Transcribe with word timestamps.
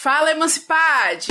Fala, 0.00 0.30
Emancipade! 0.30 1.26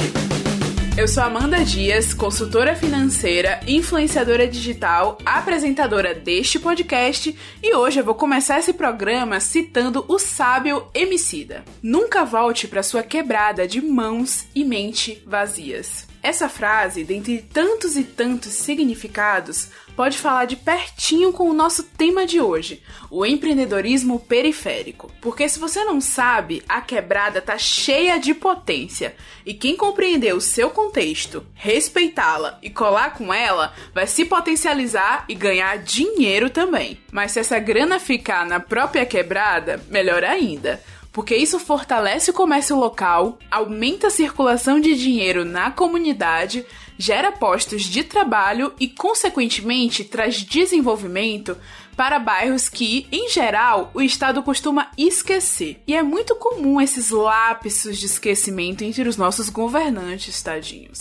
Eu 0.98 1.08
sou 1.08 1.24
Amanda 1.24 1.64
Dias, 1.64 2.14
consultora 2.14 2.76
financeira, 2.76 3.62
influenciadora 3.66 4.46
digital, 4.46 5.18
apresentadora 5.26 6.14
deste 6.14 6.60
podcast 6.60 7.34
e 7.64 7.74
hoje 7.74 8.02
eu 8.02 8.04
vou 8.04 8.14
começar 8.14 8.60
esse 8.60 8.74
programa 8.74 9.40
citando 9.40 10.04
o 10.10 10.20
sábio 10.20 10.86
Emicida. 10.94 11.64
Nunca 11.82 12.26
volte 12.26 12.68
para 12.68 12.84
sua 12.84 13.04
quebrada 13.04 13.66
de 13.66 13.80
mãos 13.80 14.48
e 14.54 14.66
mente 14.66 15.24
vazias. 15.26 16.06
Essa 16.28 16.50
frase, 16.50 17.06
dentre 17.06 17.42
tantos 17.42 17.96
e 17.96 18.04
tantos 18.04 18.52
significados, 18.52 19.70
pode 19.96 20.18
falar 20.18 20.44
de 20.44 20.58
pertinho 20.58 21.32
com 21.32 21.50
o 21.50 21.54
nosso 21.54 21.84
tema 21.84 22.26
de 22.26 22.42
hoje, 22.42 22.84
o 23.10 23.26
empreendedorismo 23.26 24.20
periférico. 24.20 25.10
Porque 25.22 25.48
se 25.48 25.58
você 25.58 25.86
não 25.86 26.02
sabe, 26.02 26.62
a 26.68 26.82
quebrada 26.82 27.42
tá 27.42 27.58
cheia 27.58 28.20
de 28.20 28.34
potência, 28.34 29.16
e 29.46 29.54
quem 29.54 29.78
compreender 29.78 30.36
o 30.36 30.42
seu 30.42 30.70
contexto, 30.70 31.48
respeitá-la 31.54 32.60
e 32.62 32.70
colar 32.70 33.14
com 33.14 33.34
ela, 33.34 33.74
vai 33.94 34.06
se 34.06 34.26
potencializar 34.26 35.24
e 35.30 35.34
ganhar 35.34 35.78
dinheiro 35.78 36.50
também. 36.50 37.00
Mas 37.10 37.32
se 37.32 37.40
essa 37.40 37.58
grana 37.58 38.02
ficar 38.02 38.46
na 38.46 38.60
própria 38.60 39.06
quebrada, 39.06 39.82
melhor 39.90 40.26
ainda 40.26 40.84
porque 41.18 41.36
isso 41.36 41.58
fortalece 41.58 42.30
o 42.30 42.34
comércio 42.34 42.78
local, 42.78 43.40
aumenta 43.50 44.06
a 44.06 44.12
circulação 44.12 44.80
de 44.80 44.94
dinheiro 44.94 45.44
na 45.44 45.72
comunidade, 45.72 46.64
gera 46.96 47.32
postos 47.32 47.86
de 47.86 48.04
trabalho 48.04 48.72
e, 48.80 48.88
consequentemente, 48.88 50.04
traz 50.04 50.44
desenvolvimento 50.44 51.58
para 51.96 52.20
bairros 52.20 52.70
que, 52.70 53.08
em 53.12 53.28
geral, 53.30 53.90
o 53.96 54.02
Estado 54.04 54.44
costuma 54.44 54.92
esquecer. 54.96 55.82
E 55.88 55.96
é 55.96 56.04
muito 56.04 56.36
comum 56.36 56.80
esses 56.80 57.10
lapsos 57.10 57.98
de 57.98 58.06
esquecimento 58.06 58.84
entre 58.84 59.10
os 59.10 59.18
nossos 59.18 59.50
governantes, 59.50 60.40
tadinhos. 60.44 61.00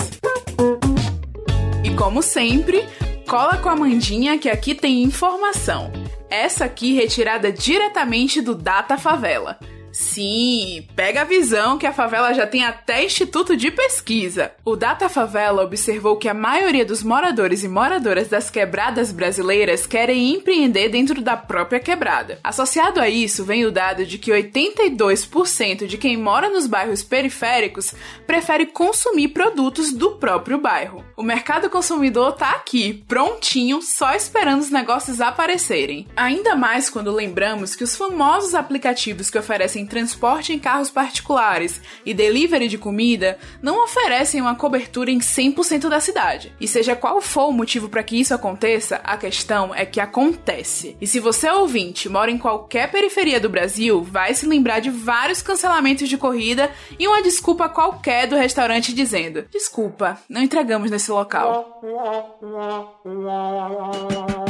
E 1.85 1.95
como 1.95 2.23
sempre, 2.23 2.89
cola 3.29 3.59
com 3.59 3.69
a 3.69 3.77
Mandinha 3.77 4.39
que 4.39 4.49
aqui 4.49 4.75
tem 4.75 5.03
informação. 5.03 5.93
Essa 6.31 6.65
aqui 6.65 6.95
retirada 6.95 7.53
diretamente 7.53 8.41
do 8.41 8.55
Data 8.55 8.97
Favela. 8.97 9.59
Sim, 9.97 10.87
pega 10.95 11.23
a 11.23 11.25
visão 11.25 11.79
que 11.79 11.87
a 11.87 11.93
favela 11.93 12.35
já 12.35 12.47
tem 12.47 12.63
até 12.63 13.03
instituto 13.03 13.57
de 13.57 13.71
pesquisa. 13.71 14.53
O 14.63 14.77
Data 14.77 15.09
Favela 15.09 15.65
observou 15.65 16.17
que 16.17 16.29
a 16.29 16.35
maioria 16.35 16.85
dos 16.85 17.03
moradores 17.03 17.65
e 17.65 17.69
moradoras 17.69 18.29
das 18.29 18.51
quebradas 18.51 19.11
brasileiras 19.11 19.87
querem 19.87 20.35
empreender 20.35 20.91
dentro 20.91 21.23
da 21.23 21.35
própria 21.35 21.81
quebrada. 21.81 22.39
Associado 22.45 23.01
a 23.01 23.09
isso, 23.09 23.43
vem 23.43 23.65
o 23.65 23.73
dado 23.73 24.05
de 24.05 24.19
que 24.19 24.31
82% 24.31 25.87
de 25.87 25.97
quem 25.97 26.15
mora 26.19 26.51
nos 26.51 26.67
bairros 26.67 27.03
periféricos 27.03 27.95
prefere 28.27 28.67
consumir 28.67 29.29
produtos 29.29 29.95
do 29.95 30.17
próprio 30.17 30.59
bairro. 30.59 31.03
O 31.17 31.23
mercado 31.23 31.71
consumidor 31.71 32.33
tá 32.33 32.51
aqui, 32.51 33.03
prontinho, 33.09 33.81
só 33.81 34.13
esperando 34.13 34.61
os 34.61 34.71
negócios 34.71 35.23
aparecerem. 35.23 36.07
Ainda 36.15 36.55
mais 36.55 36.91
quando 36.91 37.11
lembramos 37.11 37.75
que 37.75 37.85
os 37.85 37.97
famosos 37.97 38.55
aplicativos 38.55 39.31
que 39.31 39.39
oferecem 39.39 39.86
transporte 39.87 40.53
em 40.53 40.59
carros 40.59 40.91
particulares 40.91 41.81
e 42.05 42.13
delivery 42.13 42.69
de 42.69 42.79
comida 42.79 43.39
não 43.63 43.85
oferecem 43.85 44.41
uma 44.41 44.55
cobertura 44.55 45.11
em 45.11 45.19
100% 45.19 45.89
da 45.89 46.01
cidade. 46.01 46.55
E 46.61 46.69
seja 46.69 46.97
qual 46.97 47.21
for 47.21 47.49
o 47.49 47.53
motivo 47.53 47.89
para 47.89 48.03
que 48.03 48.19
isso 48.19 48.35
aconteça, 48.35 49.01
a 49.05 49.17
questão 49.17 49.75
é 49.75 49.85
que 49.85 50.01
acontece. 50.01 50.97
E 51.01 51.07
se 51.07 51.21
você 51.21 51.49
ouvinte 51.51 52.09
mora 52.09 52.31
em 52.31 52.39
qualquer 52.39 52.91
periferia 52.91 53.41
do 53.41 53.49
Brasil, 53.49 54.03
vai 54.03 54.35
se 54.35 54.47
lembrar 54.47 54.81
de 54.81 54.91
vários 54.91 55.43
cancelamentos 55.43 56.09
de 56.09 56.17
corrida 56.17 56.71
e 56.99 57.07
uma 57.07 57.23
desculpa 57.23 57.69
qualquer 57.69 58.27
do 58.27 58.37
restaurante 58.37 58.95
dizendo: 58.95 59.45
"Desculpa, 59.51 60.19
não 60.29 60.43
entregamos 60.43 60.91
nesse 60.91 61.11
local". 61.11 61.81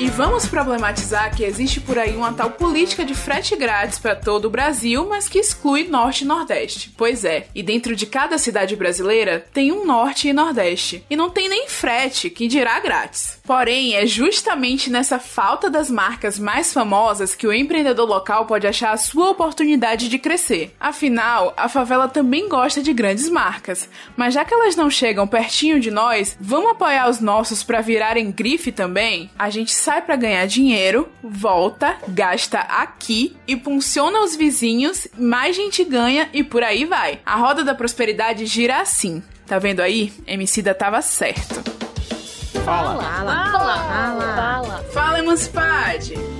E 0.00 0.08
vamos 0.08 0.46
problematizar 0.46 1.36
que 1.36 1.44
existe 1.44 1.78
por 1.78 1.98
aí 1.98 2.16
uma 2.16 2.32
tal 2.32 2.52
política 2.52 3.04
de 3.04 3.14
frete 3.14 3.54
grátis 3.54 3.98
para 3.98 4.16
todo 4.16 4.46
o 4.46 4.50
Brasil, 4.50 5.06
mas 5.06 5.28
que 5.28 5.38
exclui 5.38 5.88
Norte 5.88 6.24
e 6.24 6.26
Nordeste. 6.26 6.90
Pois 6.96 7.22
é, 7.22 7.48
e 7.54 7.62
dentro 7.62 7.94
de 7.94 8.06
cada 8.06 8.38
cidade 8.38 8.74
brasileira 8.74 9.44
tem 9.52 9.70
um 9.70 9.84
Norte 9.84 10.26
e 10.26 10.32
Nordeste. 10.32 11.04
E 11.10 11.14
não 11.14 11.28
tem 11.28 11.50
nem 11.50 11.68
frete, 11.68 12.30
que 12.30 12.48
dirá 12.48 12.80
grátis. 12.80 13.39
Porém, 13.50 13.96
é 13.96 14.06
justamente 14.06 14.88
nessa 14.88 15.18
falta 15.18 15.68
das 15.68 15.90
marcas 15.90 16.38
mais 16.38 16.72
famosas 16.72 17.34
que 17.34 17.48
o 17.48 17.52
empreendedor 17.52 18.06
local 18.08 18.46
pode 18.46 18.64
achar 18.64 18.92
a 18.92 18.96
sua 18.96 19.30
oportunidade 19.30 20.08
de 20.08 20.20
crescer. 20.20 20.72
Afinal, 20.78 21.52
a 21.56 21.68
favela 21.68 22.06
também 22.06 22.48
gosta 22.48 22.80
de 22.80 22.92
grandes 22.92 23.28
marcas, 23.28 23.88
mas 24.16 24.34
já 24.34 24.44
que 24.44 24.54
elas 24.54 24.76
não 24.76 24.88
chegam 24.88 25.26
pertinho 25.26 25.80
de 25.80 25.90
nós, 25.90 26.36
vamos 26.40 26.70
apoiar 26.70 27.10
os 27.10 27.18
nossos 27.18 27.64
para 27.64 27.80
virarem 27.80 28.30
grife 28.30 28.70
também? 28.70 29.28
A 29.36 29.50
gente 29.50 29.74
sai 29.74 30.00
para 30.00 30.14
ganhar 30.14 30.46
dinheiro, 30.46 31.08
volta, 31.20 31.96
gasta 32.06 32.60
aqui 32.60 33.36
e 33.48 33.58
funciona 33.58 34.22
os 34.22 34.36
vizinhos, 34.36 35.08
mais 35.18 35.56
gente 35.56 35.82
ganha 35.82 36.30
e 36.32 36.44
por 36.44 36.62
aí 36.62 36.84
vai. 36.84 37.18
A 37.26 37.34
roda 37.34 37.64
da 37.64 37.74
prosperidade 37.74 38.46
gira 38.46 38.80
assim. 38.80 39.20
Tá 39.44 39.58
vendo 39.58 39.80
aí? 39.80 40.12
Emicida 40.24 40.72
tava 40.72 41.02
certo. 41.02 41.89
Fala. 42.64 43.02
Fala. 43.02 43.52
Fala. 43.52 43.76
Fala. 43.76 44.34
Fala, 44.36 44.82
Fala 44.92 45.18
Emancipade. 45.18 46.39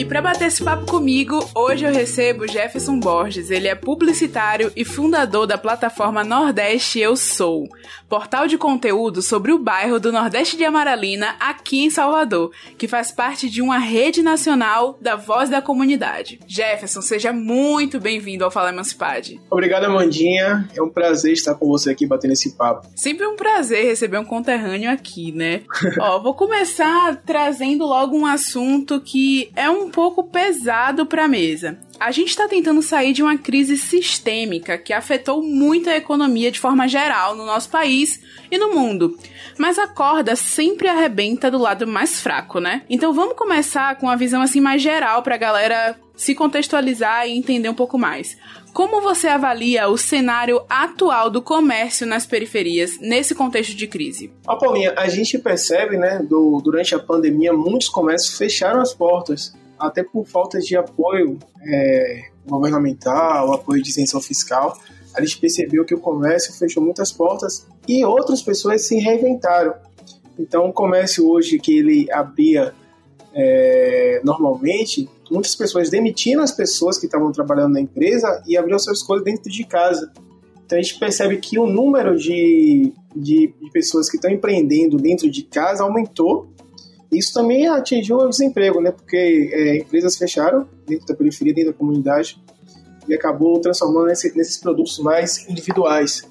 E 0.00 0.04
para 0.06 0.22
bater 0.22 0.46
esse 0.46 0.64
papo 0.64 0.86
comigo, 0.86 1.46
hoje 1.54 1.84
eu 1.84 1.92
recebo 1.92 2.48
Jefferson 2.48 2.98
Borges. 2.98 3.50
Ele 3.50 3.68
é 3.68 3.74
publicitário 3.74 4.72
e 4.74 4.82
fundador 4.82 5.46
da 5.46 5.58
plataforma 5.58 6.24
Nordeste 6.24 6.98
Eu 6.98 7.14
Sou, 7.16 7.68
portal 8.08 8.48
de 8.48 8.56
conteúdo 8.56 9.20
sobre 9.20 9.52
o 9.52 9.58
bairro 9.58 10.00
do 10.00 10.10
Nordeste 10.10 10.56
de 10.56 10.64
Amaralina, 10.64 11.36
aqui 11.38 11.84
em 11.84 11.90
Salvador, 11.90 12.50
que 12.78 12.88
faz 12.88 13.12
parte 13.12 13.50
de 13.50 13.60
uma 13.60 13.76
rede 13.76 14.22
nacional 14.22 14.98
da 15.02 15.16
voz 15.16 15.50
da 15.50 15.60
comunidade. 15.60 16.40
Jefferson, 16.46 17.02
seja 17.02 17.30
muito 17.30 18.00
bem-vindo 18.00 18.42
ao 18.42 18.50
Fala 18.50 18.70
Emancipade. 18.70 19.38
Obrigado, 19.50 19.84
Amandinha. 19.84 20.66
É 20.74 20.80
um 20.80 20.88
prazer 20.88 21.34
estar 21.34 21.54
com 21.56 21.68
você 21.68 21.90
aqui 21.90 22.06
batendo 22.06 22.32
esse 22.32 22.56
papo. 22.56 22.88
Sempre 22.96 23.26
um 23.26 23.36
prazer 23.36 23.84
receber 23.84 24.16
um 24.16 24.24
conterrâneo 24.24 24.90
aqui, 24.90 25.30
né? 25.30 25.60
Ó, 26.00 26.18
vou 26.20 26.32
começar 26.32 27.16
trazendo 27.26 27.84
logo 27.84 28.16
um 28.16 28.24
assunto 28.24 28.98
que 28.98 29.52
é 29.54 29.68
um 29.68 29.89
pouco 29.90 30.24
pesado 30.24 31.04
para 31.04 31.24
a 31.24 31.28
mesa. 31.28 31.78
A 31.98 32.10
gente 32.10 32.28
está 32.28 32.48
tentando 32.48 32.80
sair 32.80 33.12
de 33.12 33.22
uma 33.22 33.36
crise 33.36 33.76
sistêmica 33.76 34.78
que 34.78 34.92
afetou 34.92 35.42
muito 35.42 35.90
a 35.90 35.96
economia 35.96 36.50
de 36.50 36.58
forma 36.58 36.88
geral 36.88 37.36
no 37.36 37.44
nosso 37.44 37.68
país 37.68 38.22
e 38.50 38.56
no 38.56 38.74
mundo. 38.74 39.18
Mas 39.58 39.78
a 39.78 39.86
corda 39.86 40.34
sempre 40.34 40.88
arrebenta 40.88 41.50
do 41.50 41.58
lado 41.58 41.86
mais 41.86 42.20
fraco, 42.20 42.58
né? 42.58 42.82
Então 42.88 43.12
vamos 43.12 43.36
começar 43.36 43.96
com 43.96 44.06
uma 44.06 44.16
visão 44.16 44.40
assim 44.40 44.60
mais 44.60 44.80
geral 44.80 45.22
para 45.22 45.34
a 45.34 45.38
galera 45.38 45.96
se 46.16 46.34
contextualizar 46.34 47.26
e 47.26 47.36
entender 47.36 47.68
um 47.68 47.74
pouco 47.74 47.98
mais. 47.98 48.36
Como 48.72 49.00
você 49.00 49.26
avalia 49.26 49.88
o 49.88 49.96
cenário 49.96 50.62
atual 50.68 51.28
do 51.28 51.42
comércio 51.42 52.06
nas 52.06 52.26
periferias 52.26 52.98
nesse 53.00 53.34
contexto 53.34 53.74
de 53.74 53.86
crise? 53.86 54.32
Ó, 54.46 54.56
Paulinha, 54.56 54.94
a 54.96 55.08
gente 55.08 55.38
percebe, 55.38 55.96
né, 55.96 56.20
do, 56.22 56.60
durante 56.62 56.94
a 56.94 56.98
pandemia, 56.98 57.52
muitos 57.52 57.88
comércios 57.88 58.36
fecharam 58.36 58.80
as 58.80 58.94
portas 58.94 59.54
até 59.80 60.04
por 60.04 60.26
falta 60.26 60.58
de 60.58 60.76
apoio 60.76 61.38
é, 61.66 62.24
governamental, 62.46 63.52
apoio 63.52 63.82
de 63.82 63.88
isenção 63.88 64.20
fiscal, 64.20 64.78
a 65.14 65.20
gente 65.20 65.38
percebeu 65.38 65.84
que 65.84 65.94
o 65.94 65.98
comércio 65.98 66.52
fechou 66.52 66.82
muitas 66.82 67.10
portas 67.10 67.66
e 67.88 68.04
outras 68.04 68.42
pessoas 68.42 68.86
se 68.86 68.96
reinventaram. 68.98 69.74
Então, 70.38 70.68
o 70.68 70.72
comércio 70.72 71.28
hoje 71.28 71.58
que 71.58 71.78
ele 71.78 72.10
abria 72.12 72.72
é, 73.34 74.20
normalmente, 74.24 75.08
muitas 75.30 75.54
pessoas 75.54 75.90
demitiram 75.90 76.42
as 76.42 76.52
pessoas 76.52 76.98
que 76.98 77.06
estavam 77.06 77.30
trabalhando 77.32 77.74
na 77.74 77.80
empresa 77.80 78.42
e 78.46 78.56
abriam 78.56 78.78
suas 78.78 79.02
coisas 79.02 79.24
dentro 79.24 79.50
de 79.50 79.64
casa. 79.64 80.12
Então, 80.64 80.78
a 80.78 80.82
gente 80.82 80.98
percebe 80.98 81.36
que 81.38 81.58
o 81.58 81.66
número 81.66 82.16
de, 82.16 82.92
de, 83.14 83.52
de 83.60 83.70
pessoas 83.72 84.08
que 84.08 84.16
estão 84.16 84.30
empreendendo 84.30 84.96
dentro 84.96 85.28
de 85.28 85.42
casa 85.42 85.82
aumentou 85.82 86.48
isso 87.12 87.32
também 87.32 87.66
atingiu 87.66 88.18
o 88.18 88.28
desemprego, 88.28 88.80
né? 88.80 88.90
Porque 88.90 89.50
é, 89.52 89.78
empresas 89.78 90.16
fecharam 90.16 90.68
dentro 90.86 91.06
da 91.06 91.14
periferia, 91.14 91.52
dentro 91.52 91.72
da 91.72 91.78
comunidade, 91.78 92.40
e 93.08 93.14
acabou 93.14 93.60
transformando 93.60 94.06
nesse, 94.06 94.36
nesses 94.36 94.58
produtos 94.58 94.98
mais 94.98 95.48
individuais. 95.48 96.22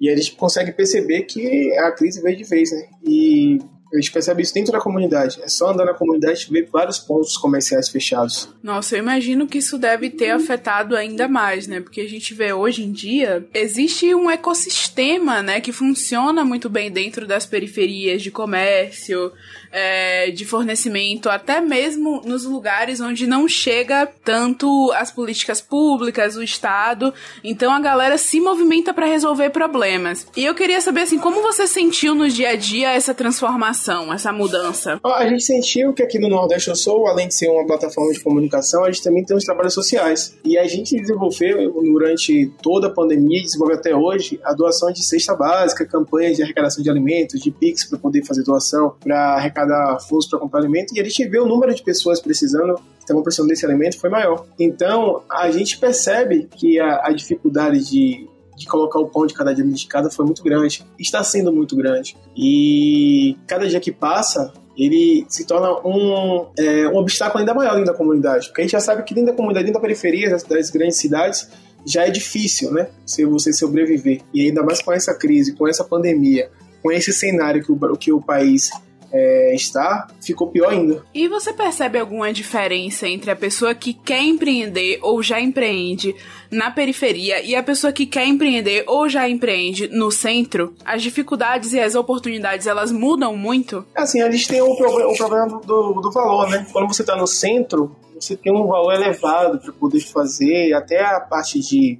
E 0.00 0.08
a 0.10 0.16
gente 0.16 0.32
consegue 0.36 0.72
perceber 0.72 1.22
que 1.22 1.72
a 1.78 1.92
crise 1.92 2.20
veio 2.20 2.36
de 2.36 2.44
vez, 2.44 2.72
né? 2.72 2.88
E 3.04 3.58
A 3.92 3.96
gente 3.96 4.12
percebe 4.12 4.42
isso 4.42 4.52
dentro 4.52 4.72
da 4.72 4.80
comunidade. 4.80 5.40
É 5.42 5.48
só 5.48 5.70
andar 5.70 5.86
na 5.86 5.94
comunidade 5.94 6.46
e 6.48 6.52
ver 6.52 6.68
vários 6.70 6.98
pontos 6.98 7.38
comerciais 7.38 7.88
fechados. 7.88 8.48
Nossa, 8.62 8.94
eu 8.94 8.98
imagino 8.98 9.46
que 9.46 9.58
isso 9.58 9.78
deve 9.78 10.10
ter 10.10 10.30
afetado 10.30 10.94
ainda 10.94 11.26
mais, 11.26 11.66
né? 11.66 11.80
Porque 11.80 12.02
a 12.02 12.08
gente 12.08 12.34
vê 12.34 12.52
hoje 12.52 12.84
em 12.84 12.92
dia, 12.92 13.48
existe 13.54 14.14
um 14.14 14.30
ecossistema, 14.30 15.42
né, 15.42 15.60
que 15.60 15.72
funciona 15.72 16.44
muito 16.44 16.68
bem 16.68 16.90
dentro 16.90 17.26
das 17.26 17.46
periferias 17.46 18.20
de 18.20 18.30
comércio, 18.30 19.32
é, 19.72 20.30
de 20.30 20.44
fornecimento, 20.44 21.28
até 21.28 21.60
mesmo 21.60 22.22
nos 22.24 22.44
lugares 22.44 23.00
onde 23.00 23.26
não 23.26 23.48
chega 23.48 24.08
tanto 24.24 24.90
as 24.92 25.10
políticas 25.10 25.60
públicas, 25.60 26.36
o 26.36 26.42
Estado. 26.42 27.12
Então 27.42 27.72
a 27.72 27.80
galera 27.80 28.18
se 28.18 28.40
movimenta 28.40 28.92
para 28.92 29.06
resolver 29.06 29.50
problemas. 29.50 30.26
E 30.36 30.44
eu 30.44 30.54
queria 30.54 30.80
saber 30.80 31.02
assim, 31.02 31.18
como 31.18 31.42
você 31.42 31.66
sentiu 31.66 32.14
no 32.14 32.28
dia 32.28 32.50
a 32.50 32.56
dia 32.56 32.92
essa 32.92 33.14
transformação, 33.14 34.12
essa 34.12 34.32
mudança? 34.32 34.98
A 35.04 35.28
gente 35.28 35.44
sentiu 35.44 35.92
que 35.92 36.02
aqui 36.02 36.18
no 36.18 36.28
Nordeste 36.28 36.70
do 36.70 36.76
Sul, 36.76 37.06
além 37.06 37.28
de 37.28 37.34
ser 37.34 37.48
uma 37.48 37.66
plataforma 37.66 38.12
de 38.12 38.20
comunicação, 38.20 38.84
a 38.84 38.90
gente 38.90 39.02
também 39.02 39.24
tem 39.24 39.36
os 39.36 39.44
trabalhos 39.44 39.74
sociais. 39.74 40.36
E 40.44 40.58
a 40.58 40.66
gente 40.66 40.96
desenvolveu 40.96 41.72
durante 41.72 42.50
toda 42.62 42.88
a 42.88 42.90
pandemia, 42.90 43.42
desenvolve 43.42 43.74
até 43.74 43.94
hoje, 43.94 44.40
a 44.44 44.52
doação 44.52 44.90
de 44.92 45.04
cesta 45.04 45.34
básica, 45.34 45.86
campanhas 45.86 46.36
de 46.36 46.42
arrecadação 46.42 46.82
de 46.82 46.90
alimentos, 46.90 47.40
de 47.40 47.50
Pix 47.50 47.84
para 47.88 47.98
poder 47.98 48.24
fazer 48.24 48.42
doação, 48.42 48.94
para 49.00 49.34
arrecadar 49.34 49.57
arrecadar 49.58 49.98
fundos 50.00 50.26
para 50.26 50.38
comprar 50.38 50.60
alimento 50.60 50.94
e 50.94 51.00
a 51.00 51.04
gente 51.04 51.26
vê 51.26 51.38
o 51.38 51.46
número 51.46 51.74
de 51.74 51.82
pessoas 51.82 52.20
precisando, 52.20 52.74
que 52.76 53.00
estavam 53.00 53.22
precisando 53.22 53.48
desse 53.48 53.64
alimento 53.64 53.98
foi 53.98 54.10
maior. 54.10 54.46
Então, 54.58 55.22
a 55.30 55.50
gente 55.50 55.78
percebe 55.78 56.48
que 56.56 56.78
a, 56.78 57.06
a 57.06 57.12
dificuldade 57.12 57.84
de, 57.84 58.28
de 58.56 58.66
colocar 58.66 58.98
o 58.98 59.08
pão 59.08 59.26
de 59.26 59.34
cada 59.34 59.54
dia 59.54 59.64
de 59.64 59.86
casa 59.86 60.10
foi 60.10 60.24
muito 60.24 60.42
grande. 60.42 60.84
Está 60.98 61.22
sendo 61.24 61.52
muito 61.52 61.76
grande. 61.76 62.16
E 62.36 63.36
cada 63.46 63.68
dia 63.68 63.80
que 63.80 63.92
passa, 63.92 64.52
ele 64.76 65.26
se 65.28 65.46
torna 65.46 65.70
um, 65.86 66.46
é, 66.58 66.88
um 66.88 66.96
obstáculo 66.96 67.40
ainda 67.40 67.54
maior 67.54 67.74
dentro 67.74 67.92
da 67.92 67.94
comunidade. 67.94 68.46
Porque 68.48 68.62
a 68.62 68.64
gente 68.64 68.72
já 68.72 68.80
sabe 68.80 69.02
que 69.02 69.14
dentro 69.14 69.30
da 69.32 69.36
comunidade, 69.36 69.66
dentro 69.66 69.80
da 69.80 69.86
periferia 69.86 70.30
das, 70.30 70.42
das 70.42 70.70
grandes 70.70 70.98
cidades, 70.98 71.48
já 71.84 72.06
é 72.06 72.10
difícil, 72.10 72.70
né? 72.72 72.88
Se 73.06 73.24
você 73.24 73.52
sobreviver. 73.52 74.20
E 74.34 74.42
ainda 74.42 74.62
mais 74.62 74.82
com 74.82 74.92
essa 74.92 75.14
crise, 75.14 75.54
com 75.54 75.66
essa 75.66 75.84
pandemia, 75.84 76.50
com 76.82 76.92
esse 76.92 77.12
cenário 77.12 77.62
que 77.62 77.72
o, 77.72 77.96
que 77.96 78.12
o 78.12 78.20
país 78.20 78.70
é, 79.12 79.54
está, 79.54 80.08
ficou 80.20 80.48
pior 80.48 80.70
ainda. 80.70 81.02
E 81.14 81.28
você 81.28 81.52
percebe 81.52 81.98
alguma 81.98 82.32
diferença 82.32 83.08
entre 83.08 83.30
a 83.30 83.36
pessoa 83.36 83.74
que 83.74 83.92
quer 83.92 84.22
empreender 84.22 84.98
ou 85.02 85.22
já 85.22 85.40
empreende 85.40 86.14
na 86.50 86.70
periferia 86.70 87.42
e 87.42 87.54
a 87.54 87.62
pessoa 87.62 87.92
que 87.92 88.06
quer 88.06 88.26
empreender 88.26 88.84
ou 88.86 89.08
já 89.08 89.28
empreende 89.28 89.88
no 89.88 90.10
centro? 90.10 90.74
As 90.84 91.02
dificuldades 91.02 91.72
e 91.72 91.80
as 91.80 91.94
oportunidades 91.94 92.66
elas 92.66 92.92
mudam 92.92 93.36
muito? 93.36 93.84
Assim, 93.94 94.20
a 94.20 94.30
gente 94.30 94.48
tem 94.48 94.60
o, 94.60 94.76
problema, 94.76 95.10
o 95.10 95.16
problema 95.16 95.60
do, 95.60 96.00
do 96.00 96.10
valor, 96.10 96.48
né? 96.48 96.66
Quando 96.72 96.88
você 96.88 97.02
está 97.02 97.16
no 97.16 97.26
centro, 97.26 97.96
você 98.14 98.36
tem 98.36 98.52
um 98.52 98.66
valor 98.66 98.92
elevado 98.92 99.58
para 99.58 99.72
poder 99.72 100.00
fazer 100.00 100.72
até 100.74 101.02
a 101.04 101.20
parte 101.20 101.60
de 101.60 101.98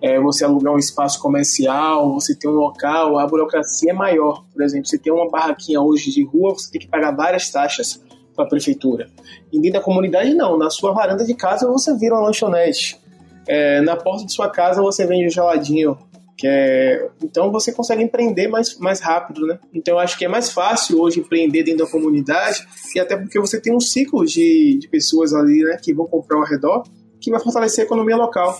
é, 0.00 0.20
você 0.20 0.44
alugar 0.44 0.74
um 0.74 0.78
espaço 0.78 1.20
comercial, 1.20 2.12
você 2.12 2.34
ter 2.34 2.48
um 2.48 2.52
local, 2.52 3.18
a 3.18 3.26
burocracia 3.26 3.90
é 3.90 3.94
maior. 3.94 4.44
Por 4.52 4.62
exemplo, 4.62 4.86
você 4.86 4.98
tem 4.98 5.12
uma 5.12 5.28
barraquinha 5.28 5.80
hoje 5.80 6.10
de 6.10 6.24
rua, 6.24 6.54
você 6.54 6.70
tem 6.70 6.80
que 6.80 6.88
pagar 6.88 7.12
várias 7.12 7.50
taxas 7.50 8.00
para 8.34 8.44
a 8.44 8.48
prefeitura. 8.48 9.08
E 9.50 9.60
dentro 9.60 9.80
da 9.80 9.84
comunidade, 9.84 10.34
não. 10.34 10.58
Na 10.58 10.68
sua 10.68 10.92
varanda 10.92 11.24
de 11.24 11.34
casa, 11.34 11.66
você 11.66 11.96
vira 11.96 12.14
uma 12.14 12.26
lanchonete. 12.26 13.00
É, 13.48 13.80
na 13.80 13.96
porta 13.96 14.26
de 14.26 14.32
sua 14.32 14.50
casa, 14.50 14.82
você 14.82 15.06
vende 15.06 15.26
um 15.26 15.30
geladinho. 15.30 15.96
Que 16.36 16.46
é... 16.46 17.08
Então, 17.24 17.50
você 17.50 17.72
consegue 17.72 18.02
empreender 18.02 18.46
mais, 18.46 18.78
mais 18.78 19.00
rápido, 19.00 19.46
né? 19.46 19.58
Então, 19.72 19.94
eu 19.94 19.98
acho 19.98 20.18
que 20.18 20.26
é 20.26 20.28
mais 20.28 20.52
fácil 20.52 21.00
hoje 21.00 21.20
empreender 21.20 21.62
dentro 21.62 21.86
da 21.86 21.90
comunidade, 21.90 22.66
e 22.94 23.00
até 23.00 23.16
porque 23.16 23.40
você 23.40 23.58
tem 23.58 23.74
um 23.74 23.80
ciclo 23.80 24.26
de, 24.26 24.78
de 24.78 24.88
pessoas 24.88 25.32
ali, 25.32 25.62
né, 25.64 25.78
que 25.82 25.94
vão 25.94 26.06
comprar 26.06 26.36
ao 26.36 26.44
redor, 26.44 26.82
que 27.18 27.30
vai 27.30 27.40
fortalecer 27.40 27.84
a 27.84 27.86
economia 27.86 28.16
local. 28.16 28.54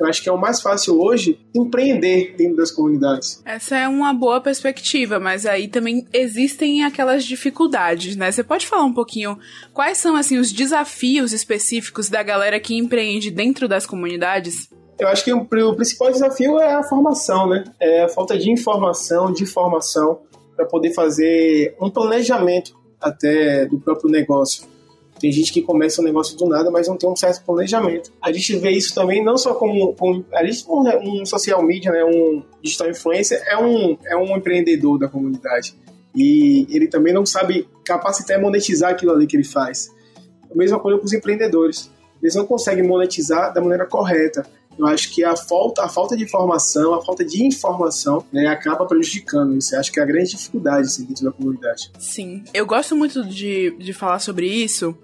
Eu 0.00 0.06
acho 0.06 0.22
que 0.22 0.30
é 0.30 0.32
o 0.32 0.40
mais 0.40 0.62
fácil 0.62 0.98
hoje 0.98 1.38
empreender 1.54 2.34
dentro 2.34 2.56
das 2.56 2.70
comunidades. 2.70 3.42
Essa 3.44 3.76
é 3.76 3.86
uma 3.86 4.14
boa 4.14 4.40
perspectiva, 4.40 5.20
mas 5.20 5.44
aí 5.44 5.68
também 5.68 6.06
existem 6.10 6.82
aquelas 6.84 7.22
dificuldades, 7.22 8.16
né? 8.16 8.32
Você 8.32 8.42
pode 8.42 8.66
falar 8.66 8.84
um 8.84 8.94
pouquinho 8.94 9.38
quais 9.74 9.98
são 9.98 10.16
assim 10.16 10.38
os 10.38 10.50
desafios 10.50 11.34
específicos 11.34 12.08
da 12.08 12.22
galera 12.22 12.58
que 12.58 12.74
empreende 12.74 13.30
dentro 13.30 13.68
das 13.68 13.84
comunidades? 13.84 14.70
Eu 14.98 15.08
acho 15.08 15.22
que 15.22 15.32
o, 15.34 15.44
principal 15.44 16.10
desafio 16.10 16.58
é 16.58 16.74
a 16.74 16.82
formação, 16.82 17.46
né? 17.46 17.64
É 17.78 18.04
a 18.04 18.08
falta 18.08 18.38
de 18.38 18.50
informação, 18.50 19.30
de 19.30 19.44
formação 19.44 20.20
para 20.56 20.64
poder 20.64 20.94
fazer 20.94 21.74
um 21.78 21.90
planejamento 21.90 22.74
até 22.98 23.66
do 23.66 23.78
próprio 23.78 24.10
negócio. 24.10 24.64
Tem 25.20 25.30
gente 25.30 25.52
que 25.52 25.60
começa 25.60 26.00
um 26.00 26.04
negócio 26.04 26.36
do 26.36 26.46
nada, 26.46 26.70
mas 26.70 26.88
não 26.88 26.96
tem 26.96 27.08
um 27.08 27.14
certo 27.14 27.44
planejamento. 27.44 28.10
A 28.22 28.32
gente 28.32 28.56
vê 28.56 28.70
isso 28.70 28.94
também 28.94 29.22
não 29.22 29.36
só 29.36 29.54
como, 29.54 29.94
como 29.94 30.24
a 30.32 30.44
gente 30.44 30.64
um, 30.66 31.20
um 31.20 31.26
social 31.26 31.62
media, 31.62 31.92
né, 31.92 32.02
um 32.02 32.42
digital 32.62 32.88
influencer 32.88 33.42
é 33.46 33.56
um 33.58 33.98
é 34.06 34.16
um 34.16 34.36
empreendedor 34.36 34.98
da 34.98 35.08
comunidade 35.08 35.74
e 36.14 36.66
ele 36.70 36.88
também 36.88 37.12
não 37.12 37.26
sabe 37.26 37.68
capacitar 37.84 38.38
e 38.38 38.40
monetizar 38.40 38.90
aquilo 38.90 39.12
ali 39.12 39.26
que 39.26 39.36
ele 39.36 39.44
faz. 39.44 39.90
A 40.50 40.56
mesma 40.56 40.80
coisa 40.80 40.98
com 40.98 41.04
os 41.04 41.12
empreendedores. 41.12 41.90
Eles 42.22 42.34
não 42.34 42.46
conseguem 42.46 42.86
monetizar 42.86 43.52
da 43.52 43.60
maneira 43.60 43.86
correta. 43.86 44.44
Eu 44.78 44.86
acho 44.86 45.12
que 45.12 45.22
a 45.24 45.36
falta, 45.36 45.84
a 45.84 45.88
falta 45.88 46.16
de 46.16 46.24
informação, 46.24 46.94
a 46.94 47.04
falta 47.04 47.24
de 47.24 47.44
informação, 47.44 48.24
né, 48.32 48.46
acaba 48.46 48.86
prejudicando 48.86 49.56
isso. 49.56 49.74
Eu 49.74 49.80
acho 49.80 49.92
que 49.92 50.00
é 50.00 50.02
a 50.02 50.06
grande 50.06 50.30
dificuldade 50.30 50.86
assim, 50.86 51.04
dentro 51.04 51.24
da 51.24 51.32
comunidade. 51.32 51.90
Sim, 51.98 52.42
eu 52.54 52.66
gosto 52.66 52.96
muito 52.96 53.24
de, 53.24 53.74
de 53.78 53.92
falar 53.92 54.20
sobre 54.20 54.46
isso, 54.46 54.96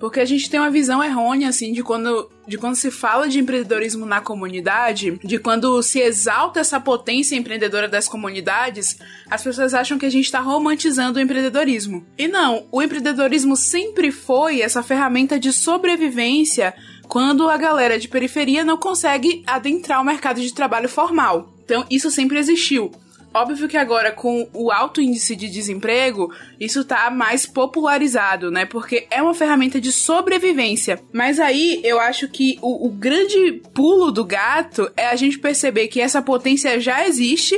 porque 0.00 0.18
a 0.18 0.24
gente 0.24 0.48
tem 0.48 0.58
uma 0.58 0.70
visão 0.70 1.04
errônea, 1.04 1.50
assim, 1.50 1.74
de 1.74 1.82
quando, 1.82 2.30
de 2.48 2.56
quando 2.56 2.74
se 2.74 2.90
fala 2.90 3.28
de 3.28 3.38
empreendedorismo 3.38 4.06
na 4.06 4.22
comunidade, 4.22 5.20
de 5.22 5.38
quando 5.38 5.80
se 5.82 6.00
exalta 6.00 6.58
essa 6.58 6.80
potência 6.80 7.36
empreendedora 7.36 7.86
das 7.86 8.08
comunidades, 8.08 8.98
as 9.30 9.44
pessoas 9.44 9.74
acham 9.74 9.98
que 9.98 10.06
a 10.06 10.10
gente 10.10 10.24
está 10.24 10.40
romantizando 10.40 11.18
o 11.18 11.22
empreendedorismo. 11.22 12.06
E 12.16 12.26
não, 12.26 12.66
o 12.72 12.82
empreendedorismo 12.82 13.54
sempre 13.56 14.10
foi 14.10 14.62
essa 14.62 14.82
ferramenta 14.82 15.38
de 15.38 15.52
sobrevivência 15.52 16.74
quando 17.06 17.50
a 17.50 17.58
galera 17.58 17.98
de 17.98 18.08
periferia 18.08 18.64
não 18.64 18.78
consegue 18.78 19.42
adentrar 19.46 20.00
o 20.00 20.04
mercado 20.04 20.40
de 20.40 20.54
trabalho 20.54 20.88
formal. 20.88 21.52
Então, 21.62 21.84
isso 21.90 22.10
sempre 22.10 22.38
existiu. 22.38 22.90
Óbvio 23.32 23.68
que 23.68 23.76
agora, 23.76 24.10
com 24.10 24.48
o 24.52 24.72
alto 24.72 25.00
índice 25.00 25.36
de 25.36 25.48
desemprego, 25.48 26.32
isso 26.58 26.84
tá 26.84 27.08
mais 27.10 27.46
popularizado, 27.46 28.50
né? 28.50 28.66
Porque 28.66 29.06
é 29.08 29.22
uma 29.22 29.34
ferramenta 29.34 29.80
de 29.80 29.92
sobrevivência. 29.92 31.00
Mas 31.12 31.38
aí 31.38 31.80
eu 31.84 32.00
acho 32.00 32.28
que 32.28 32.58
o, 32.60 32.88
o 32.88 32.90
grande 32.90 33.62
pulo 33.72 34.10
do 34.10 34.24
gato 34.24 34.90
é 34.96 35.06
a 35.06 35.14
gente 35.14 35.38
perceber 35.38 35.86
que 35.86 36.00
essa 36.00 36.20
potência 36.20 36.80
já 36.80 37.06
existe, 37.06 37.56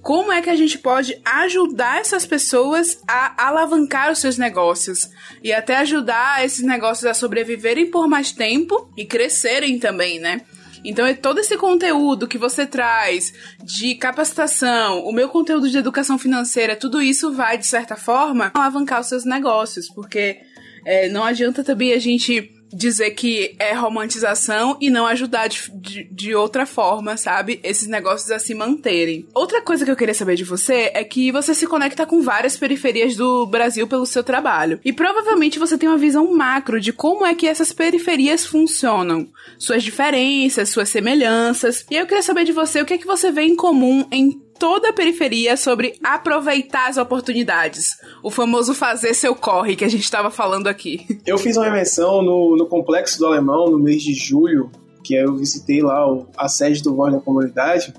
como 0.00 0.32
é 0.32 0.40
que 0.40 0.50
a 0.50 0.56
gente 0.56 0.78
pode 0.78 1.18
ajudar 1.22 2.00
essas 2.00 2.24
pessoas 2.24 3.02
a 3.06 3.46
alavancar 3.46 4.10
os 4.10 4.18
seus 4.18 4.38
negócios 4.38 5.10
e 5.42 5.52
até 5.52 5.76
ajudar 5.76 6.44
esses 6.44 6.62
negócios 6.62 7.04
a 7.04 7.14
sobreviverem 7.14 7.90
por 7.90 8.08
mais 8.08 8.32
tempo 8.32 8.90
e 8.96 9.04
crescerem 9.04 9.78
também, 9.78 10.18
né? 10.18 10.42
Então 10.84 11.06
é 11.06 11.14
todo 11.14 11.38
esse 11.38 11.56
conteúdo 11.56 12.28
que 12.28 12.36
você 12.36 12.66
traz 12.66 13.32
de 13.62 13.94
capacitação, 13.94 15.02
o 15.04 15.12
meu 15.12 15.28
conteúdo 15.28 15.68
de 15.70 15.78
educação 15.78 16.18
financeira, 16.18 16.76
tudo 16.76 17.00
isso 17.00 17.32
vai, 17.32 17.56
de 17.56 17.66
certa 17.66 17.96
forma, 17.96 18.50
alavancar 18.54 19.00
os 19.00 19.08
seus 19.08 19.24
negócios, 19.24 19.88
porque 19.88 20.38
é, 20.84 21.08
não 21.08 21.24
adianta 21.24 21.64
também 21.64 21.92
a 21.94 21.98
gente 21.98 22.53
dizer 22.74 23.10
que 23.12 23.54
é 23.58 23.72
romantização 23.72 24.76
e 24.80 24.90
não 24.90 25.06
ajudar 25.06 25.48
de, 25.48 25.70
de, 25.74 26.04
de, 26.10 26.34
outra 26.34 26.66
forma, 26.66 27.16
sabe? 27.16 27.60
Esses 27.62 27.88
negócios 27.88 28.30
a 28.30 28.38
se 28.38 28.54
manterem. 28.54 29.26
Outra 29.32 29.62
coisa 29.62 29.84
que 29.84 29.90
eu 29.90 29.96
queria 29.96 30.14
saber 30.14 30.34
de 30.34 30.44
você 30.44 30.90
é 30.92 31.04
que 31.04 31.30
você 31.30 31.54
se 31.54 31.66
conecta 31.66 32.04
com 32.04 32.20
várias 32.20 32.56
periferias 32.56 33.16
do 33.16 33.46
Brasil 33.46 33.86
pelo 33.86 34.06
seu 34.06 34.24
trabalho. 34.24 34.80
E 34.84 34.92
provavelmente 34.92 35.58
você 35.58 35.78
tem 35.78 35.88
uma 35.88 35.98
visão 35.98 36.32
macro 36.34 36.80
de 36.80 36.92
como 36.92 37.24
é 37.24 37.34
que 37.34 37.46
essas 37.46 37.72
periferias 37.72 38.44
funcionam, 38.44 39.28
suas 39.58 39.82
diferenças, 39.82 40.68
suas 40.68 40.88
semelhanças. 40.88 41.86
E 41.90 41.96
eu 41.96 42.06
queria 42.06 42.22
saber 42.22 42.44
de 42.44 42.52
você 42.52 42.80
o 42.80 42.84
que 42.84 42.94
é 42.94 42.98
que 42.98 43.06
você 43.06 43.30
vê 43.30 43.42
em 43.42 43.56
comum 43.56 44.06
em 44.10 44.43
toda 44.58 44.90
a 44.90 44.92
periferia 44.92 45.56
sobre 45.56 45.98
aproveitar 46.02 46.88
as 46.88 46.96
oportunidades. 46.96 47.90
O 48.22 48.30
famoso 48.30 48.74
fazer 48.74 49.14
seu 49.14 49.34
corre 49.34 49.76
que 49.76 49.84
a 49.84 49.88
gente 49.88 50.04
estava 50.04 50.30
falando 50.30 50.66
aqui. 50.66 51.06
Eu 51.26 51.38
fiz 51.38 51.56
uma 51.56 51.66
imersão 51.66 52.22
no, 52.22 52.56
no 52.56 52.66
Complexo 52.66 53.18
do 53.18 53.26
Alemão 53.26 53.66
no 53.66 53.78
mês 53.78 54.02
de 54.02 54.14
julho, 54.14 54.70
que 55.02 55.14
eu 55.14 55.36
visitei 55.36 55.82
lá 55.82 56.10
o, 56.10 56.26
a 56.36 56.48
sede 56.48 56.82
do 56.82 56.94
Voz 56.94 57.12
da 57.12 57.20
Comunidade, 57.20 57.92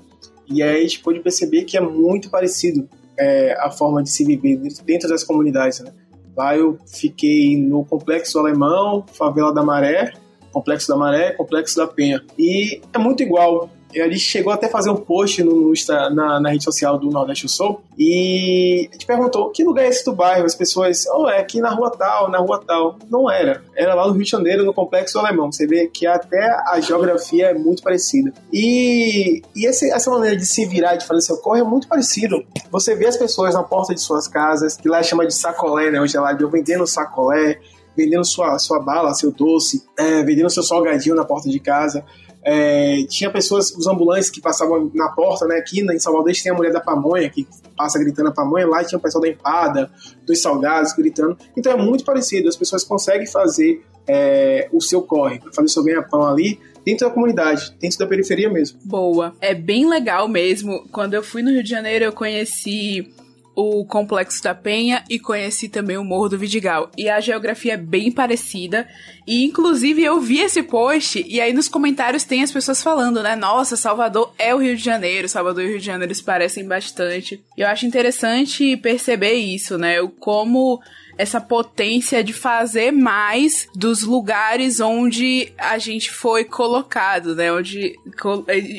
e 0.48 0.62
aí 0.62 0.78
a 0.78 0.82
gente 0.82 1.00
pôde 1.00 1.20
perceber 1.20 1.64
que 1.64 1.76
é 1.76 1.80
muito 1.80 2.30
parecido 2.30 2.88
é, 3.18 3.54
a 3.60 3.70
forma 3.70 4.02
de 4.02 4.10
se 4.10 4.24
viver 4.24 4.58
dentro 4.84 5.08
das 5.08 5.24
comunidades. 5.24 5.80
Né? 5.80 5.92
Lá 6.36 6.56
eu 6.56 6.78
fiquei 6.86 7.56
no 7.56 7.84
Complexo 7.84 8.34
do 8.34 8.40
Alemão, 8.40 9.04
Favela 9.12 9.52
da 9.52 9.62
Maré, 9.62 10.12
Complexo 10.52 10.88
da 10.88 10.96
Maré, 10.96 11.32
Complexo 11.32 11.76
da 11.76 11.86
Penha. 11.86 12.22
E 12.38 12.80
é 12.92 12.98
muito 12.98 13.22
igual 13.22 13.70
gente 13.92 14.18
chegou 14.18 14.52
até 14.52 14.66
a 14.66 14.70
fazer 14.70 14.90
um 14.90 14.96
post 14.96 15.42
no, 15.42 15.70
no 15.70 15.72
na, 16.14 16.40
na, 16.40 16.50
rede 16.50 16.64
social 16.64 16.98
do 16.98 17.08
Nordeste 17.10 17.48
Sul 17.48 17.80
e 17.98 18.88
gente 18.92 19.06
perguntou 19.06 19.50
que 19.50 19.64
lugar 19.64 19.84
é 19.84 19.88
esse 19.88 20.04
do 20.04 20.12
bairro? 20.12 20.44
As 20.44 20.54
pessoas, 20.54 21.04
oh, 21.14 21.28
é 21.28 21.38
aqui 21.38 21.60
na 21.60 21.70
rua 21.70 21.90
tal, 21.90 22.30
na 22.30 22.38
rua 22.38 22.62
tal. 22.66 22.98
Não 23.10 23.30
era. 23.30 23.62
Era 23.74 23.94
lá 23.94 24.06
no 24.06 24.12
Rio 24.12 24.24
de 24.24 24.30
Janeiro, 24.30 24.64
no 24.64 24.74
Complexo 24.74 25.18
Alemão. 25.18 25.50
Você 25.50 25.66
vê 25.66 25.86
que 25.86 26.06
até 26.06 26.44
a 26.66 26.80
geografia 26.80 27.46
é 27.46 27.54
muito 27.54 27.82
parecida. 27.82 28.32
E, 28.52 29.42
e 29.54 29.66
esse, 29.66 29.90
essa 29.90 30.10
maneira 30.10 30.36
de 30.36 30.44
se 30.44 30.66
virar, 30.66 30.96
de 30.96 31.06
fazer 31.06 31.20
seu 31.22 31.38
corre 31.38 31.60
é 31.60 31.64
muito 31.64 31.88
parecido. 31.88 32.44
Você 32.70 32.94
vê 32.94 33.06
as 33.06 33.16
pessoas 33.16 33.54
na 33.54 33.62
porta 33.62 33.94
de 33.94 34.00
suas 34.00 34.28
casas, 34.28 34.76
que 34.76 34.88
lá 34.88 35.02
chama 35.02 35.26
de 35.26 35.34
sacolé, 35.34 35.90
né? 35.90 36.00
O 36.00 36.06
gelado, 36.06 36.48
vendendo 36.50 36.86
sacolé, 36.86 37.58
vendendo 37.96 38.24
sua, 38.24 38.58
sua 38.58 38.78
bala, 38.78 39.14
seu 39.14 39.32
doce, 39.32 39.82
é, 39.98 40.22
vendendo 40.22 40.50
seu 40.50 40.62
salgadinho 40.62 41.14
na 41.14 41.24
porta 41.24 41.48
de 41.48 41.58
casa. 41.58 42.04
É, 42.48 43.04
tinha 43.08 43.28
pessoas, 43.28 43.72
os 43.72 43.88
ambulantes 43.88 44.30
que 44.30 44.40
passavam 44.40 44.88
na 44.94 45.08
porta, 45.08 45.46
né? 45.46 45.56
Aqui 45.56 45.80
em 45.80 45.98
Salvador 45.98 46.32
tem 46.32 46.52
a 46.52 46.54
mulher 46.54 46.72
da 46.72 46.80
pamonha 46.80 47.28
que 47.28 47.44
passa 47.76 47.98
gritando 47.98 48.28
a 48.28 48.32
pamonha, 48.32 48.68
lá 48.68 48.84
tinha 48.84 48.98
o 48.98 49.02
pessoal 49.02 49.20
da 49.20 49.28
empada, 49.28 49.90
dos 50.24 50.40
salgados 50.40 50.92
gritando. 50.92 51.36
Então 51.56 51.72
é 51.72 51.76
muito 51.76 52.04
parecido, 52.04 52.48
as 52.48 52.54
pessoas 52.54 52.84
conseguem 52.84 53.26
fazer 53.26 53.84
é, 54.06 54.68
o 54.72 54.80
seu 54.80 55.02
corre, 55.02 55.40
fazer 55.52 55.66
o 55.66 55.68
seu 55.68 55.82
ganha-pão 55.82 56.24
ali 56.24 56.60
dentro 56.84 57.08
da 57.08 57.12
comunidade, 57.12 57.74
dentro 57.80 57.98
da 57.98 58.06
periferia 58.06 58.48
mesmo. 58.48 58.78
Boa. 58.84 59.34
É 59.40 59.52
bem 59.52 59.88
legal 59.88 60.28
mesmo. 60.28 60.86
Quando 60.92 61.14
eu 61.14 61.24
fui 61.24 61.42
no 61.42 61.50
Rio 61.50 61.64
de 61.64 61.70
Janeiro, 61.70 62.04
eu 62.04 62.12
conheci 62.12 63.12
o 63.56 63.86
Complexo 63.86 64.42
da 64.42 64.54
Penha 64.54 65.02
e 65.08 65.18
conheci 65.18 65.66
também 65.66 65.96
o 65.96 66.04
Morro 66.04 66.28
do 66.28 66.38
Vidigal. 66.38 66.90
E 66.96 67.08
a 67.08 67.18
geografia 67.20 67.72
é 67.72 67.78
bem 67.78 68.12
parecida. 68.12 68.86
E 69.26 69.44
inclusive 69.44 70.04
eu 70.04 70.20
vi 70.20 70.40
esse 70.40 70.62
post 70.62 71.24
e 71.26 71.40
aí 71.40 71.54
nos 71.54 71.66
comentários 71.66 72.22
tem 72.22 72.42
as 72.42 72.52
pessoas 72.52 72.82
falando, 72.82 73.22
né? 73.22 73.34
Nossa, 73.34 73.74
Salvador 73.74 74.32
é 74.38 74.54
o 74.54 74.58
Rio 74.58 74.76
de 74.76 74.84
Janeiro. 74.84 75.26
Salvador 75.26 75.64
e 75.64 75.68
Rio 75.68 75.78
de 75.78 75.86
Janeiro 75.86 76.14
se 76.14 76.22
parecem 76.22 76.68
bastante. 76.68 77.42
Eu 77.56 77.66
acho 77.66 77.86
interessante 77.86 78.76
perceber 78.76 79.32
isso, 79.32 79.78
né? 79.78 80.02
O 80.02 80.10
como 80.10 80.78
essa 81.18 81.40
potência 81.40 82.22
de 82.22 82.32
fazer 82.32 82.90
mais 82.90 83.68
dos 83.74 84.02
lugares 84.02 84.80
onde 84.80 85.52
a 85.56 85.78
gente 85.78 86.10
foi 86.10 86.44
colocado, 86.44 87.34
né? 87.34 87.52
Onde 87.52 87.98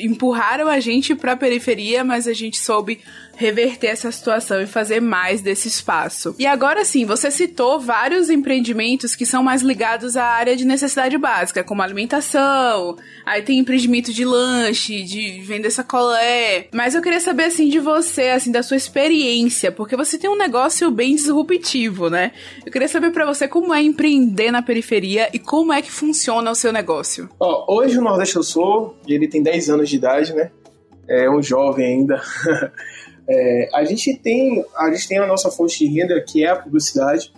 empurraram 0.02 0.68
a 0.68 0.80
gente 0.80 1.14
para 1.14 1.32
a 1.32 1.36
periferia, 1.36 2.04
mas 2.04 2.28
a 2.28 2.32
gente 2.32 2.58
soube 2.58 3.00
reverter 3.38 3.86
essa 3.86 4.10
situação 4.10 4.60
e 4.60 4.66
fazer 4.66 5.00
mais 5.00 5.40
desse 5.40 5.68
espaço. 5.68 6.34
E 6.40 6.44
agora 6.44 6.84
sim, 6.84 7.04
você 7.04 7.30
citou 7.30 7.78
vários 7.78 8.28
empreendimentos 8.28 9.14
que 9.14 9.24
são 9.24 9.44
mais 9.44 9.62
ligados 9.62 10.16
à 10.16 10.24
área 10.24 10.56
de 10.56 10.64
necessidade 10.64 11.16
básica, 11.16 11.62
como 11.62 11.80
alimentação, 11.80 12.96
aí 13.24 13.40
tem 13.42 13.60
empreendimento 13.60 14.12
de 14.12 14.24
lanche, 14.24 15.04
de 15.04 15.40
vender 15.42 15.70
sacolé. 15.70 16.66
Mas 16.72 16.96
eu 16.96 17.00
queria 17.00 17.20
saber 17.20 17.44
assim 17.44 17.68
de 17.68 17.78
você, 17.78 18.30
assim, 18.30 18.50
da 18.50 18.62
sua 18.62 18.76
experiência, 18.76 19.70
porque 19.70 19.96
você 19.96 20.18
tem 20.18 20.28
um 20.28 20.36
negócio 20.36 20.90
bem 20.90 21.14
disruptivo, 21.14 22.10
né? 22.10 22.27
Eu 22.64 22.72
queria 22.72 22.88
saber 22.88 23.10
para 23.10 23.26
você 23.26 23.46
como 23.48 23.74
é 23.74 23.82
empreender 23.82 24.50
na 24.50 24.62
periferia 24.62 25.28
e 25.32 25.38
como 25.38 25.72
é 25.72 25.82
que 25.82 25.90
funciona 25.90 26.50
o 26.50 26.54
seu 26.54 26.72
negócio. 26.72 27.28
Ó, 27.38 27.76
hoje 27.76 27.98
o 27.98 28.02
Nordeste 28.02 28.36
eu 28.36 28.42
sou, 28.42 28.96
ele 29.06 29.28
tem 29.28 29.42
10 29.42 29.70
anos 29.70 29.88
de 29.88 29.96
idade, 29.96 30.34
né? 30.34 30.50
É 31.08 31.30
um 31.30 31.42
jovem 31.42 31.86
ainda. 31.86 32.22
É, 33.30 33.68
a 33.74 33.84
gente 33.84 34.16
tem 34.16 34.64
a 34.74 34.90
gente 34.90 35.06
tem 35.06 35.18
a 35.18 35.26
nossa 35.26 35.50
fonte 35.50 35.78
de 35.78 35.86
renda 35.86 36.18
que 36.22 36.44
é 36.44 36.48
a 36.48 36.56
publicidade. 36.56 37.30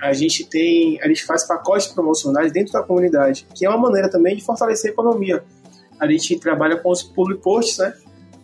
A 0.00 0.12
gente 0.12 0.48
tem 0.48 1.00
a 1.02 1.08
gente 1.08 1.24
faz 1.24 1.44
pacotes 1.44 1.88
promocionais 1.88 2.52
dentro 2.52 2.72
da 2.72 2.82
comunidade, 2.82 3.44
que 3.52 3.66
é 3.66 3.68
uma 3.68 3.78
maneira 3.78 4.08
também 4.08 4.36
de 4.36 4.44
fortalecer 4.44 4.90
a 4.90 4.92
economia. 4.92 5.42
A 5.98 6.06
gente 6.06 6.38
trabalha 6.38 6.76
com 6.76 6.90
os 6.90 7.02
public 7.02 7.42
posts, 7.42 7.78
né? 7.78 7.92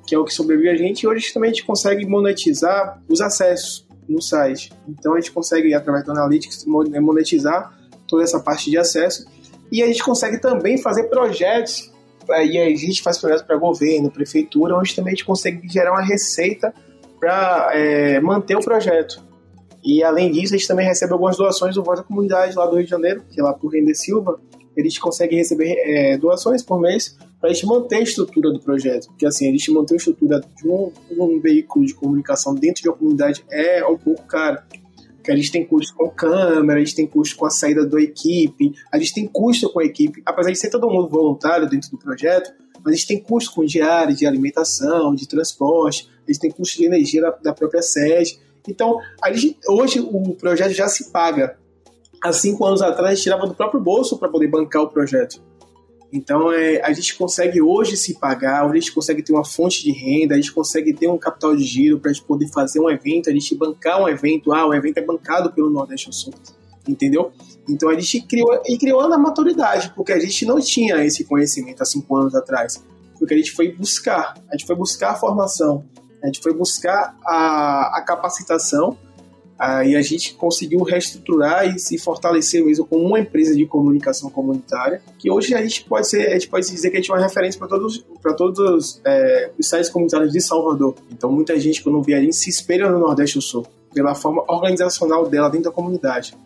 Que 0.07 0.15
é 0.15 0.19
o 0.19 0.25
que 0.25 0.35
sobrevive 0.35 0.71
a 0.71 0.77
gente. 0.77 1.03
E 1.03 1.07
hoje 1.07 1.33
também 1.33 1.51
a 1.51 1.53
gente 1.53 1.65
consegue 1.65 2.05
monetizar 2.05 3.01
os 3.09 3.21
acessos 3.21 3.88
no 4.09 4.23
site. 4.23 4.73
Então 4.89 5.15
a 5.15 5.21
gente 5.21 5.33
consegue 5.33 5.73
através 5.75 6.05
do 6.05 6.13
Analytics 6.13 6.65
monetizar 6.67 7.77
toda 8.09 8.23
essa 8.23 8.41
parte 8.41 8.71
de 8.71 8.79
acesso 8.79 9.27
e 9.71 9.83
a 9.83 9.87
gente 9.87 10.03
consegue 10.03 10.41
também 10.41 10.79
fazer 10.79 11.05
projetos 11.05 11.93
e 12.29 12.59
a 12.59 12.69
gente 12.77 13.03
faz 13.03 13.19
projetos 13.19 13.43
para 13.43 13.57
governo, 13.57 14.11
prefeitura, 14.11 14.77
onde 14.77 14.95
também 14.95 15.13
a 15.13 15.17
gente 15.17 15.25
consegue 15.25 15.67
gerar 15.69 15.93
uma 15.93 16.03
receita 16.03 16.73
para 17.19 17.71
é, 17.73 18.21
manter 18.21 18.57
o 18.57 18.61
projeto. 18.61 19.23
E 19.83 20.03
além 20.03 20.31
disso, 20.31 20.55
a 20.55 20.59
gente 20.59 20.69
também 20.69 20.87
recebe 20.87 21.13
algumas 21.13 21.37
doações 21.37 21.75
do 21.75 21.83
Voz 21.83 21.99
da 21.99 22.05
Comunidade 22.05 22.55
lá 22.55 22.67
do 22.67 22.77
Rio 22.77 22.85
de 22.85 22.91
Janeiro, 22.91 23.23
que 23.31 23.41
é 23.41 23.43
lá 23.43 23.55
por 23.55 23.73
Render 23.73 23.95
Silva. 23.95 24.39
Eles 24.79 24.97
conseguem 24.97 25.39
receber 25.39 25.75
é, 25.77 26.17
doações 26.17 26.63
por 26.63 26.81
mês 26.81 27.19
para 27.41 27.51
a 27.51 27.53
gente 27.53 27.67
manter 27.67 27.97
a 27.97 28.01
estrutura 28.01 28.53
do 28.53 28.61
projeto. 28.61 29.09
Porque 29.09 29.27
assim, 29.27 29.49
a 29.49 29.51
gente 29.51 29.73
manter 29.73 29.95
a 29.95 29.97
estrutura 29.97 30.41
de 30.41 30.69
um, 30.69 30.93
um, 31.19 31.41
veículo 31.41 31.85
de 31.85 31.95
comunicação 31.95 32.55
dentro 32.55 32.81
de 32.81 32.89
uma 32.89 32.97
comunidade 32.97 33.45
é 33.51 33.85
um 33.85 33.99
pouco 33.99 34.23
caro. 34.23 34.63
Porque 35.17 35.33
a 35.33 35.37
gente 35.37 35.51
tem 35.51 35.67
custo 35.67 35.97
com 35.97 36.09
câmera, 36.09 36.79
a 36.81 36.85
gente 36.85 36.95
tem 36.95 37.09
custo 37.09 37.37
com 37.37 37.45
a 37.45 37.51
saída 37.51 37.85
da 37.85 38.01
equipe, 38.01 38.73
a 38.93 38.99
gente 38.99 39.13
tem 39.13 39.27
custo 39.27 39.69
com 39.69 39.81
a 39.81 39.85
equipe. 39.85 40.23
Apesar 40.25 40.53
de 40.53 40.59
ser 40.59 40.71
todo 40.71 40.89
mundo 40.89 41.09
voluntário 41.09 41.69
dentro 41.69 41.91
do 41.91 41.99
projeto, 41.99 42.53
mas 42.85 42.95
a 42.95 42.97
gente 42.97 43.09
tem 43.09 43.21
custo 43.21 43.53
com 43.53 43.65
diário, 43.65 44.15
de 44.15 44.27
alimentação, 44.27 45.13
de 45.13 45.27
transporte, 45.27 46.09
eles 46.25 46.39
têm 46.39 46.53
custo 46.53 46.79
de 46.79 46.85
energia 46.85 47.21
da, 47.21 47.31
da 47.31 47.53
própria 47.53 47.83
sede. 47.83 48.39
Então, 48.69 49.01
gente, 49.33 49.59
hoje 49.69 49.99
o 49.99 50.35
projeto 50.37 50.73
já 50.73 50.87
se 50.87 51.11
paga. 51.11 51.59
Há 52.23 52.33
cinco 52.33 52.65
anos 52.65 52.83
atrás, 52.83 53.23
tirava 53.23 53.47
do 53.47 53.55
próprio 53.55 53.81
bolso 53.81 54.19
para 54.19 54.29
poder 54.29 54.49
bancar 54.49 54.83
o 54.83 54.89
projeto. 54.89 55.41
Então, 56.13 56.51
é, 56.51 56.81
a 56.83 56.93
gente 56.93 57.17
consegue 57.17 57.61
hoje 57.61 57.97
se 57.97 58.19
pagar, 58.19 58.65
a 58.65 58.75
gente 58.75 58.93
consegue 58.93 59.23
ter 59.23 59.33
uma 59.33 59.45
fonte 59.45 59.83
de 59.83 59.93
renda, 59.93 60.35
a 60.35 60.37
gente 60.37 60.53
consegue 60.53 60.95
ter 60.95 61.07
um 61.07 61.19
capital 61.19 61.55
de 61.55 61.63
giro 61.63 62.01
para 62.01 62.11
a 62.11 62.15
gente 62.15 62.25
poder 62.25 62.49
fazer 62.49 62.81
um 62.81 62.89
evento, 62.89 63.29
a 63.29 63.33
gente 63.33 63.55
bancar 63.55 64.03
um 64.03 64.09
evento. 64.09 64.53
Ah, 64.53 64.67
o 64.67 64.75
evento 64.75 64.99
é 64.99 65.03
bancado 65.03 65.53
pelo 65.53 65.69
Nordeste 65.69 66.09
Sul, 66.15 66.33
entendeu? 66.89 67.31
Então, 67.69 67.91
a 67.91 67.95
gente 67.95 68.23
criou, 68.23 68.63
e 68.67 68.79
criou 68.79 69.07
na 69.07 69.19
maturidade, 69.19 69.93
porque 69.95 70.13
a 70.13 70.19
gente 70.19 70.47
não 70.47 70.59
tinha 70.59 71.05
esse 71.05 71.25
conhecimento 71.25 71.83
há 71.83 71.85
cinco 71.85 72.17
anos 72.17 72.35
atrás. 72.35 72.83
Porque 73.19 73.35
a 73.35 73.37
gente 73.37 73.53
foi 73.53 73.73
buscar, 73.73 74.35
a 74.49 74.57
gente 74.57 74.67
foi 74.67 74.77
buscar 74.77 75.11
a 75.11 75.15
formação, 75.17 75.85
a 76.23 76.27
gente 76.27 76.41
foi 76.41 76.55
buscar 76.55 77.17
a, 77.25 77.99
a 77.99 78.05
capacitação 78.07 78.97
e 79.85 79.97
a 79.97 80.03
gente 80.03 80.35
conseguiu 80.35 80.83
reestruturar 80.83 81.67
e 81.67 81.79
se 81.81 81.99
fortalecer 81.99 82.65
mesmo 82.65 82.87
como 82.87 83.05
uma 83.05 83.19
empresa 83.19 83.57
de 83.57 83.67
comunicação 83.67 84.31
comunitária, 84.31 85.03
que 85.19 85.31
hoje 85.31 85.55
a 85.55 85.61
gente 85.61 85.85
pode 85.85 86.09
ser, 86.09 86.29
a 86.29 86.35
gente 86.35 86.49
pode 86.49 86.71
dizer 86.71 86.91
que 86.91 86.97
a 86.97 87.01
gente 87.01 87.11
é 87.11 87.15
uma 87.15 87.21
referência 87.21 87.59
para 87.59 87.69
todos, 87.69 88.05
todos 88.37 89.01
é, 89.05 89.51
os 89.59 89.69
sites 89.69 89.91
comunitários 89.91 90.33
de 90.33 90.41
Salvador. 90.41 90.95
Então 91.11 91.33
muita 91.33 91.59
gente 91.59 91.83
quando 91.83 92.01
vê 92.03 92.15
a 92.15 92.21
gente 92.21 92.37
se 92.37 92.49
espelha 92.49 92.89
no 92.89 93.01
Nordeste 93.01 93.37
do 93.37 93.43
Sul 93.43 93.67
pela 93.93 94.15
forma 94.15 94.45
organizacional 94.47 95.29
dela 95.29 95.49
dentro 95.49 95.71
da 95.71 95.73
comunidade. 95.73 96.37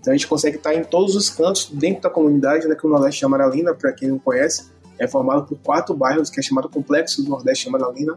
Então 0.00 0.12
a 0.12 0.16
gente 0.16 0.26
consegue 0.26 0.56
estar 0.56 0.74
em 0.74 0.84
todos 0.84 1.14
os 1.14 1.28
cantos 1.28 1.68
dentro 1.70 2.02
da 2.02 2.10
comunidade, 2.10 2.66
né, 2.66 2.74
que 2.74 2.86
o 2.86 2.88
Nordeste 2.88 3.18
de 3.18 3.24
Amaralina, 3.26 3.74
para 3.74 3.92
quem 3.92 4.08
não 4.08 4.18
conhece, 4.18 4.70
é 4.98 5.06
formado 5.06 5.46
por 5.46 5.58
quatro 5.58 5.94
bairros, 5.94 6.30
que 6.30 6.40
é 6.40 6.42
chamado 6.42 6.68
Complexo 6.68 7.22
do 7.22 7.28
Nordeste 7.28 7.64
de 7.64 7.68
Amaralina, 7.68 8.16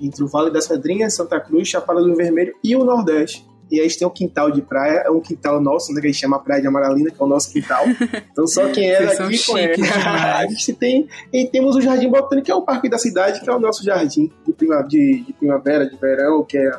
entre 0.00 0.22
o 0.22 0.28
Vale 0.28 0.50
das 0.50 0.68
Pedrinhas, 0.68 1.14
Santa 1.14 1.40
Cruz, 1.40 1.68
Chapada 1.68 2.00
do 2.00 2.14
Vermelho 2.14 2.54
e 2.62 2.76
o 2.76 2.84
Nordeste. 2.84 3.44
E 3.74 3.80
aí 3.80 3.86
a 3.86 3.88
gente 3.88 3.98
tem 3.98 4.06
um 4.06 4.10
quintal 4.10 4.50
de 4.50 4.62
praia, 4.62 5.02
é 5.04 5.10
um 5.10 5.20
quintal 5.20 5.60
nosso, 5.60 5.92
né, 5.92 6.00
que 6.00 6.06
a 6.06 6.10
gente 6.10 6.20
chama 6.20 6.38
Praia 6.38 6.60
de 6.60 6.68
Amaralina, 6.68 7.10
que 7.10 7.20
é 7.20 7.24
o 7.24 7.28
nosso 7.28 7.52
quintal. 7.52 7.84
Então 8.30 8.46
só 8.46 8.68
quem 8.70 8.90
é 8.90 9.04
daqui 9.04 9.44
conhece. 9.44 9.82
a 10.06 10.46
gente 10.46 10.72
tem, 10.74 11.08
e 11.32 11.46
temos 11.46 11.76
o 11.76 11.80
Jardim 11.80 12.08
Botânico, 12.08 12.46
que 12.46 12.52
é 12.52 12.54
o 12.54 12.62
parque 12.62 12.88
da 12.88 12.98
cidade, 12.98 13.40
que 13.40 13.48
é 13.48 13.52
o 13.52 13.58
nosso 13.58 13.84
jardim 13.84 14.30
de, 14.46 14.52
prima, 14.52 14.82
de, 14.82 15.24
de 15.26 15.32
primavera, 15.32 15.88
de 15.88 15.96
verão, 15.96 16.44
que 16.44 16.58
é 16.58 16.70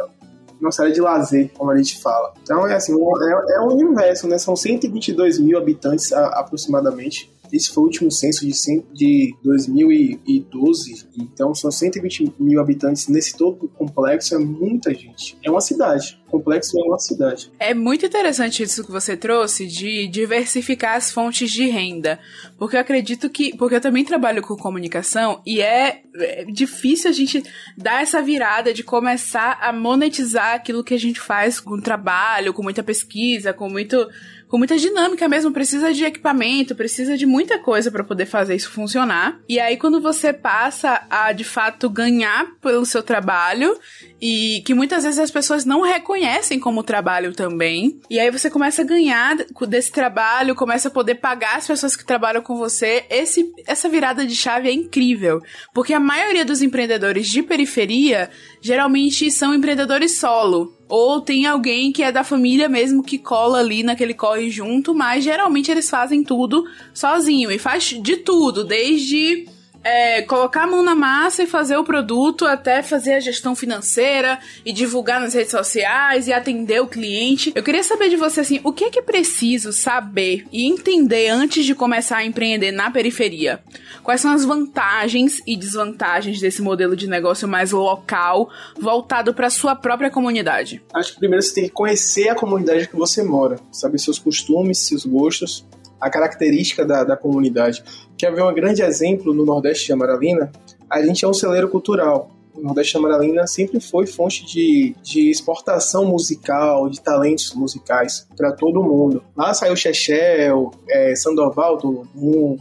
nossa 0.60 0.84
área 0.84 0.94
de 0.94 1.02
lazer, 1.02 1.52
como 1.54 1.72
a 1.72 1.78
gente 1.78 2.00
fala. 2.02 2.34
Então 2.42 2.66
é 2.68 2.75
assim, 2.75 2.94
é, 2.94 3.56
é 3.56 3.62
um 3.62 3.74
universo, 3.74 4.28
né? 4.28 4.38
São 4.38 4.56
122 4.56 5.40
mil 5.40 5.58
habitantes 5.58 6.12
a, 6.12 6.28
aproximadamente. 6.40 7.32
Esse 7.52 7.70
foi 7.70 7.84
o 7.84 7.86
último 7.86 8.12
censo 8.12 8.46
de, 8.46 8.84
de 8.94 9.36
2012, 9.44 11.08
então 11.18 11.54
são 11.54 11.72
120 11.72 12.34
mil 12.40 12.60
habitantes 12.60 13.08
nesse 13.08 13.36
todo 13.38 13.68
complexo, 13.70 14.36
é 14.36 14.38
muita 14.38 14.94
gente. 14.94 15.38
É 15.44 15.50
uma 15.50 15.62
cidade. 15.62 16.20
Complexo 16.28 16.78
é 16.78 16.84
uma 16.84 17.00
cidade. 17.00 17.52
É 17.60 17.74
muito 17.74 18.06
interessante 18.06 18.64
isso 18.64 18.84
que 18.84 18.92
você 18.92 19.16
trouxe 19.16 19.66
de 19.66 20.08
diversificar 20.08 20.96
as 20.96 21.12
fontes 21.12 21.50
de 21.50 21.70
renda. 21.70 22.20
Porque 22.58 22.75
eu 22.75 22.82
acredito 22.82 23.30
que. 23.30 23.56
Porque 23.56 23.75
eu 23.75 23.82
também 23.82 24.04
trabalho 24.04 24.42
com 24.42 24.56
comunicação 24.56 25.42
e 25.46 25.62
é, 25.62 26.02
é 26.16 26.46
difícil 26.46 27.10
a 27.10 27.14
gente 27.14 27.44
dar 27.78 28.02
essa 28.02 28.22
virada 28.22 28.74
de 28.74 28.84
começar 28.84 29.60
a 29.62 29.72
monetizar 29.72 30.56
aquilo 30.56 30.84
que 30.84 30.94
a 30.94 31.00
gente 31.00 31.20
faz 31.20 31.60
com 31.60 31.80
trabalho, 31.80 32.54
com 32.54 32.64
muita 32.64 32.84
pesquisa, 32.84 33.54
com 33.54 33.70
muito 33.70 34.08
com 34.48 34.58
muita 34.58 34.78
dinâmica 34.78 35.28
mesmo, 35.28 35.52
precisa 35.52 35.94
de 35.94 36.06
equipamento, 36.06 36.75
precisa 36.75 37.18
de 37.18 37.25
muita 37.25 37.60
coisa 37.60 37.92
para 37.92 38.04
poder 38.04 38.25
fazer 38.25 38.56
isso 38.56 38.70
funcionar. 38.70 39.40
E 39.50 39.60
aí 39.60 39.78
quando 39.78 40.00
você 40.00 40.32
passa 40.32 41.06
a 41.10 41.32
de 41.32 41.44
fato 41.44 41.90
ganhar 41.90 42.46
pelo 42.62 42.86
seu 42.86 43.02
trabalho 43.02 43.78
e 44.22 44.62
que 44.66 44.74
muitas 44.74 45.04
vezes 45.04 45.20
as 45.20 45.32
pessoas 45.32 45.66
não 45.66 45.82
reconhecem 45.82 46.60
como 46.60 46.84
trabalho 46.84 47.34
também. 47.34 48.00
E 48.10 48.20
aí 48.20 48.32
você 48.32 48.50
começa 48.50 48.82
a 48.82 48.86
ganhar 48.86 49.38
desse 49.68 49.92
trabalho, 49.92 50.56
começa 50.56 50.88
a 50.88 50.92
poder 50.92 51.16
pagar 51.16 51.58
as 51.58 51.68
pessoas 51.68 51.96
que 51.96 52.06
trabalham 52.06 52.42
com 52.42 52.56
você. 52.56 53.06
Esse, 53.10 53.52
essa 53.68 53.90
virada 53.90 54.25
de 54.25 54.36
chave 54.36 54.70
é 54.70 54.74
incrível, 54.74 55.42
porque 55.74 55.94
a 55.94 56.00
maioria 56.00 56.46
dos 56.46 56.62
empreendedores 56.62 57.28
de 57.28 57.44
periferia 57.44 58.30
geralmente 58.62 59.30
são 59.32 59.54
empreendedores 59.54 60.18
solo. 60.18 60.75
Ou 60.88 61.20
tem 61.20 61.48
alguém 61.48 61.92
que 61.92 62.04
é 62.04 62.12
da 62.12 62.24
família 62.24 62.70
mesmo 62.70 63.04
que 63.04 63.18
cola 63.18 63.60
ali 63.60 63.82
naquele 63.82 64.13
corre 64.13 64.50
junto, 64.50 64.94
mas 64.94 65.24
geralmente 65.24 65.72
eles 65.72 65.89
fazem 65.89 66.24
tudo 66.24 66.63
sozinho 66.94 67.51
e 67.51 67.58
faz 67.58 67.86
de 67.86 68.18
tudo, 68.18 68.63
desde 68.63 69.48
é, 69.86 70.24
colocar 70.24 70.63
a 70.63 70.68
mão 70.68 70.82
na 70.82 70.96
massa 70.96 71.44
e 71.44 71.48
fazer 71.48 71.77
o 71.77 71.84
produto 71.84 72.44
até 72.46 72.82
fazer 72.82 73.13
a 73.13 73.20
gestão 73.20 73.56
financeira 73.56 74.39
e 74.65 74.74
divulgar 74.74 75.22
nas 75.22 75.36
redes 75.36 75.51
sociais 75.51 76.27
e 76.27 76.34
atender 76.34 76.82
o 76.82 76.88
cliente. 76.88 77.54
Eu 77.54 77.62
queria 77.62 77.84
saber 77.84 78.10
de 78.10 78.15
você 78.15 78.39
assim, 78.39 78.60
o 78.63 78.74
que 78.74 78.86
é 78.86 78.89
que 78.89 78.98
é 78.98 79.04
preciso 79.04 79.72
saber 79.72 80.48
e 80.51 80.68
entender 80.68 81.30
antes 81.30 81.63
de 81.63 81.75
começar 81.75 82.18
a 82.18 82.25
empreender 82.25 82.72
na 82.72 82.89
periferia? 82.89 83.60
Quais 84.01 84.22
são 84.22 84.32
as 84.32 84.44
vantagens 84.44 85.39
e 85.46 85.56
desvantagens 85.56 86.39
desse 86.39 86.63
modelo 86.63 86.96
de 86.96 87.08
negócio 87.08 87.48
mais 87.48 87.72
local, 87.72 88.50
voltado 88.80 89.36
para 89.36 89.51
sua 89.51 89.75
própria 89.75 90.10
comunidade? 90.10 90.82
Acho 90.96 91.13
que 91.13 91.20
primeiro 91.20 91.44
você 91.44 91.54
tem 91.54 91.63
que 91.65 91.70
conhecer 91.70 92.30
a 92.30 92.36
comunidade 92.36 92.88
que 92.88 92.96
você 92.96 93.22
mora, 93.22 93.60
saber 93.72 94.00
seus 94.00 94.18
costumes, 94.18 94.80
seus 94.80 95.06
gostos, 95.06 95.63
a 96.00 96.10
característica 96.10 96.86
da, 96.86 97.04
da 97.04 97.18
comunidade. 97.18 97.84
Quer 98.18 98.34
ver 98.34 98.44
um 98.44 98.54
grande 98.54 98.82
exemplo 98.82 99.34
no 99.34 99.46
Nordeste 99.46 99.88
de 99.88 99.94
Amaralina? 99.94 100.52
A 100.90 101.02
gente 101.02 101.25
é 101.25 101.28
um 101.28 101.34
celeiro 101.34 101.68
cultural. 101.70 102.32
O 102.54 102.62
Nordeste 102.62 102.94
de 102.94 103.00
Amaralina 103.00 103.46
sempre 103.48 103.80
foi 103.80 104.08
fonte 104.08 104.46
de, 104.46 104.96
de 105.04 105.30
exportação 105.30 106.06
musical, 106.06 106.90
de 106.90 107.02
talentos 107.02 107.54
musicais 107.54 108.28
para 108.38 108.52
todo 108.52 108.82
mundo. 108.84 109.24
Lá 109.36 109.54
saiu 109.54 109.75
Chechel, 109.75 110.72
é, 110.90 111.16
Sandoval 111.16 111.78
do 111.78 112.58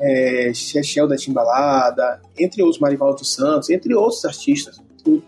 é, 0.00 0.52
Chechel 0.54 1.06
da 1.06 1.16
Timbalada, 1.16 2.20
entre 2.38 2.62
os 2.62 2.78
Marival 2.78 3.14
dos 3.14 3.32
Santos, 3.32 3.70
entre 3.70 3.94
outros 3.94 4.24
artistas. 4.24 4.80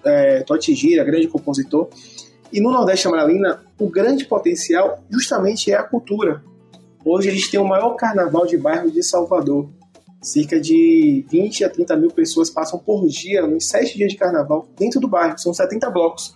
É, 0.04 0.42
Totti 0.42 0.74
Gira, 0.74 1.04
grande 1.04 1.28
compositor. 1.28 1.88
E 2.52 2.60
no 2.60 2.72
Nordeste 2.72 3.08
de 3.08 3.14
Amaralina, 3.14 3.62
o 3.78 3.88
grande 3.88 4.24
potencial 4.24 4.98
justamente 5.08 5.70
é 5.70 5.76
a 5.76 5.82
cultura. 5.82 6.42
Hoje 7.04 7.28
eles 7.28 7.50
têm 7.50 7.58
o 7.58 7.64
maior 7.64 7.94
carnaval 7.94 8.46
de 8.46 8.58
bairro 8.58 8.90
de 8.90 9.02
Salvador. 9.02 9.70
Cerca 10.20 10.60
de 10.60 11.24
20 11.30 11.64
a 11.64 11.70
30 11.70 11.96
mil 11.96 12.10
pessoas 12.10 12.50
passam 12.50 12.78
por 12.78 13.06
dia 13.06 13.46
nos 13.46 13.68
sete 13.68 13.96
dias 13.96 14.12
de 14.12 14.18
carnaval 14.18 14.68
dentro 14.78 15.00
do 15.00 15.08
bairro, 15.08 15.38
são 15.38 15.54
70 15.54 15.88
blocos. 15.90 16.34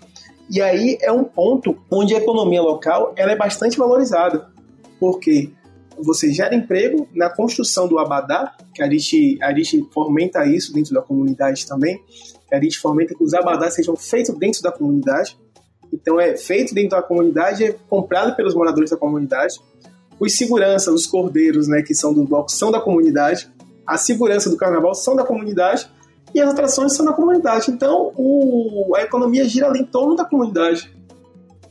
E 0.49 0.61
aí 0.63 0.97
é 1.03 1.13
um 1.13 1.25
ponto 1.25 1.77
onde 1.91 2.15
a 2.15 2.19
economia 2.19 2.63
local 2.63 3.13
ela 3.17 3.33
é 3.33 3.37
bastante 3.37 3.77
valorizada, 3.77 4.49
porque 4.99 5.51
você 5.99 6.33
gera 6.33 6.55
emprego 6.55 7.07
na 7.15 7.29
construção 7.29 7.87
do 7.87 7.99
abadá, 7.99 8.57
que 8.75 8.83
a 8.83 8.91
gente, 8.91 9.39
a 9.43 9.53
gente 9.53 9.87
fomenta 9.93 10.47
isso 10.47 10.73
dentro 10.73 10.95
da 10.95 11.03
comunidade 11.03 11.67
também, 11.67 12.03
que 12.49 12.55
a 12.55 12.61
gente 12.61 12.79
fomenta 12.79 13.15
que 13.15 13.23
os 13.23 13.35
abadás 13.35 13.75
sejam 13.75 13.97
feitos 13.97 14.35
dentro 14.39 14.63
da 14.63 14.73
comunidade. 14.73 15.39
Então 15.93 16.19
é 16.19 16.37
feito 16.37 16.75
dentro 16.75 16.91
da 16.91 17.03
comunidade, 17.03 17.65
é 17.65 17.73
comprado 17.89 18.35
pelos 18.35 18.55
moradores 18.55 18.91
da 18.91 18.97
comunidade 18.97 19.61
os 20.19 20.37
seguranças, 20.37 20.93
os 20.93 21.07
cordeiros, 21.07 21.69
né, 21.69 21.83
que 21.83 21.95
são 21.95 22.13
do 22.13 22.25
bloco, 22.25 22.51
são 22.51 22.71
da 22.71 22.81
comunidade, 22.81 23.51
a 23.87 23.99
segurança 23.99 24.49
do 24.49 24.57
carnaval 24.57 24.95
são 24.95 25.15
da 25.15 25.25
comunidade 25.25 25.91
e 26.35 26.41
as 26.41 26.51
atrações 26.51 26.95
são 26.95 27.05
da 27.05 27.13
comunidade. 27.13 27.71
Então, 27.71 28.13
o, 28.17 28.95
a 28.97 29.03
economia 29.03 29.45
gira 29.45 29.69
ali 29.69 29.81
em 29.81 29.85
torno 29.85 30.17
da 30.17 30.25
comunidade. 30.25 30.93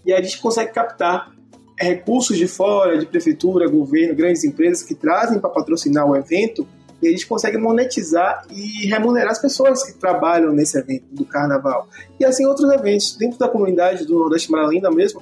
E 0.05 0.13
a 0.13 0.21
gente 0.21 0.39
consegue 0.39 0.71
captar 0.71 1.31
recursos 1.79 2.37
de 2.37 2.47
fora, 2.47 2.97
de 2.97 3.05
prefeitura, 3.05 3.67
governo, 3.67 4.15
grandes 4.15 4.43
empresas 4.43 4.83
que 4.83 4.95
trazem 4.95 5.39
para 5.39 5.49
patrocinar 5.49 6.07
o 6.07 6.15
evento 6.15 6.67
e 7.01 7.07
a 7.07 7.11
gente 7.11 7.27
consegue 7.27 7.57
monetizar 7.57 8.45
e 8.49 8.87
remunerar 8.87 9.31
as 9.31 9.39
pessoas 9.39 9.83
que 9.83 9.93
trabalham 9.99 10.53
nesse 10.53 10.77
evento 10.77 11.05
do 11.11 11.25
carnaval. 11.25 11.89
E 12.17 12.23
assim 12.23 12.45
outros 12.45 12.71
eventos 12.71 13.17
dentro 13.17 13.37
da 13.37 13.49
comunidade 13.49 14.05
do 14.05 14.17
Nordeste 14.17 14.49
Maralinda 14.49 14.89
mesmo, 14.89 15.21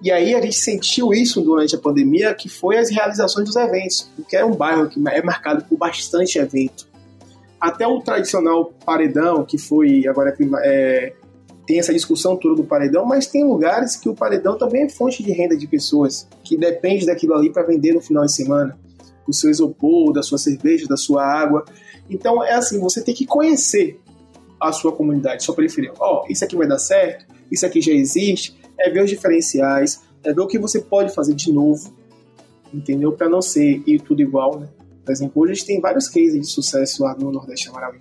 e 0.00 0.12
aí 0.12 0.34
a 0.34 0.40
gente 0.40 0.56
sentiu 0.56 1.12
isso 1.12 1.40
durante 1.40 1.74
a 1.74 1.78
pandemia, 1.78 2.34
que 2.34 2.48
foi 2.48 2.78
as 2.78 2.88
realizações 2.90 3.46
dos 3.46 3.56
eventos, 3.56 4.10
porque 4.14 4.36
é 4.36 4.44
um 4.44 4.54
bairro 4.54 4.88
que 4.88 5.00
é 5.08 5.22
marcado 5.22 5.64
por 5.64 5.76
bastante 5.76 6.38
evento. 6.38 6.86
Até 7.60 7.86
o 7.86 8.00
tradicional 8.00 8.72
paredão, 8.84 9.44
que 9.44 9.58
foi 9.58 10.06
agora 10.06 10.36
é, 10.62 11.12
tem 11.66 11.80
essa 11.80 11.92
discussão 11.92 12.36
toda 12.36 12.54
do 12.54 12.64
paredão, 12.64 13.04
mas 13.04 13.26
tem 13.26 13.42
lugares 13.42 13.96
que 13.96 14.08
o 14.08 14.14
paredão 14.14 14.56
também 14.56 14.84
é 14.84 14.88
fonte 14.88 15.22
de 15.22 15.32
renda 15.32 15.56
de 15.56 15.66
pessoas, 15.66 16.28
que 16.44 16.56
depende 16.56 17.04
daquilo 17.04 17.34
ali 17.34 17.50
para 17.50 17.64
vender 17.64 17.92
no 17.92 18.00
final 18.00 18.24
de 18.24 18.32
semana, 18.32 18.78
do 19.26 19.34
seu 19.34 19.50
isopor, 19.50 20.12
da 20.12 20.22
sua 20.22 20.38
cerveja, 20.38 20.86
da 20.86 20.96
sua 20.96 21.24
água. 21.24 21.64
Então 22.08 22.42
é 22.44 22.54
assim, 22.54 22.78
você 22.78 23.02
tem 23.02 23.14
que 23.14 23.26
conhecer 23.26 24.00
a 24.60 24.70
sua 24.70 24.92
comunidade, 24.92 25.42
sua 25.42 25.54
periferia. 25.54 25.92
Ó, 25.98 26.22
oh, 26.22 26.32
isso 26.32 26.44
aqui 26.44 26.56
vai 26.56 26.68
dar 26.68 26.78
certo, 26.78 27.26
isso 27.50 27.66
aqui 27.66 27.80
já 27.80 27.92
existe, 27.92 28.56
é 28.78 28.90
ver 28.90 29.02
os 29.02 29.10
diferenciais, 29.10 30.02
é 30.22 30.32
ver 30.32 30.40
o 30.40 30.46
que 30.46 30.58
você 30.58 30.80
pode 30.80 31.14
fazer 31.14 31.34
de 31.34 31.52
novo, 31.52 31.92
entendeu? 32.72 33.12
Para 33.12 33.28
não 33.28 33.42
ser 33.42 33.82
ir 33.86 34.00
tudo 34.00 34.22
igual, 34.22 34.58
né? 34.58 34.68
Por 35.04 35.12
exemplo, 35.12 35.42
hoje 35.42 35.52
a 35.52 35.54
gente 35.54 35.66
tem 35.66 35.80
vários 35.80 36.06
cases 36.06 36.38
de 36.38 36.46
sucesso 36.46 37.02
lá 37.02 37.14
no 37.14 37.32
Nordeste 37.32 37.68
Amarelo. 37.68 37.98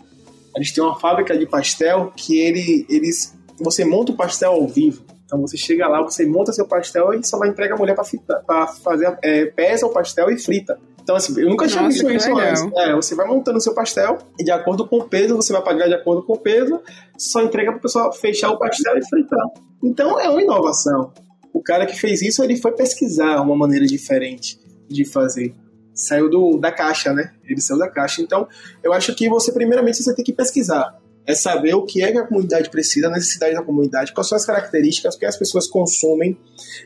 A 0.55 0.59
gente 0.59 0.73
tem 0.73 0.83
uma 0.83 0.99
fábrica 0.99 1.37
de 1.37 1.45
pastel 1.45 2.11
que 2.15 2.37
ele, 2.37 2.85
eles, 2.89 3.33
você 3.59 3.85
monta 3.85 4.11
o 4.11 4.15
pastel 4.15 4.51
ao 4.51 4.67
vivo. 4.67 5.03
Então 5.25 5.39
você 5.39 5.55
chega 5.55 5.87
lá, 5.87 6.01
você 6.01 6.25
monta 6.25 6.51
seu 6.51 6.67
pastel 6.67 7.13
e 7.13 7.25
só 7.25 7.37
vai 7.37 7.49
entregar 7.49 7.75
a 7.75 7.77
mulher 7.77 7.95
para 7.95 8.67
fazer, 8.67 9.17
é, 9.21 9.45
pesa 9.45 9.85
o 9.85 9.89
pastel 9.89 10.29
e 10.29 10.37
frita. 10.37 10.79
Então, 11.07 11.15
assim, 11.15 11.39
eu 11.39 11.49
nunca 11.49 11.65
tinha 11.65 11.81
Nossa, 11.81 11.93
visto 11.93 12.11
isso 12.11 12.37
antes. 12.37 12.61
É, 12.75 12.93
você 12.93 13.15
vai 13.15 13.25
montando 13.25 13.57
o 13.59 13.61
seu 13.61 13.73
pastel 13.73 14.17
e 14.37 14.43
de 14.43 14.51
acordo 14.51 14.85
com 14.85 14.97
o 14.97 15.05
peso, 15.05 15.37
você 15.37 15.53
vai 15.53 15.63
pagar 15.63 15.87
de 15.87 15.93
acordo 15.93 16.21
com 16.21 16.33
o 16.33 16.37
peso, 16.37 16.81
só 17.17 17.41
entrega 17.41 17.71
para 17.71 17.79
o 17.79 17.81
pessoal 17.81 18.11
fechar 18.11 18.51
o 18.51 18.59
pastel 18.59 18.97
e 18.97 19.07
fritar. 19.07 19.47
Então, 19.81 20.19
é 20.19 20.29
uma 20.29 20.41
inovação. 20.41 21.13
O 21.53 21.63
cara 21.63 21.85
que 21.85 21.97
fez 21.97 22.21
isso, 22.21 22.43
ele 22.43 22.57
foi 22.57 22.73
pesquisar 22.73 23.41
uma 23.41 23.55
maneira 23.55 23.85
diferente 23.85 24.59
de 24.89 25.05
fazer. 25.05 25.55
Saiu 25.93 26.29
do, 26.29 26.57
da 26.57 26.73
caixa, 26.73 27.13
né? 27.13 27.31
Ele 27.45 27.61
saiu 27.61 27.79
da 27.79 27.89
caixa. 27.89 28.21
Então, 28.21 28.45
eu 28.83 28.91
acho 28.91 29.15
que 29.15 29.29
você, 29.29 29.53
primeiramente, 29.53 30.03
você 30.03 30.13
tem 30.13 30.25
que 30.25 30.33
pesquisar. 30.33 30.93
É 31.25 31.33
saber 31.33 31.73
o 31.73 31.85
que 31.85 32.03
é 32.03 32.11
que 32.11 32.17
a 32.17 32.27
comunidade 32.27 32.69
precisa, 32.69 33.07
a 33.07 33.11
necessidade 33.11 33.53
da 33.53 33.61
comunidade, 33.61 34.13
quais 34.13 34.27
são 34.27 34.35
as 34.35 34.45
características, 34.45 35.15
o 35.15 35.19
que 35.19 35.25
as 35.25 35.37
pessoas 35.37 35.67
consomem. 35.67 36.37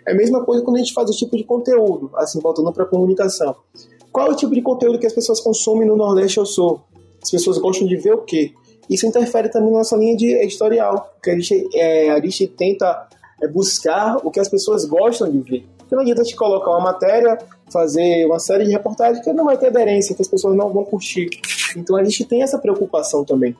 É 0.08 0.12
a 0.12 0.16
mesma 0.16 0.46
coisa 0.46 0.64
quando 0.64 0.76
a 0.76 0.80
gente 0.80 0.94
faz 0.94 1.10
esse 1.10 1.18
tipo 1.18 1.36
de 1.36 1.44
conteúdo, 1.44 2.12
assim, 2.18 2.40
voltando 2.40 2.72
para 2.72 2.84
a 2.84 2.88
comunicação. 2.88 3.56
Qual 4.12 4.28
é 4.28 4.32
o 4.32 4.36
tipo 4.36 4.54
de 4.54 4.62
conteúdo 4.62 5.00
que 5.00 5.08
as 5.08 5.14
pessoas 5.14 5.40
consomem 5.40 5.88
no 5.88 5.96
Nordeste 5.96 6.40
ou 6.40 6.46
Sul? 6.46 6.82
As 7.22 7.30
pessoas 7.30 7.58
gostam 7.58 7.88
de 7.88 7.96
ver 7.96 8.14
o 8.14 8.20
quê? 8.20 8.54
Isso 8.90 9.06
interfere 9.06 9.50
também 9.50 9.72
na 9.72 9.80
nossa 9.80 9.96
linha 9.96 10.18
de 10.18 10.28
editorial, 10.34 11.14
que 11.24 11.30
a 11.30 11.36
gente, 11.36 11.70
é, 11.74 12.10
a 12.10 12.20
gente 12.20 12.48
tenta 12.48 13.08
é, 13.42 13.48
buscar 13.48 14.18
o 14.18 14.30
que 14.32 14.40
as 14.40 14.50
pessoas 14.50 14.86
gostam 14.86 15.30
de 15.32 15.40
ver. 15.40 15.66
Porque 15.78 15.96
não 15.96 16.02
adianta 16.02 16.24
gente 16.24 16.36
colocar 16.36 16.72
uma 16.72 16.82
matéria, 16.82 17.38
fazer 17.72 18.26
uma 18.26 18.40
série 18.40 18.66
de 18.66 18.72
reportagens 18.72 19.24
que 19.24 19.32
não 19.34 19.46
vai 19.46 19.58
ter 19.58 19.68
aderência, 19.68 20.16
que 20.16 20.22
as 20.22 20.28
pessoas 20.28 20.56
não 20.56 20.70
vão 20.70 20.84
curtir. 20.84 21.30
Então 21.76 21.96
a 21.96 22.04
gente 22.04 22.26
tem 22.26 22.42
essa 22.42 22.58
preocupação 22.58 23.24
também 23.24 23.56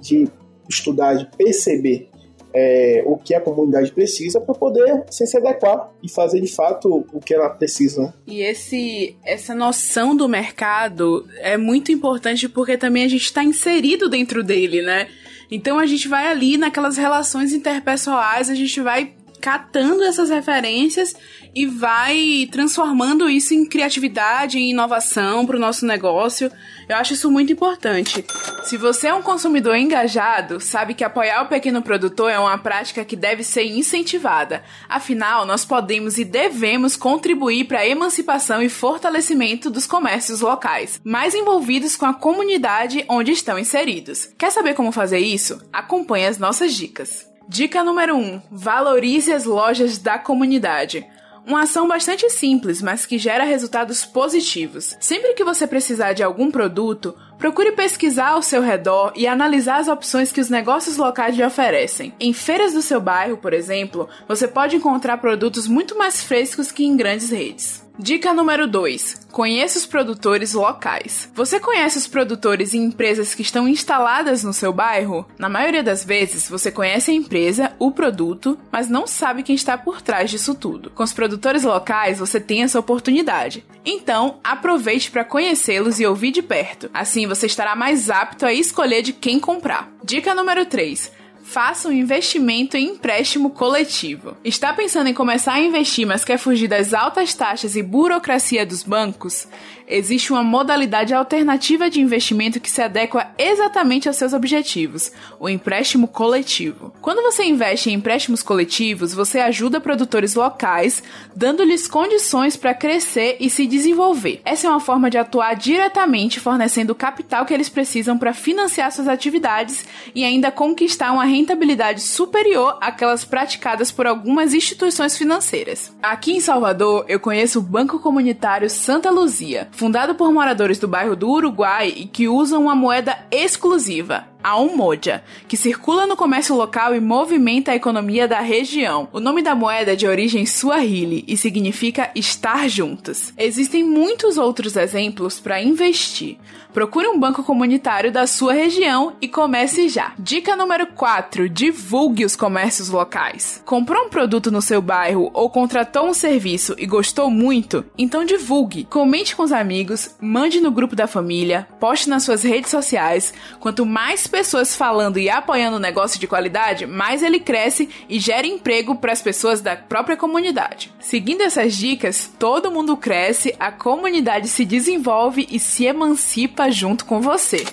de 0.00 0.28
estudar, 0.68 1.14
de 1.14 1.26
perceber 1.36 2.09
é, 2.54 3.02
o 3.06 3.16
que 3.16 3.34
a 3.34 3.40
comunidade 3.40 3.92
precisa 3.92 4.40
para 4.40 4.54
poder 4.54 5.04
se 5.10 5.36
adequar 5.36 5.90
e 6.02 6.10
fazer 6.10 6.40
de 6.40 6.48
fato 6.48 7.06
o 7.12 7.20
que 7.20 7.34
ela 7.34 7.48
precisa. 7.50 8.02
Né? 8.02 8.12
E 8.26 8.42
esse, 8.42 9.16
essa 9.24 9.54
noção 9.54 10.16
do 10.16 10.28
mercado 10.28 11.26
é 11.38 11.56
muito 11.56 11.92
importante 11.92 12.48
porque 12.48 12.76
também 12.76 13.04
a 13.04 13.08
gente 13.08 13.24
está 13.24 13.42
inserido 13.44 14.08
dentro 14.08 14.42
dele, 14.42 14.82
né? 14.82 15.08
Então 15.50 15.80
a 15.80 15.86
gente 15.86 16.06
vai 16.06 16.28
ali 16.28 16.56
naquelas 16.56 16.96
relações 16.96 17.52
interpessoais, 17.52 18.48
a 18.48 18.54
gente 18.54 18.80
vai 18.80 19.12
catando 19.40 20.04
essas 20.04 20.30
referências 20.30 21.14
e 21.54 21.66
vai 21.66 22.48
transformando 22.50 23.28
isso 23.28 23.54
em 23.54 23.64
criatividade, 23.64 24.58
em 24.58 24.70
inovação 24.70 25.46
para 25.46 25.56
o 25.56 25.60
nosso 25.60 25.86
negócio. 25.86 26.50
Eu 26.88 26.96
acho 26.96 27.14
isso 27.14 27.30
muito 27.30 27.52
importante. 27.52 28.24
Se 28.64 28.76
você 28.76 29.08
é 29.08 29.14
um 29.14 29.22
consumidor 29.22 29.76
engajado, 29.76 30.60
sabe 30.60 30.94
que 30.94 31.04
apoiar 31.04 31.42
o 31.42 31.48
pequeno 31.48 31.82
produtor 31.82 32.30
é 32.30 32.38
uma 32.38 32.58
prática 32.58 33.04
que 33.04 33.16
deve 33.16 33.42
ser 33.42 33.64
incentivada. 33.64 34.62
Afinal, 34.88 35.46
nós 35.46 35.64
podemos 35.64 36.18
e 36.18 36.24
devemos 36.24 36.96
contribuir 36.96 37.64
para 37.64 37.80
a 37.80 37.86
emancipação 37.86 38.62
e 38.62 38.68
fortalecimento 38.68 39.70
dos 39.70 39.86
comércios 39.86 40.40
locais, 40.40 41.00
mais 41.04 41.34
envolvidos 41.34 41.96
com 41.96 42.06
a 42.06 42.14
comunidade 42.14 43.04
onde 43.08 43.32
estão 43.32 43.58
inseridos. 43.58 44.28
Quer 44.36 44.50
saber 44.50 44.74
como 44.74 44.92
fazer 44.92 45.18
isso? 45.18 45.60
Acompanhe 45.72 46.26
as 46.26 46.38
nossas 46.38 46.74
dicas. 46.74 47.29
Dica 47.52 47.82
número 47.82 48.14
1: 48.14 48.20
um, 48.20 48.42
valorize 48.48 49.32
as 49.32 49.44
lojas 49.44 49.98
da 49.98 50.16
comunidade. 50.20 51.04
Uma 51.44 51.62
ação 51.62 51.88
bastante 51.88 52.30
simples, 52.30 52.80
mas 52.80 53.04
que 53.04 53.18
gera 53.18 53.42
resultados 53.42 54.06
positivos. 54.06 54.96
Sempre 55.00 55.34
que 55.34 55.42
você 55.42 55.66
precisar 55.66 56.12
de 56.12 56.22
algum 56.22 56.48
produto, 56.48 57.12
procure 57.36 57.72
pesquisar 57.72 58.28
ao 58.28 58.42
seu 58.42 58.62
redor 58.62 59.12
e 59.16 59.26
analisar 59.26 59.80
as 59.80 59.88
opções 59.88 60.30
que 60.30 60.40
os 60.40 60.48
negócios 60.48 60.96
locais 60.96 61.34
lhe 61.34 61.44
oferecem. 61.44 62.14
Em 62.20 62.32
feiras 62.32 62.72
do 62.72 62.82
seu 62.82 63.00
bairro, 63.00 63.36
por 63.36 63.52
exemplo, 63.52 64.08
você 64.28 64.46
pode 64.46 64.76
encontrar 64.76 65.18
produtos 65.18 65.66
muito 65.66 65.98
mais 65.98 66.22
frescos 66.22 66.70
que 66.70 66.84
em 66.84 66.96
grandes 66.96 67.30
redes. 67.30 67.89
Dica 68.02 68.32
número 68.32 68.66
2: 68.66 69.26
conheça 69.30 69.78
os 69.78 69.84
produtores 69.84 70.54
locais. 70.54 71.30
Você 71.34 71.60
conhece 71.60 71.98
os 71.98 72.06
produtores 72.06 72.72
e 72.72 72.78
empresas 72.78 73.34
que 73.34 73.42
estão 73.42 73.68
instaladas 73.68 74.42
no 74.42 74.54
seu 74.54 74.72
bairro? 74.72 75.26
Na 75.38 75.50
maioria 75.50 75.82
das 75.82 76.02
vezes, 76.02 76.48
você 76.48 76.72
conhece 76.72 77.10
a 77.10 77.14
empresa, 77.14 77.72
o 77.78 77.90
produto, 77.90 78.58
mas 78.72 78.88
não 78.88 79.06
sabe 79.06 79.42
quem 79.42 79.54
está 79.54 79.76
por 79.76 80.00
trás 80.00 80.30
disso 80.30 80.54
tudo. 80.54 80.88
Com 80.90 81.02
os 81.02 81.12
produtores 81.12 81.62
locais, 81.62 82.18
você 82.18 82.40
tem 82.40 82.62
essa 82.62 82.80
oportunidade. 82.80 83.66
Então, 83.84 84.38
aproveite 84.42 85.10
para 85.10 85.22
conhecê-los 85.22 86.00
e 86.00 86.06
ouvir 86.06 86.30
de 86.30 86.40
perto. 86.40 86.88
Assim, 86.94 87.26
você 87.26 87.44
estará 87.44 87.76
mais 87.76 88.08
apto 88.08 88.46
a 88.46 88.52
escolher 88.52 89.02
de 89.02 89.12
quem 89.12 89.38
comprar. 89.38 89.92
Dica 90.02 90.34
número 90.34 90.64
3: 90.64 91.12
faça 91.42 91.88
um 91.88 91.92
investimento 91.92 92.76
em 92.76 92.90
empréstimo 92.90 93.50
coletivo. 93.50 94.36
Está 94.44 94.72
pensando 94.72 95.08
em 95.08 95.14
começar 95.14 95.54
a 95.54 95.60
investir, 95.60 96.06
mas 96.06 96.24
quer 96.24 96.38
fugir 96.38 96.68
das 96.68 96.94
altas 96.94 97.34
taxas 97.34 97.76
e 97.76 97.82
burocracia 97.82 98.64
dos 98.64 98.82
bancos? 98.82 99.48
Existe 99.90 100.32
uma 100.32 100.42
modalidade 100.42 101.12
alternativa 101.12 101.90
de 101.90 102.00
investimento 102.00 102.60
que 102.60 102.70
se 102.70 102.80
adequa 102.80 103.28
exatamente 103.36 104.08
aos 104.08 104.16
seus 104.16 104.32
objetivos, 104.32 105.10
o 105.38 105.48
empréstimo 105.48 106.06
coletivo. 106.06 106.94
Quando 107.00 107.22
você 107.22 107.44
investe 107.44 107.90
em 107.90 107.94
empréstimos 107.94 108.42
coletivos, 108.42 109.12
você 109.12 109.40
ajuda 109.40 109.80
produtores 109.80 110.34
locais, 110.34 111.02
dando-lhes 111.34 111.88
condições 111.88 112.56
para 112.56 112.72
crescer 112.72 113.36
e 113.40 113.50
se 113.50 113.66
desenvolver. 113.66 114.40
Essa 114.44 114.68
é 114.68 114.70
uma 114.70 114.80
forma 114.80 115.10
de 115.10 115.18
atuar 115.18 115.54
diretamente, 115.54 116.38
fornecendo 116.38 116.92
o 116.92 116.96
capital 116.96 117.44
que 117.44 117.52
eles 117.52 117.68
precisam 117.68 118.16
para 118.16 118.32
financiar 118.32 118.92
suas 118.92 119.08
atividades 119.08 119.84
e 120.14 120.24
ainda 120.24 120.52
conquistar 120.52 121.12
uma 121.12 121.24
rentabilidade 121.24 122.02
superior 122.02 122.78
àquelas 122.80 123.24
praticadas 123.24 123.90
por 123.90 124.06
algumas 124.06 124.54
instituições 124.54 125.18
financeiras. 125.18 125.92
Aqui 126.02 126.32
em 126.32 126.40
Salvador, 126.40 127.04
eu 127.08 127.18
conheço 127.18 127.58
o 127.58 127.62
Banco 127.62 127.98
Comunitário 127.98 128.70
Santa 128.70 129.10
Luzia 129.10 129.68
fundado 129.80 130.14
por 130.14 130.30
moradores 130.30 130.78
do 130.78 130.86
bairro 130.86 131.16
do 131.16 131.26
Uruguai 131.30 131.88
e 131.96 132.04
que 132.04 132.28
usam 132.28 132.64
uma 132.64 132.74
moeda 132.74 133.16
exclusiva, 133.30 134.26
a 134.42 134.56
Umoja, 134.56 135.22
que 135.48 135.56
circula 135.56 136.06
no 136.06 136.16
comércio 136.16 136.54
local 136.54 136.94
e 136.94 137.00
movimenta 137.00 137.72
a 137.72 137.76
economia 137.76 138.26
da 138.26 138.40
região. 138.40 139.08
O 139.12 139.20
nome 139.20 139.42
da 139.42 139.54
moeda 139.54 139.92
é 139.92 139.96
de 139.96 140.06
origem 140.06 140.46
suahili 140.46 141.24
e 141.26 141.36
significa 141.36 142.10
estar 142.14 142.68
juntos. 142.68 143.32
Existem 143.36 143.84
muitos 143.84 144.38
outros 144.38 144.76
exemplos 144.76 145.38
para 145.40 145.62
investir. 145.62 146.38
Procure 146.72 147.08
um 147.08 147.18
banco 147.18 147.42
comunitário 147.42 148.12
da 148.12 148.28
sua 148.28 148.52
região 148.52 149.14
e 149.20 149.26
comece 149.26 149.88
já. 149.88 150.12
Dica 150.16 150.54
número 150.54 150.86
4: 150.86 151.48
divulgue 151.48 152.24
os 152.24 152.36
comércios 152.36 152.88
locais. 152.88 153.60
Comprou 153.64 154.04
um 154.04 154.08
produto 154.08 154.52
no 154.52 154.62
seu 154.62 154.80
bairro 154.80 155.30
ou 155.34 155.50
contratou 155.50 156.06
um 156.06 156.14
serviço 156.14 156.76
e 156.78 156.86
gostou 156.86 157.28
muito? 157.28 157.84
Então 157.98 158.24
divulgue. 158.24 158.84
Comente 158.84 159.34
com 159.34 159.42
os 159.42 159.52
amigos, 159.52 160.14
mande 160.20 160.60
no 160.60 160.70
grupo 160.70 160.94
da 160.94 161.08
família, 161.08 161.66
poste 161.80 162.08
nas 162.08 162.22
suas 162.22 162.44
redes 162.44 162.70
sociais. 162.70 163.34
Quanto 163.58 163.84
mais 163.84 164.28
pessoas 164.30 164.74
falando 164.74 165.18
e 165.18 165.28
apoiando 165.28 165.76
o 165.76 165.80
negócio 165.80 166.18
de 166.18 166.26
qualidade, 166.26 166.86
mais 166.86 167.22
ele 167.22 167.40
cresce 167.40 167.88
e 168.08 168.18
gera 168.18 168.46
emprego 168.46 168.94
para 168.94 169.12
as 169.12 169.20
pessoas 169.20 169.60
da 169.60 169.76
própria 169.76 170.16
comunidade. 170.16 170.92
Seguindo 171.00 171.42
essas 171.42 171.76
dicas, 171.76 172.30
todo 172.38 172.70
mundo 172.70 172.96
cresce, 172.96 173.54
a 173.58 173.70
comunidade 173.70 174.48
se 174.48 174.64
desenvolve 174.64 175.46
e 175.50 175.58
se 175.58 175.84
emancipa 175.84 176.70
junto 176.70 177.04
com 177.04 177.20
você. 177.20 177.64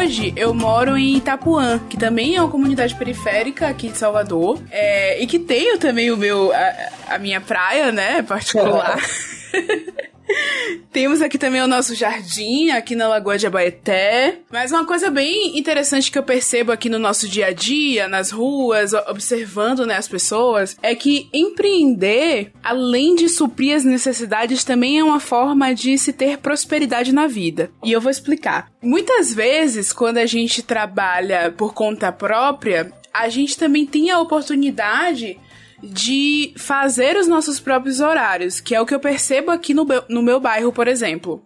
Hoje 0.01 0.33
eu 0.35 0.55
moro 0.55 0.97
em 0.97 1.19
Itapuã, 1.19 1.79
que 1.79 1.95
também 1.95 2.35
é 2.35 2.41
uma 2.41 2.51
comunidade 2.51 2.95
periférica 2.95 3.69
aqui 3.69 3.91
de 3.91 3.99
Salvador, 3.99 4.59
é, 4.71 5.23
e 5.23 5.27
que 5.27 5.39
tenho 5.39 5.77
também 5.77 6.11
o 6.11 6.17
meu 6.17 6.51
a, 6.55 7.17
a 7.17 7.19
minha 7.19 7.39
praia, 7.39 7.93
né, 7.93 8.23
particular. 8.23 8.99
Temos 10.93 11.23
aqui 11.23 11.39
também 11.39 11.63
o 11.63 11.67
nosso 11.67 11.95
jardim, 11.95 12.71
aqui 12.71 12.95
na 12.95 13.09
Lagoa 13.09 13.39
de 13.39 13.47
Abaeté. 13.47 14.41
Mas 14.51 14.73
uma 14.73 14.85
coisa 14.85 15.11
bem 15.11 15.59
interessante 15.59 16.11
que 16.11 16.19
eu 16.19 16.23
percebo 16.23 16.73
aqui 16.73 16.89
no 16.89 16.99
nosso 16.99 17.29
dia 17.29 17.47
a 17.47 17.53
dia, 17.53 18.09
nas 18.09 18.31
ruas, 18.31 18.93
observando 18.93 19.87
né, 19.87 19.97
as 19.97 20.09
pessoas, 20.09 20.77
é 20.83 20.95
que 20.95 21.29
empreender, 21.33 22.53
além 22.63 23.15
de 23.15 23.29
suprir 23.29 23.77
as 23.77 23.85
necessidades, 23.85 24.65
também 24.65 24.99
é 24.99 25.05
uma 25.05 25.21
forma 25.21 25.75
de 25.75 25.97
se 25.97 26.13
ter 26.13 26.39
prosperidade 26.39 27.13
na 27.13 27.27
vida. 27.27 27.71
E 27.85 27.93
eu 27.93 28.01
vou 28.01 28.11
explicar. 28.11 28.71
Muitas 28.83 29.33
vezes, 29.33 29.93
quando 29.93 30.19
a 30.19 30.27
gente 30.27 30.63
trabalha 30.63 31.53
por 31.57 31.75
conta 31.75 32.11
própria, 32.11 32.93
a 33.13 33.29
gente 33.29 33.57
também 33.57 33.87
tem 33.87 34.11
a 34.11 34.21
oportunidade 34.21 35.39
de 35.83 36.53
fazer 36.57 37.17
os 37.17 37.27
nossos 37.27 37.59
próprios 37.59 38.01
horários, 38.01 38.61
que 38.61 38.75
é 38.75 38.81
o 38.81 38.87
que 38.87 38.95
eu 38.95 39.01
percebo 39.01 39.51
aqui 39.51 39.73
no, 39.73 39.87
no 40.09 40.23
meu 40.23 40.39
bairro, 40.41 40.73
por 40.73 40.89
exemplo. 40.89 41.43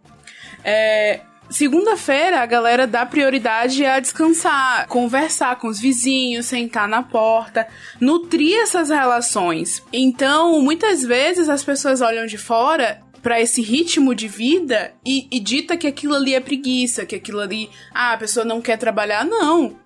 É, 0.64 1.20
Segunda-feira, 1.50 2.40
a 2.40 2.46
galera 2.46 2.86
dá 2.86 3.04
prioridade 3.04 3.84
a 3.84 4.00
descansar, 4.00 4.88
conversar 4.88 5.56
com 5.56 5.68
os 5.68 5.78
vizinhos, 5.78 6.46
sentar 6.46 6.88
na 6.88 7.02
porta, 7.02 7.68
nutrir 8.00 8.58
essas 8.60 8.88
relações. 8.88 9.82
Então, 9.92 10.60
muitas 10.62 11.02
vezes 11.02 11.48
as 11.48 11.62
pessoas 11.62 12.00
olham 12.00 12.24
de 12.26 12.38
fora 12.38 13.00
para 13.22 13.40
esse 13.40 13.60
ritmo 13.60 14.14
de 14.14 14.26
vida 14.26 14.94
e, 15.04 15.28
e 15.30 15.38
dita 15.38 15.76
que 15.76 15.86
aquilo 15.86 16.14
ali 16.14 16.34
é 16.34 16.40
preguiça, 16.40 17.06
que 17.06 17.14
aquilo 17.14 17.40
ali, 17.40 17.70
ah, 17.94 18.14
a 18.14 18.18
pessoa 18.18 18.44
não 18.44 18.60
quer 18.60 18.78
trabalhar. 18.78 19.24
Não. 19.24 19.78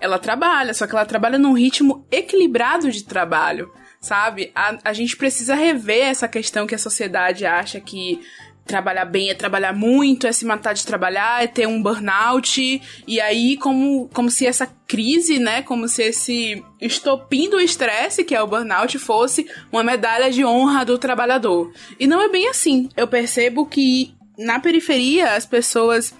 Ela 0.00 0.18
trabalha, 0.18 0.74
só 0.74 0.86
que 0.86 0.94
ela 0.94 1.06
trabalha 1.06 1.38
num 1.38 1.54
ritmo 1.54 2.04
equilibrado 2.10 2.90
de 2.90 3.04
trabalho 3.04 3.72
sabe? 4.04 4.52
A, 4.54 4.76
a 4.84 4.92
gente 4.92 5.16
precisa 5.16 5.54
rever 5.54 6.04
essa 6.04 6.28
questão 6.28 6.66
que 6.66 6.74
a 6.74 6.78
sociedade 6.78 7.46
acha 7.46 7.80
que 7.80 8.20
trabalhar 8.66 9.04
bem 9.04 9.30
é 9.30 9.34
trabalhar 9.34 9.72
muito, 9.72 10.26
é 10.26 10.32
se 10.32 10.44
matar 10.44 10.74
de 10.74 10.86
trabalhar, 10.86 11.42
é 11.42 11.46
ter 11.46 11.66
um 11.66 11.82
burnout, 11.82 12.82
e 13.06 13.20
aí 13.20 13.56
como, 13.56 14.08
como 14.12 14.30
se 14.30 14.46
essa 14.46 14.66
crise, 14.86 15.38
né, 15.38 15.62
como 15.62 15.88
se 15.88 16.02
esse 16.02 16.64
estopim 16.80 17.48
do 17.48 17.60
estresse, 17.60 18.24
que 18.24 18.34
é 18.34 18.42
o 18.42 18.46
burnout, 18.46 18.98
fosse 18.98 19.46
uma 19.72 19.82
medalha 19.82 20.30
de 20.30 20.44
honra 20.44 20.84
do 20.84 20.98
trabalhador. 20.98 21.72
E 21.98 22.06
não 22.06 22.20
é 22.22 22.28
bem 22.28 22.48
assim. 22.48 22.88
Eu 22.96 23.06
percebo 23.06 23.66
que 23.66 24.14
na 24.38 24.60
periferia 24.60 25.34
as 25.34 25.46
pessoas 25.46 26.14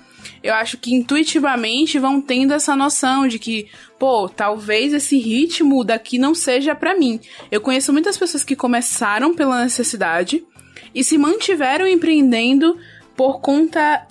eu 0.44 0.52
acho 0.52 0.76
que 0.76 0.94
intuitivamente 0.94 1.98
vão 1.98 2.20
tendo 2.20 2.52
essa 2.52 2.76
noção 2.76 3.26
de 3.26 3.38
que, 3.38 3.66
pô, 3.98 4.28
talvez 4.28 4.92
esse 4.92 5.16
ritmo 5.16 5.82
daqui 5.82 6.18
não 6.18 6.34
seja 6.34 6.74
para 6.74 6.94
mim. 6.94 7.18
Eu 7.50 7.62
conheço 7.62 7.94
muitas 7.94 8.18
pessoas 8.18 8.44
que 8.44 8.54
começaram 8.54 9.34
pela 9.34 9.64
necessidade 9.64 10.44
e 10.94 11.02
se 11.02 11.16
mantiveram 11.16 11.86
empreendendo 11.86 12.78
por 13.16 13.40
conta 13.40 14.06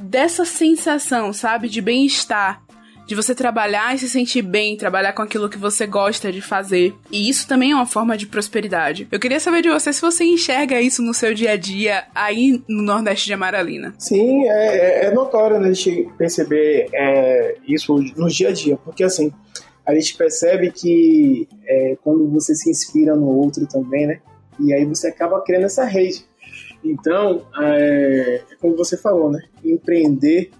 dessa 0.00 0.46
sensação, 0.46 1.30
sabe, 1.34 1.68
de 1.68 1.82
bem-estar, 1.82 2.62
de 3.06 3.14
você 3.14 3.34
trabalhar 3.34 3.94
e 3.94 3.98
se 3.98 4.08
sentir 4.08 4.42
bem, 4.42 4.76
trabalhar 4.76 5.12
com 5.12 5.22
aquilo 5.22 5.48
que 5.48 5.58
você 5.58 5.86
gosta 5.86 6.32
de 6.32 6.40
fazer. 6.40 6.94
E 7.10 7.28
isso 7.28 7.46
também 7.46 7.70
é 7.70 7.74
uma 7.74 7.86
forma 7.86 8.16
de 8.16 8.26
prosperidade. 8.26 9.06
Eu 9.10 9.20
queria 9.20 9.38
saber 9.38 9.62
de 9.62 9.70
você 9.70 9.92
se 9.92 10.00
você 10.00 10.24
enxerga 10.24 10.80
isso 10.80 11.02
no 11.02 11.14
seu 11.14 11.32
dia 11.32 11.52
a 11.52 11.56
dia 11.56 12.04
aí 12.14 12.62
no 12.68 12.82
Nordeste 12.82 13.26
de 13.26 13.32
Amaralina. 13.32 13.94
Sim, 13.98 14.48
é, 14.48 14.76
é, 14.76 15.04
é 15.06 15.10
notório 15.12 15.60
né, 15.60 15.68
a 15.68 15.72
gente 15.72 16.08
perceber 16.18 16.88
é, 16.92 17.56
isso 17.66 17.94
no 18.16 18.28
dia 18.28 18.48
a 18.48 18.52
dia, 18.52 18.76
porque 18.76 19.04
assim, 19.04 19.32
a 19.86 19.94
gente 19.94 20.16
percebe 20.16 20.72
que 20.72 21.48
é, 21.64 21.96
quando 22.02 22.28
você 22.28 22.54
se 22.54 22.68
inspira 22.68 23.14
no 23.14 23.28
outro 23.28 23.66
também, 23.66 24.06
né? 24.06 24.18
E 24.58 24.74
aí 24.74 24.84
você 24.84 25.08
acaba 25.08 25.40
criando 25.42 25.66
essa 25.66 25.84
rede. 25.84 26.24
Então, 26.84 27.46
é, 27.60 28.42
é 28.50 28.56
como 28.60 28.76
você 28.76 28.96
falou, 28.96 29.30
né? 29.30 29.42
Empreender 29.64 30.50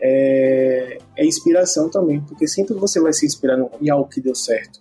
é, 0.00 0.98
é 1.16 1.26
inspiração 1.26 1.88
também, 1.90 2.20
porque 2.20 2.46
sempre 2.46 2.74
você 2.74 3.00
vai 3.00 3.12
se 3.12 3.26
inspirar 3.26 3.58
em 3.80 3.90
algo 3.90 4.08
que 4.08 4.20
deu 4.20 4.34
certo. 4.34 4.80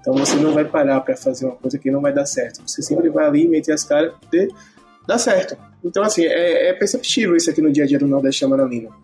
Então 0.00 0.14
você 0.14 0.36
não 0.36 0.52
vai 0.52 0.64
parar 0.64 1.00
para 1.00 1.16
fazer 1.16 1.46
uma 1.46 1.56
coisa 1.56 1.78
que 1.78 1.90
não 1.90 2.00
vai 2.00 2.12
dar 2.12 2.26
certo. 2.26 2.62
Você 2.66 2.82
sempre 2.82 3.10
vai 3.10 3.26
ali 3.26 3.46
meter 3.46 3.72
as 3.72 3.84
caras 3.84 4.14
e 4.32 4.48
dá 5.06 5.18
certo. 5.18 5.56
Então, 5.84 6.02
assim, 6.02 6.24
é, 6.24 6.68
é, 6.68 6.72
perceptível 6.72 7.36
isso 7.36 7.50
aqui 7.50 7.60
no 7.60 7.72
dia 7.72 7.84
a 7.84 7.86
dia 7.86 7.98
do 7.98 8.06
Nordeste 8.06 8.44
Amaralino. 8.44 8.94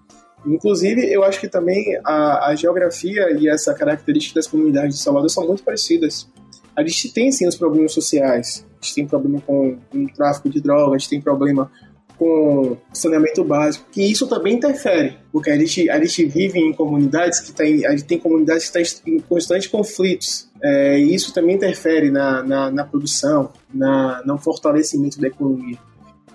Inclusive, 0.44 1.10
eu 1.12 1.24
acho 1.24 1.40
que 1.40 1.48
também 1.48 1.98
a, 2.04 2.48
a 2.48 2.54
geografia 2.54 3.30
e 3.38 3.48
essa 3.48 3.74
característica 3.74 4.38
das 4.38 4.46
comunidades 4.46 4.96
de 4.96 5.02
Salvador 5.02 5.28
são 5.28 5.46
muito 5.46 5.62
parecidas. 5.62 6.28
A 6.74 6.82
gente 6.82 7.12
tem 7.12 7.32
sim 7.32 7.48
os 7.48 7.56
problemas 7.56 7.92
sociais, 7.92 8.64
a 8.80 8.84
gente 8.84 8.94
tem 8.94 9.06
problema 9.06 9.40
com, 9.40 9.78
com 9.90 10.04
o 10.04 10.08
tráfico 10.12 10.48
de 10.48 10.60
drogas, 10.60 10.94
a 10.94 10.98
gente 10.98 11.08
tem 11.08 11.20
problema 11.20 11.70
com 12.18 12.76
saneamento 12.92 13.44
básico, 13.44 13.86
que 13.90 14.02
isso 14.02 14.26
também 14.26 14.54
interfere, 14.54 15.18
porque 15.30 15.50
a 15.50 15.58
gente, 15.58 15.88
a 15.90 16.02
gente 16.02 16.24
vive 16.26 16.58
em 16.58 16.72
comunidades 16.72 17.40
que 17.40 17.52
tem, 17.52 17.84
a 17.86 17.90
gente 17.90 18.04
tem 18.04 18.18
comunidades 18.18 18.68
que 18.68 18.78
estão 18.80 19.12
em 19.12 19.20
constantes 19.20 19.68
conflitos, 19.68 20.48
é, 20.62 20.98
e 20.98 21.14
isso 21.14 21.32
também 21.32 21.56
interfere 21.56 22.10
na, 22.10 22.42
na, 22.42 22.70
na 22.70 22.84
produção, 22.84 23.52
na, 23.72 24.22
no 24.24 24.38
fortalecimento 24.38 25.20
da 25.20 25.28
economia. 25.28 25.78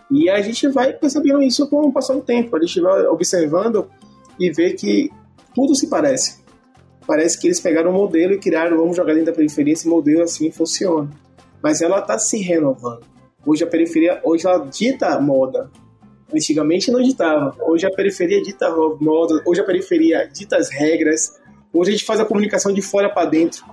E 0.09 0.29
a 0.29 0.41
gente 0.41 0.67
vai 0.67 0.93
percebendo 0.93 1.41
isso 1.41 1.67
com 1.67 1.87
o 1.87 1.91
passar 1.91 2.13
do 2.13 2.21
tempo, 2.21 2.55
a 2.55 2.59
gente 2.59 2.81
vai 2.81 3.05
observando 3.07 3.89
e 4.39 4.51
vê 4.51 4.73
que 4.73 5.09
tudo 5.55 5.73
se 5.73 5.87
parece. 5.87 6.41
Parece 7.07 7.39
que 7.39 7.47
eles 7.47 7.59
pegaram 7.59 7.91
um 7.91 7.93
modelo 7.93 8.33
e 8.33 8.37
criaram, 8.37 8.77
vamos 8.77 8.95
jogar 8.95 9.13
dentro 9.13 9.31
da 9.31 9.37
periferia, 9.37 9.73
esse 9.73 9.87
modelo 9.87 10.21
assim 10.21 10.51
funciona. 10.51 11.09
Mas 11.63 11.81
ela 11.81 11.99
está 11.99 12.17
se 12.19 12.37
renovando. 12.39 13.10
Hoje 13.45 13.63
a 13.63 13.67
periferia, 13.67 14.21
hoje 14.23 14.45
ela 14.45 14.65
dita 14.65 15.19
moda. 15.19 15.69
Antigamente 16.33 16.91
não 16.91 17.01
ditava. 17.01 17.55
Hoje 17.61 17.85
a 17.85 17.91
periferia 17.91 18.41
dita 18.41 18.69
moda, 18.99 19.41
hoje 19.45 19.61
a 19.61 19.63
periferia 19.63 20.29
dita 20.31 20.57
as 20.57 20.69
regras. 20.69 21.39
Hoje 21.73 21.89
a 21.89 21.93
gente 21.93 22.05
faz 22.05 22.19
a 22.19 22.25
comunicação 22.25 22.73
de 22.73 22.81
fora 22.81 23.09
para 23.09 23.29
dentro. 23.29 23.65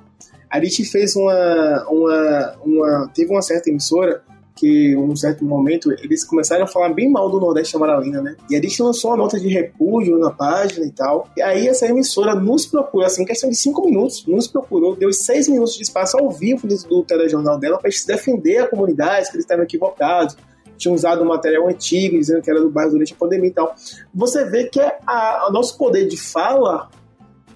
A 0.51 0.63
gente 0.65 0.85
fez 0.85 1.15
uma, 1.15 1.87
uma, 1.89 2.57
uma. 2.65 3.11
Teve 3.15 3.31
uma 3.31 3.43
certa 3.43 3.69
emissora 3.71 4.23
que, 4.59 4.93
em 4.93 4.97
um 4.97 5.15
certo 5.15 5.45
momento, 5.45 5.93
eles 5.93 6.25
começaram 6.25 6.65
a 6.65 6.67
falar 6.67 6.91
bem 6.91 7.11
mal 7.11 7.31
do 7.31 7.41
Nordeste 7.41 7.77
Amaralina, 7.77 8.21
né? 8.21 8.37
E 8.51 8.57
a 8.57 8.61
gente 8.61 8.83
lançou 8.83 9.11
uma 9.11 9.17
nota 9.17 9.39
de 9.39 9.49
repúdio 9.49 10.19
na 10.19 10.31
página 10.31 10.85
e 10.87 10.91
tal. 10.91 11.29
E 11.37 11.43
aí 11.43 11.69
essa 11.69 11.87
emissora 11.87 12.35
nos 12.35 12.67
procurou, 12.67 13.07
assim, 13.07 13.23
em 13.23 13.27
questão 13.27 13.49
de 13.49 13.57
cinco 13.57 13.85
minutos, 13.85 14.25
nos 14.27 14.47
procurou, 14.47 14.97
deu 14.97 15.13
seis 15.13 15.49
minutos 15.49 15.75
de 15.75 15.83
espaço 15.83 16.19
ao 16.19 16.31
vivo 16.31 16.67
do 16.67 17.03
telejornal 17.03 17.59
dela 17.59 17.79
para 17.79 17.91
defender 18.07 18.59
a 18.59 18.69
comunidade, 18.69 19.31
que 19.31 19.37
eles 19.37 19.45
estavam 19.45 19.65
equivocados 19.65 20.37
tinha 20.79 20.95
usado 20.95 21.23
um 21.23 21.27
material 21.27 21.69
antigo, 21.69 22.17
dizendo 22.17 22.41
que 22.41 22.49
era 22.49 22.61
do 22.61 22.71
bairro 22.71 22.93
durante 22.93 23.13
a 23.13 23.17
pandemia 23.17 23.49
e 23.49 23.53
tal. 23.53 23.75
Você 24.15 24.45
vê 24.45 24.65
que 24.69 24.81
o 24.81 25.51
nosso 25.51 25.77
poder 25.77 26.07
de 26.07 26.17
fala 26.17 26.89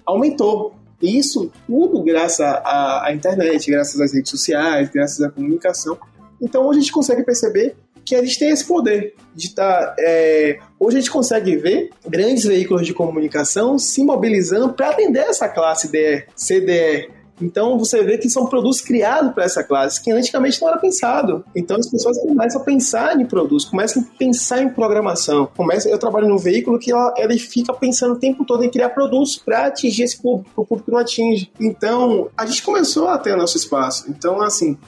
aumentou. 0.05 0.75
E 1.01 1.19
isso 1.19 1.51
tudo 1.67 2.03
graças 2.03 2.41
à, 2.41 3.09
internet, 3.13 3.71
graças 3.71 4.01
às 4.01 4.13
redes 4.13 4.31
sociais, 4.31 4.89
graças 4.89 5.21
à 5.21 5.31
comunicação. 5.31 5.99
Então 6.43 6.67
hoje 6.67 6.81
a 6.81 6.83
gente 6.83 6.93
consegue 6.93 7.23
perceber 7.23 7.77
que 8.05 8.17
a 8.17 8.23
gente 8.23 8.39
tem 8.39 8.51
esse 8.51 8.65
poder 8.65 9.15
de 9.35 9.47
estar. 9.47 9.87
Tá, 9.87 9.97
é, 9.99 10.59
hoje 10.79 10.97
a 10.97 11.01
gente 11.01 11.11
consegue 11.11 11.57
ver 11.57 11.91
grandes 12.07 12.45
veículos 12.45 12.85
de 12.85 12.93
comunicação 12.93 13.79
se 13.79 14.05
mobilizando 14.05 14.73
para 14.73 14.91
atender 14.91 15.21
essa 15.21 15.49
classe 15.49 15.91
DE, 15.91 16.25
CDE. 16.35 17.23
Então 17.41 17.79
você 17.79 18.03
vê 18.05 18.19
que 18.19 18.31
são 18.31 18.47
produtos 18.47 18.81
criados 18.81 19.33
para 19.33 19.45
essa 19.45 19.65
classe, 19.65 20.03
que 20.03 20.13
antigamente 20.13 20.61
não 20.61 20.69
era 20.69 20.79
pensado. 20.79 21.45
Então 21.55 21.77
as 21.77 21.89
pessoas 21.89 22.19
começam 22.21 22.61
a 22.61 22.65
pensar 22.65 23.21
em 23.21 23.27
produtos, 23.27 23.65
começam 23.65 24.03
a 24.03 24.19
pensar 24.19 24.63
em 24.63 24.69
programação. 24.69 25.49
Começa, 25.57 25.89
eu 25.89 25.99
trabalho 25.99 26.29
num 26.29 26.39
veículo 26.39 26.79
que 26.79 26.93
ela, 26.93 27.13
ele 27.17 27.39
fica 27.39 27.73
pensando 27.73 28.15
o 28.15 28.19
tempo 28.19 28.45
todo 28.45 28.63
em 28.65 28.71
criar 28.71 28.91
produtos 28.91 29.37
para 29.37 29.67
atingir 29.67 30.05
esse 30.05 30.21
público, 30.21 30.51
o 30.55 30.65
público 30.65 30.91
não 30.91 30.99
atinge. 30.99 31.51
Então 31.59 32.29
a 32.37 32.47
gente 32.47 32.63
começou 32.63 33.09
a 33.09 33.19
ter 33.19 33.37
nosso 33.37 33.57
espaço. 33.57 34.09
Então 34.09 34.41
assim, 34.41 34.79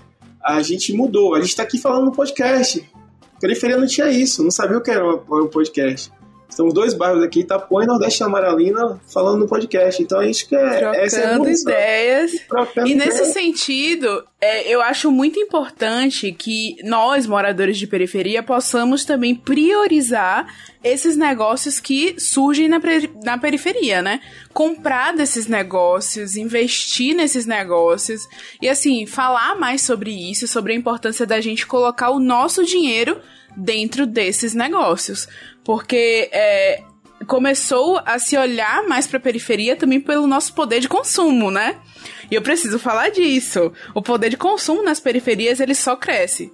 a 0.44 0.62
gente 0.62 0.92
mudou. 0.92 1.34
A 1.34 1.40
gente 1.40 1.50
está 1.50 1.62
aqui 1.62 1.78
falando 1.78 2.06
no 2.06 2.12
podcast. 2.12 2.86
Periferia 3.40 3.76
não 3.76 3.86
tinha 3.86 4.10
isso, 4.10 4.42
não 4.42 4.50
sabia 4.50 4.78
o 4.78 4.80
que 4.80 4.90
era 4.90 5.04
um 5.06 5.48
podcast. 5.48 6.12
Estamos 6.54 6.72
dois 6.72 6.94
bairros 6.94 7.20
aqui, 7.20 7.40
Itapuã 7.40 7.82
e 7.82 7.86
Nordeste 7.88 8.22
Amaralina, 8.22 9.00
falando 9.12 9.40
no 9.40 9.48
podcast. 9.48 10.00
Então 10.00 10.20
a 10.20 10.24
gente 10.24 10.46
quer 10.46 10.78
Trocando 10.78 11.00
essa 11.00 11.20
é 11.20 11.52
ideias. 11.52 12.32
Trocando 12.48 12.86
e 12.86 12.94
nesse 12.94 13.16
ideias. 13.16 13.32
sentido, 13.32 14.24
é, 14.40 14.72
eu 14.72 14.80
acho 14.80 15.10
muito 15.10 15.36
importante 15.40 16.30
que 16.30 16.76
nós, 16.84 17.26
moradores 17.26 17.76
de 17.76 17.88
periferia, 17.88 18.40
possamos 18.40 19.04
também 19.04 19.34
priorizar 19.34 20.46
esses 20.84 21.16
negócios 21.16 21.80
que 21.80 22.20
surgem 22.20 22.68
na, 22.68 22.80
na 23.24 23.36
periferia, 23.36 24.00
né? 24.00 24.20
Comprar 24.52 25.12
desses 25.12 25.48
negócios, 25.48 26.36
investir 26.36 27.16
nesses 27.16 27.46
negócios 27.46 28.28
e, 28.62 28.68
assim, 28.68 29.06
falar 29.06 29.56
mais 29.58 29.82
sobre 29.82 30.12
isso, 30.12 30.46
sobre 30.46 30.72
a 30.72 30.76
importância 30.76 31.26
da 31.26 31.40
gente 31.40 31.66
colocar 31.66 32.10
o 32.10 32.20
nosso 32.20 32.62
dinheiro 32.62 33.20
dentro 33.56 34.06
desses 34.06 34.54
negócios. 34.54 35.28
Porque 35.64 36.28
é, 36.32 36.82
começou 37.26 38.00
a 38.04 38.18
se 38.18 38.36
olhar 38.36 38.86
mais 38.86 39.06
para 39.06 39.18
a 39.18 39.20
periferia 39.20 39.76
também 39.76 40.00
pelo 40.00 40.26
nosso 40.26 40.54
poder 40.54 40.80
de 40.80 40.88
consumo, 40.88 41.50
né? 41.50 41.76
E 42.30 42.34
eu 42.34 42.42
preciso 42.42 42.78
falar 42.78 43.10
disso. 43.10 43.72
O 43.94 44.02
poder 44.02 44.30
de 44.30 44.36
consumo 44.36 44.82
nas 44.82 45.00
periferias 45.00 45.60
ele 45.60 45.74
só 45.74 45.96
cresce. 45.96 46.52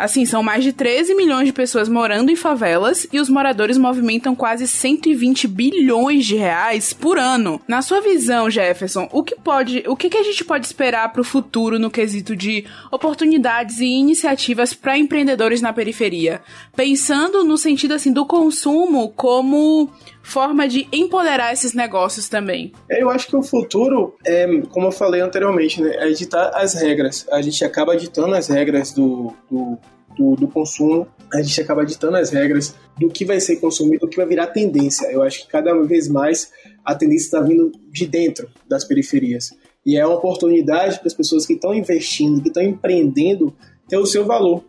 Assim, 0.00 0.24
são 0.24 0.42
mais 0.42 0.64
de 0.64 0.72
13 0.72 1.14
milhões 1.14 1.44
de 1.44 1.52
pessoas 1.52 1.86
morando 1.86 2.30
em 2.30 2.34
favelas 2.34 3.06
e 3.12 3.20
os 3.20 3.28
moradores 3.28 3.76
movimentam 3.76 4.34
quase 4.34 4.66
120 4.66 5.46
bilhões 5.46 6.24
de 6.24 6.36
reais 6.36 6.94
por 6.94 7.18
ano. 7.18 7.60
Na 7.68 7.82
sua 7.82 8.00
visão, 8.00 8.48
Jefferson, 8.48 9.10
o 9.12 9.22
que 9.22 9.36
pode, 9.36 9.84
o 9.86 9.94
que, 9.94 10.08
que 10.08 10.16
a 10.16 10.22
gente 10.22 10.42
pode 10.42 10.64
esperar 10.64 11.12
para 11.12 11.20
o 11.20 11.24
futuro 11.24 11.78
no 11.78 11.90
quesito 11.90 12.34
de 12.34 12.64
oportunidades 12.90 13.78
e 13.80 13.84
iniciativas 13.84 14.72
para 14.72 14.96
empreendedores 14.96 15.60
na 15.60 15.70
periferia? 15.70 16.40
Pensando 16.74 17.44
no 17.44 17.58
sentido 17.58 17.92
assim 17.92 18.10
do 18.10 18.24
consumo 18.24 19.10
como 19.10 19.92
forma 20.22 20.68
de 20.68 20.86
empoderar 20.92 21.52
esses 21.52 21.72
negócios 21.72 22.28
também? 22.28 22.72
Eu 22.88 23.10
acho 23.10 23.26
que 23.26 23.36
o 23.36 23.42
futuro, 23.42 24.14
é, 24.24 24.46
como 24.70 24.86
eu 24.86 24.92
falei 24.92 25.20
anteriormente, 25.20 25.80
né, 25.80 25.94
é 25.96 26.08
editar 26.08 26.50
as 26.54 26.74
regras. 26.74 27.26
A 27.30 27.40
gente 27.42 27.64
acaba 27.64 27.94
editando 27.94 28.34
as 28.34 28.48
regras 28.48 28.92
do, 28.92 29.32
do, 29.50 29.78
do, 30.16 30.36
do 30.36 30.48
consumo, 30.48 31.06
a 31.32 31.42
gente 31.42 31.60
acaba 31.60 31.82
editando 31.82 32.16
as 32.16 32.30
regras 32.30 32.74
do 32.98 33.08
que 33.08 33.24
vai 33.24 33.40
ser 33.40 33.56
consumido, 33.56 34.06
do 34.06 34.08
que 34.08 34.16
vai 34.16 34.26
virar 34.26 34.48
tendência. 34.48 35.06
Eu 35.10 35.22
acho 35.22 35.42
que 35.42 35.48
cada 35.48 35.74
vez 35.82 36.08
mais 36.08 36.50
a 36.84 36.94
tendência 36.94 37.26
está 37.26 37.40
vindo 37.40 37.72
de 37.90 38.06
dentro 38.06 38.48
das 38.68 38.84
periferias. 38.84 39.50
E 39.84 39.96
é 39.96 40.04
uma 40.04 40.16
oportunidade 40.16 40.98
para 40.98 41.06
as 41.06 41.14
pessoas 41.14 41.46
que 41.46 41.54
estão 41.54 41.74
investindo, 41.74 42.42
que 42.42 42.48
estão 42.48 42.62
empreendendo, 42.62 43.54
ter 43.88 43.96
o 43.96 44.06
seu 44.06 44.24
valor 44.24 44.62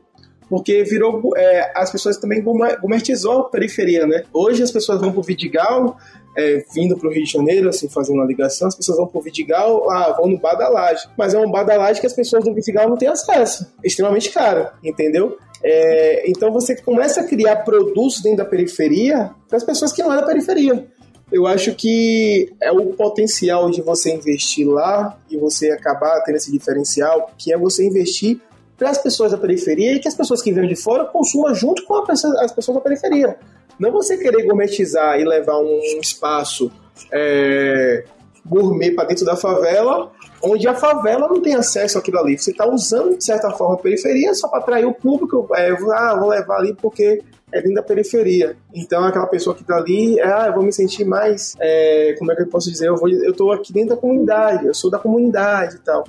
porque 0.51 0.83
virou. 0.83 1.31
É, 1.37 1.71
as 1.73 1.89
pessoas 1.89 2.17
também 2.17 2.43
gourmetizou 2.43 3.39
a 3.39 3.49
periferia, 3.49 4.05
né? 4.05 4.25
Hoje 4.33 4.61
as 4.61 4.69
pessoas 4.69 4.99
vão 4.99 5.13
pro 5.13 5.21
Vidigal, 5.21 5.97
é, 6.37 6.61
vindo 6.75 6.97
pro 6.97 7.09
Rio 7.09 7.23
de 7.23 7.31
Janeiro, 7.31 7.69
assim, 7.69 7.87
fazendo 7.87 8.17
uma 8.17 8.25
ligação, 8.25 8.67
as 8.67 8.75
pessoas 8.75 8.97
vão 8.97 9.07
pro 9.07 9.21
Vidigal, 9.21 9.89
ah, 9.89 10.11
vão 10.11 10.27
no 10.27 10.37
Bar 10.37 10.55
da 10.55 10.67
Laje. 10.67 11.07
Mas 11.17 11.33
é 11.33 11.39
um 11.39 11.49
Bar 11.49 11.63
da 11.63 11.77
Laje 11.77 12.01
que 12.01 12.05
as 12.05 12.11
pessoas 12.11 12.43
do 12.43 12.53
Vidigal 12.53 12.89
não 12.89 12.97
têm 12.97 13.07
acesso. 13.07 13.65
extremamente 13.81 14.29
caro, 14.29 14.67
entendeu? 14.83 15.37
É, 15.63 16.29
então 16.29 16.51
você 16.51 16.75
começa 16.75 17.21
a 17.21 17.23
criar 17.23 17.57
produtos 17.57 18.21
dentro 18.21 18.39
da 18.39 18.45
periferia 18.45 19.31
para 19.47 19.55
as 19.55 19.63
pessoas 19.63 19.93
que 19.93 20.03
não 20.03 20.11
é 20.11 20.17
da 20.17 20.25
periferia. 20.25 20.85
Eu 21.31 21.47
acho 21.47 21.73
que 21.75 22.51
é 22.61 22.73
o 22.73 22.87
potencial 22.87 23.71
de 23.71 23.81
você 23.81 24.13
investir 24.13 24.67
lá 24.67 25.17
e 25.29 25.37
você 25.37 25.71
acabar 25.71 26.21
tendo 26.25 26.35
esse 26.35 26.51
diferencial, 26.51 27.31
que 27.37 27.53
é 27.53 27.57
você 27.57 27.85
investir 27.85 28.41
para 28.81 28.89
as 28.89 28.97
pessoas 28.97 29.31
da 29.31 29.37
periferia 29.37 29.93
e 29.93 29.99
que 29.99 30.07
as 30.07 30.15
pessoas 30.15 30.41
que 30.41 30.51
vêm 30.51 30.67
de 30.67 30.75
fora 30.75 31.05
consumam 31.05 31.53
junto 31.53 31.85
com 31.85 31.93
as 31.93 32.51
pessoas 32.51 32.75
da 32.77 32.81
periferia. 32.81 33.37
Não 33.79 33.91
você 33.91 34.17
querer 34.17 34.43
gourmetizar 34.43 35.19
e 35.19 35.23
levar 35.23 35.59
um 35.59 35.79
espaço 36.01 36.71
é, 37.11 38.03
gourmet 38.43 38.89
para 38.89 39.09
dentro 39.09 39.23
da 39.23 39.35
favela, 39.35 40.11
onde 40.41 40.67
a 40.67 40.73
favela 40.73 41.27
não 41.27 41.39
tem 41.39 41.53
acesso 41.53 41.99
àquilo 41.99 42.17
ali. 42.17 42.39
Você 42.39 42.49
está 42.49 42.67
usando, 42.67 43.15
de 43.15 43.23
certa 43.23 43.51
forma, 43.51 43.75
a 43.75 43.77
periferia 43.77 44.33
só 44.33 44.47
para 44.47 44.57
atrair 44.57 44.87
o 44.87 44.93
público. 44.95 45.47
É, 45.55 45.69
ah, 45.69 46.15
vou 46.19 46.29
levar 46.29 46.57
ali 46.57 46.73
porque 46.73 47.21
é 47.51 47.61
dentro 47.61 47.75
da 47.75 47.83
periferia. 47.83 48.57
Então, 48.73 49.03
aquela 49.03 49.27
pessoa 49.27 49.55
que 49.55 49.61
está 49.61 49.77
ali, 49.77 50.19
é, 50.19 50.25
ah, 50.25 50.45
eu 50.47 50.55
vou 50.55 50.63
me 50.63 50.73
sentir 50.73 51.05
mais. 51.05 51.55
É, 51.59 52.15
como 52.17 52.31
é 52.31 52.35
que 52.35 52.41
eu 52.41 52.47
posso 52.47 52.71
dizer? 52.71 52.87
Eu, 52.87 53.33
tô 53.33 53.51
aqui 53.51 53.71
dentro 53.71 53.89
da 53.89 54.01
comunidade, 54.01 54.65
eu 54.65 54.73
sou 54.73 54.89
da 54.89 54.97
comunidade 54.97 55.75
e 55.75 55.79
tal. 55.81 56.03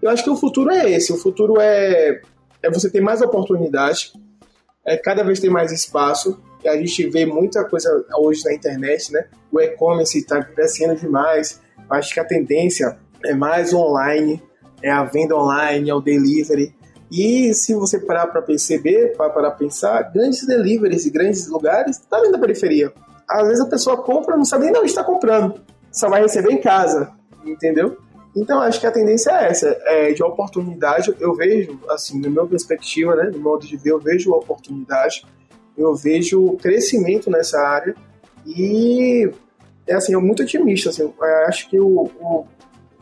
Eu 0.00 0.10
acho 0.10 0.22
que 0.22 0.30
o 0.30 0.36
futuro 0.36 0.70
é 0.70 0.90
esse. 0.90 1.12
O 1.12 1.16
futuro 1.16 1.60
é, 1.60 2.20
é 2.62 2.70
você 2.70 2.90
ter 2.90 3.00
mais 3.00 3.20
oportunidade, 3.22 4.12
é 4.84 4.96
cada 4.96 5.22
vez 5.22 5.40
ter 5.40 5.50
mais 5.50 5.72
espaço. 5.72 6.40
A 6.66 6.76
gente 6.76 7.08
vê 7.08 7.24
muita 7.26 7.64
coisa 7.64 8.04
hoje 8.18 8.42
na 8.44 8.54
internet, 8.54 9.12
né? 9.12 9.26
O 9.52 9.60
e-commerce 9.60 10.18
está 10.18 10.42
crescendo 10.42 10.96
demais. 10.96 11.60
Acho 11.88 12.12
que 12.12 12.20
a 12.20 12.24
tendência 12.24 12.98
é 13.24 13.34
mais 13.34 13.72
online, 13.72 14.42
é 14.82 14.90
a 14.90 15.04
venda 15.04 15.36
online, 15.36 15.90
é 15.90 15.94
o 15.94 16.00
delivery. 16.00 16.74
E 17.10 17.54
se 17.54 17.74
você 17.74 18.00
parar 18.00 18.26
para 18.26 18.42
perceber, 18.42 19.16
para 19.16 19.30
para 19.30 19.50
pensar, 19.52 20.02
grandes 20.12 20.44
deliveries 20.46 21.06
e 21.06 21.10
grandes 21.10 21.46
lugares 21.48 21.98
estão 21.98 22.22
tá 22.22 22.30
na 22.30 22.38
periferia. 22.38 22.92
Às 23.28 23.46
vezes 23.46 23.64
a 23.64 23.68
pessoa 23.68 24.02
compra, 24.02 24.36
não 24.36 24.44
sabe 24.44 24.66
nem 24.66 24.76
onde 24.76 24.86
está 24.90 25.04
comprando, 25.04 25.60
só 25.90 26.08
vai 26.08 26.22
receber 26.22 26.52
em 26.52 26.60
casa, 26.60 27.12
entendeu? 27.44 27.96
Então, 28.36 28.60
acho 28.60 28.78
que 28.78 28.86
a 28.86 28.92
tendência 28.92 29.30
é 29.30 29.48
essa, 29.48 29.68
é 29.86 30.12
de 30.12 30.22
oportunidade. 30.22 31.14
Eu 31.18 31.34
vejo, 31.34 31.80
assim, 31.88 32.20
na 32.20 32.28
minha 32.28 32.46
perspectiva, 32.46 33.16
né, 33.16 33.30
no 33.32 33.38
modo 33.38 33.66
de 33.66 33.76
ver, 33.78 33.92
eu 33.92 33.98
vejo 33.98 34.30
oportunidade, 34.32 35.24
eu 35.76 35.94
vejo 35.94 36.56
crescimento 36.58 37.30
nessa 37.30 37.58
área 37.58 37.94
e 38.46 39.30
é 39.86 39.94
assim, 39.94 40.14
é 40.14 40.18
muito 40.18 40.42
otimista. 40.42 40.90
Assim, 40.90 41.10
acho 41.48 41.70
que 41.70 41.80
o, 41.80 42.10
o, 42.20 42.46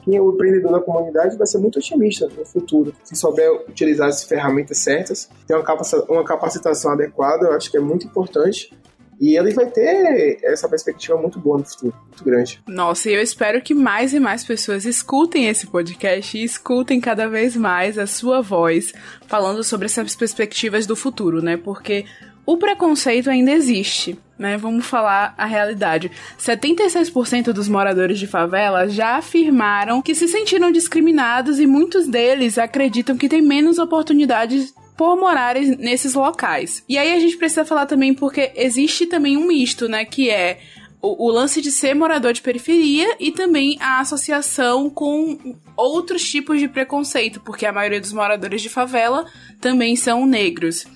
quem 0.04 0.16
é 0.16 0.20
o 0.20 0.32
empreendedor 0.32 0.70
da 0.70 0.80
comunidade 0.80 1.36
vai 1.36 1.46
ser 1.46 1.58
muito 1.58 1.78
otimista 1.78 2.28
no 2.28 2.44
futuro. 2.44 2.94
Se 3.02 3.16
souber 3.16 3.50
utilizar 3.68 4.08
as 4.08 4.22
ferramentas 4.22 4.78
certas, 4.78 5.28
ter 5.48 5.56
uma 5.56 5.64
uma 6.08 6.24
capacitação 6.24 6.92
adequada, 6.92 7.46
eu 7.46 7.52
acho 7.54 7.70
que 7.70 7.76
é 7.76 7.80
muito 7.80 8.06
importante. 8.06 8.72
E 9.20 9.36
ele 9.36 9.52
vai 9.52 9.66
ter 9.66 10.38
essa 10.42 10.68
perspectiva 10.68 11.16
muito 11.16 11.38
boa 11.38 11.58
no 11.58 11.64
futuro, 11.64 11.94
muito 12.06 12.24
grande. 12.24 12.62
Nossa, 12.66 13.10
e 13.10 13.14
eu 13.14 13.22
espero 13.22 13.60
que 13.62 13.74
mais 13.74 14.12
e 14.12 14.20
mais 14.20 14.44
pessoas 14.44 14.84
escutem 14.84 15.48
esse 15.48 15.66
podcast 15.66 16.36
e 16.36 16.44
escutem 16.44 17.00
cada 17.00 17.28
vez 17.28 17.56
mais 17.56 17.98
a 17.98 18.06
sua 18.06 18.40
voz 18.40 18.92
falando 19.26 19.62
sobre 19.62 19.86
essas 19.86 20.14
perspectivas 20.14 20.86
do 20.86 20.96
futuro, 20.96 21.42
né? 21.42 21.56
Porque 21.56 22.04
o 22.46 22.58
preconceito 22.58 23.30
ainda 23.30 23.52
existe, 23.52 24.18
né? 24.38 24.58
Vamos 24.58 24.84
falar 24.84 25.34
a 25.38 25.46
realidade. 25.46 26.10
76% 26.38 27.52
dos 27.52 27.68
moradores 27.68 28.18
de 28.18 28.26
favela 28.26 28.86
já 28.88 29.16
afirmaram 29.16 30.02
que 30.02 30.14
se 30.14 30.28
sentiram 30.28 30.70
discriminados 30.70 31.58
e 31.58 31.66
muitos 31.66 32.06
deles 32.06 32.58
acreditam 32.58 33.16
que 33.16 33.28
têm 33.28 33.40
menos 33.40 33.78
oportunidades 33.78 34.74
por 34.96 35.16
morarem 35.16 35.76
nesses 35.76 36.14
locais. 36.14 36.84
E 36.88 36.96
aí 36.96 37.12
a 37.12 37.18
gente 37.18 37.36
precisa 37.36 37.64
falar 37.64 37.86
também 37.86 38.14
porque 38.14 38.52
existe 38.54 39.06
também 39.06 39.36
um 39.36 39.46
misto, 39.46 39.88
né, 39.88 40.04
que 40.04 40.30
é 40.30 40.60
o, 41.02 41.26
o, 41.26 41.30
lance 41.30 41.60
de 41.60 41.70
ser 41.70 41.94
morador 41.94 42.32
de 42.32 42.40
periferia 42.40 43.16
e 43.20 43.30
também 43.30 43.76
a 43.80 44.00
associação 44.00 44.88
com 44.88 45.56
outros 45.76 46.26
tipos 46.28 46.58
de 46.58 46.68
preconceito, 46.68 47.40
porque 47.40 47.66
a 47.66 47.72
maioria 47.72 48.00
dos 48.00 48.12
moradores 48.12 48.62
de 48.62 48.70
favela 48.70 49.26
também 49.60 49.96
são 49.96 50.24
negros. 50.24 50.86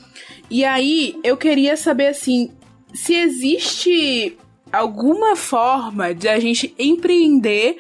E 0.51 0.65
aí, 0.65 1.19
eu 1.23 1.37
queria 1.37 1.77
saber 1.77 2.07
assim, 2.07 2.51
se 2.95 3.15
existe 3.15 4.39
alguma 4.73 5.37
forma 5.37 6.15
de 6.15 6.27
a 6.27 6.39
gente 6.39 6.75
empreender 6.79 7.77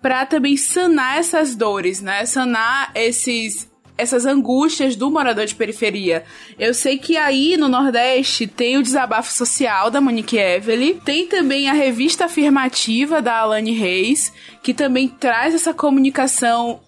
para 0.00 0.24
também 0.24 0.56
sanar 0.56 1.18
essas 1.18 1.54
dores, 1.54 2.00
né? 2.00 2.24
Sanar 2.24 2.90
esses 2.94 3.70
essas 3.96 4.26
angústias 4.26 4.96
do 4.96 5.10
morador 5.10 5.46
de 5.46 5.54
periferia. 5.54 6.24
Eu 6.58 6.74
sei 6.74 6.98
que 6.98 7.16
aí 7.16 7.56
no 7.56 7.68
Nordeste 7.68 8.46
tem 8.46 8.76
o 8.76 8.82
Desabafo 8.82 9.32
Social 9.32 9.90
da 9.90 10.00
Monique 10.00 10.38
Evely, 10.38 11.00
tem 11.04 11.26
também 11.26 11.68
a 11.68 11.72
revista 11.72 12.26
afirmativa 12.26 13.22
da 13.22 13.38
Alane 13.38 13.72
Reis, 13.72 14.32
que 14.62 14.74
também 14.74 15.08
traz 15.08 15.54
essa 15.54 15.72
comunicação 15.72 16.80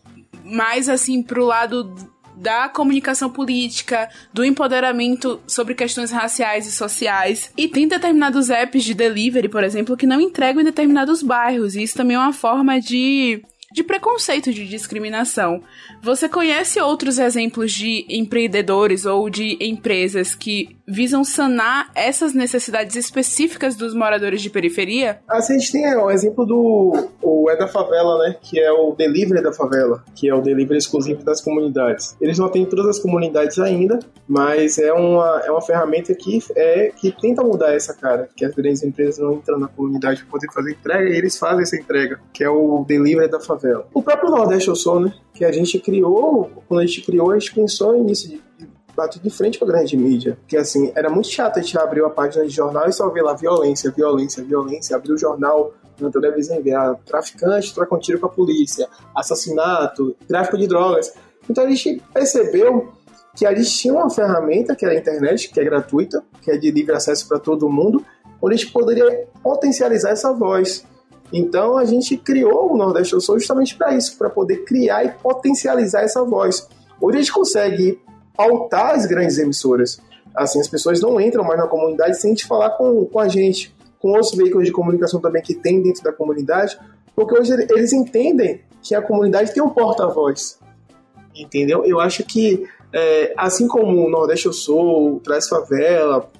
mais 0.44 0.88
assim 0.88 1.22
pro 1.22 1.44
lado 1.44 1.94
da 2.38 2.68
comunicação 2.68 3.28
política, 3.28 4.08
do 4.32 4.44
empoderamento 4.44 5.40
sobre 5.46 5.74
questões 5.74 6.12
raciais 6.12 6.66
e 6.66 6.72
sociais. 6.72 7.52
E 7.56 7.66
tem 7.66 7.88
determinados 7.88 8.48
apps 8.48 8.84
de 8.84 8.94
delivery, 8.94 9.48
por 9.48 9.64
exemplo, 9.64 9.96
que 9.96 10.06
não 10.06 10.20
entregam 10.20 10.62
em 10.62 10.64
determinados 10.64 11.22
bairros. 11.22 11.74
E 11.74 11.82
isso 11.82 11.96
também 11.96 12.16
é 12.16 12.20
uma 12.20 12.32
forma 12.32 12.80
de 12.80 13.42
de 13.70 13.82
preconceito, 13.82 14.52
de 14.52 14.66
discriminação. 14.66 15.62
Você 16.02 16.28
conhece 16.28 16.80
outros 16.80 17.18
exemplos 17.18 17.72
de 17.72 18.06
empreendedores 18.08 19.04
ou 19.04 19.28
de 19.28 19.58
empresas 19.60 20.34
que 20.34 20.77
visam 20.88 21.22
sanar 21.22 21.90
essas 21.94 22.32
necessidades 22.32 22.96
específicas 22.96 23.76
dos 23.76 23.94
moradores 23.94 24.40
de 24.40 24.48
periferia? 24.48 25.20
Assim, 25.28 25.56
a 25.56 25.58
gente 25.58 25.72
tem 25.72 25.96
o 25.96 26.10
exemplo 26.10 26.46
do 26.46 27.08
o 27.22 27.50
É 27.50 27.56
da 27.56 27.68
Favela, 27.68 28.18
né? 28.18 28.36
Que 28.40 28.58
é 28.58 28.72
o 28.72 28.92
Delivery 28.92 29.42
da 29.42 29.52
Favela, 29.52 30.02
que 30.14 30.28
é 30.28 30.34
o 30.34 30.40
delivery 30.40 30.78
exclusivo 30.78 31.22
das 31.22 31.40
comunidades. 31.40 32.16
Eles 32.20 32.38
não 32.38 32.48
têm 32.48 32.64
todas 32.64 32.86
as 32.86 32.98
comunidades 32.98 33.58
ainda, 33.58 33.98
mas 34.26 34.78
é 34.78 34.92
uma, 34.92 35.42
é 35.44 35.50
uma 35.50 35.60
ferramenta 35.60 36.14
que, 36.14 36.38
é, 36.56 36.90
que 36.96 37.12
tenta 37.12 37.42
mudar 37.42 37.74
essa 37.74 37.94
cara, 37.94 38.28
que 38.34 38.44
as 38.44 38.54
grandes 38.54 38.82
empresas 38.82 39.18
não 39.18 39.34
entram 39.34 39.58
na 39.58 39.68
comunidade 39.68 40.22
para 40.22 40.30
poder 40.30 40.52
fazer 40.52 40.72
entrega 40.72 41.10
e 41.10 41.16
eles 41.16 41.36
fazem 41.36 41.62
essa 41.62 41.76
entrega, 41.76 42.18
que 42.32 42.42
é 42.42 42.48
o 42.48 42.84
Delivery 42.86 43.30
da 43.30 43.40
Favela. 43.40 43.86
O 43.92 44.02
próprio 44.02 44.30
Nordeste 44.30 44.68
Eu 44.68 44.76
Sou, 44.76 45.00
né? 45.00 45.12
Que 45.34 45.44
a 45.44 45.52
gente 45.52 45.78
criou, 45.78 46.50
quando 46.66 46.80
a 46.80 46.86
gente 46.86 47.02
criou, 47.02 47.30
a 47.30 47.38
gente 47.38 47.54
pensou 47.54 48.02
nisso 48.02 48.28
de 48.28 48.40
bater 48.98 49.22
de 49.22 49.30
frente 49.30 49.58
com 49.60 49.64
a 49.64 49.68
grande 49.68 49.96
mídia. 49.96 50.36
Porque, 50.40 50.56
assim, 50.56 50.92
era 50.96 51.08
muito 51.08 51.28
chato 51.28 51.58
a 51.58 51.62
gente 51.62 51.78
abrir 51.78 52.04
a 52.04 52.10
página 52.10 52.44
de 52.44 52.50
jornal 52.50 52.88
e 52.88 52.92
só 52.92 53.08
ver 53.08 53.22
lá 53.22 53.32
violência, 53.32 53.92
violência, 53.92 54.42
violência. 54.42 54.96
Abrir 54.96 55.12
o 55.12 55.18
jornal 55.18 55.72
na 56.00 56.10
televisão 56.10 56.58
e 56.58 56.62
ver 56.62 56.74
ah, 56.74 56.96
traficante 57.06 57.72
trocam 57.72 57.98
tiro 57.98 58.18
com 58.18 58.26
a 58.26 58.28
polícia, 58.28 58.88
assassinato, 59.14 60.16
tráfico 60.26 60.58
de 60.58 60.66
drogas. 60.66 61.12
Então 61.48 61.64
a 61.64 61.68
gente 61.68 62.02
percebeu 62.12 62.92
que 63.36 63.46
a 63.46 63.54
gente 63.54 63.70
tinha 63.70 63.94
uma 63.94 64.10
ferramenta, 64.10 64.74
que 64.74 64.84
é 64.84 64.90
a 64.90 64.94
internet, 64.94 65.48
que 65.48 65.60
é 65.60 65.64
gratuita, 65.64 66.22
que 66.42 66.50
é 66.50 66.56
de 66.56 66.70
livre 66.72 66.94
acesso 66.94 67.28
para 67.28 67.38
todo 67.38 67.68
mundo, 67.68 68.04
onde 68.42 68.54
a 68.54 68.58
gente 68.58 68.72
poderia 68.72 69.26
potencializar 69.42 70.10
essa 70.10 70.32
voz. 70.32 70.84
Então 71.32 71.76
a 71.76 71.84
gente 71.84 72.16
criou 72.16 72.72
o 72.72 72.76
Nordeste 72.76 73.12
Eu 73.14 73.20
Sou 73.20 73.38
justamente 73.38 73.76
para 73.76 73.94
isso, 73.94 74.16
para 74.18 74.28
poder 74.28 74.64
criar 74.64 75.04
e 75.04 75.10
potencializar 75.10 76.02
essa 76.02 76.24
voz. 76.24 76.68
Hoje 77.00 77.18
a 77.18 77.20
gente 77.20 77.32
consegue 77.32 78.00
pautar 78.38 78.94
as 78.94 79.04
grandes 79.04 79.36
emissoras. 79.36 80.00
Assim, 80.32 80.60
as 80.60 80.68
pessoas 80.68 81.00
não 81.00 81.20
entram 81.20 81.42
mais 81.42 81.58
na 81.58 81.66
comunidade 81.66 82.20
sem 82.20 82.32
te 82.34 82.46
falar 82.46 82.70
com, 82.70 83.04
com 83.04 83.18
a 83.18 83.26
gente, 83.26 83.74
com 83.98 84.10
outros 84.10 84.32
veículos 84.36 84.64
de 84.64 84.70
comunicação 84.70 85.20
também 85.20 85.42
que 85.42 85.56
tem 85.56 85.82
dentro 85.82 86.04
da 86.04 86.12
comunidade, 86.12 86.78
porque 87.16 87.36
hoje 87.36 87.52
eles 87.52 87.92
entendem 87.92 88.60
que 88.80 88.94
a 88.94 89.02
comunidade 89.02 89.52
tem 89.52 89.60
um 89.60 89.70
porta-voz. 89.70 90.60
Entendeu? 91.34 91.84
Eu 91.84 91.98
acho 91.98 92.22
que, 92.22 92.64
é, 92.92 93.34
assim 93.36 93.66
como 93.66 94.06
o 94.06 94.08
Nordeste 94.08 94.46
Eu 94.46 94.52
Sou, 94.52 95.16
o 95.16 95.20
Traz 95.20 95.48
Favela, 95.48 96.30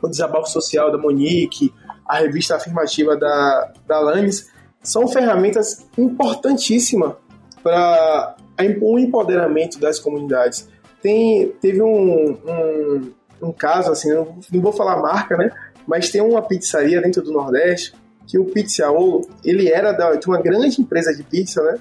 o 0.00 0.08
Desabafo 0.08 0.48
Social 0.48 0.92
da 0.92 0.98
Monique, 0.98 1.74
a 2.06 2.18
revista 2.18 2.54
afirmativa 2.54 3.16
da, 3.16 3.72
da 3.84 3.98
Lanes, 3.98 4.48
são 4.80 5.08
ferramentas 5.08 5.86
importantíssimas 5.98 7.14
para 7.62 8.36
o 8.80 8.98
empoderamento 8.98 9.80
das 9.80 9.98
comunidades. 9.98 10.68
Tem, 11.02 11.48
teve 11.60 11.82
um, 11.82 12.38
um, 12.46 13.12
um 13.42 13.52
caso, 13.52 13.90
assim, 13.90 14.12
não, 14.12 14.38
vou 14.60 14.72
falar 14.72 15.02
marca, 15.02 15.36
né? 15.36 15.50
Mas 15.86 16.10
tem 16.10 16.22
uma 16.22 16.40
pizzaria 16.40 17.02
dentro 17.02 17.22
do 17.22 17.32
Nordeste 17.32 17.94
que 18.26 18.38
o 18.38 18.44
Pizzaolo, 18.44 19.28
ele 19.44 19.68
era 19.68 19.92
da, 19.92 20.14
de 20.14 20.26
uma 20.26 20.40
grande 20.40 20.80
empresa 20.80 21.12
de 21.12 21.22
pizza, 21.22 21.62
né? 21.62 21.78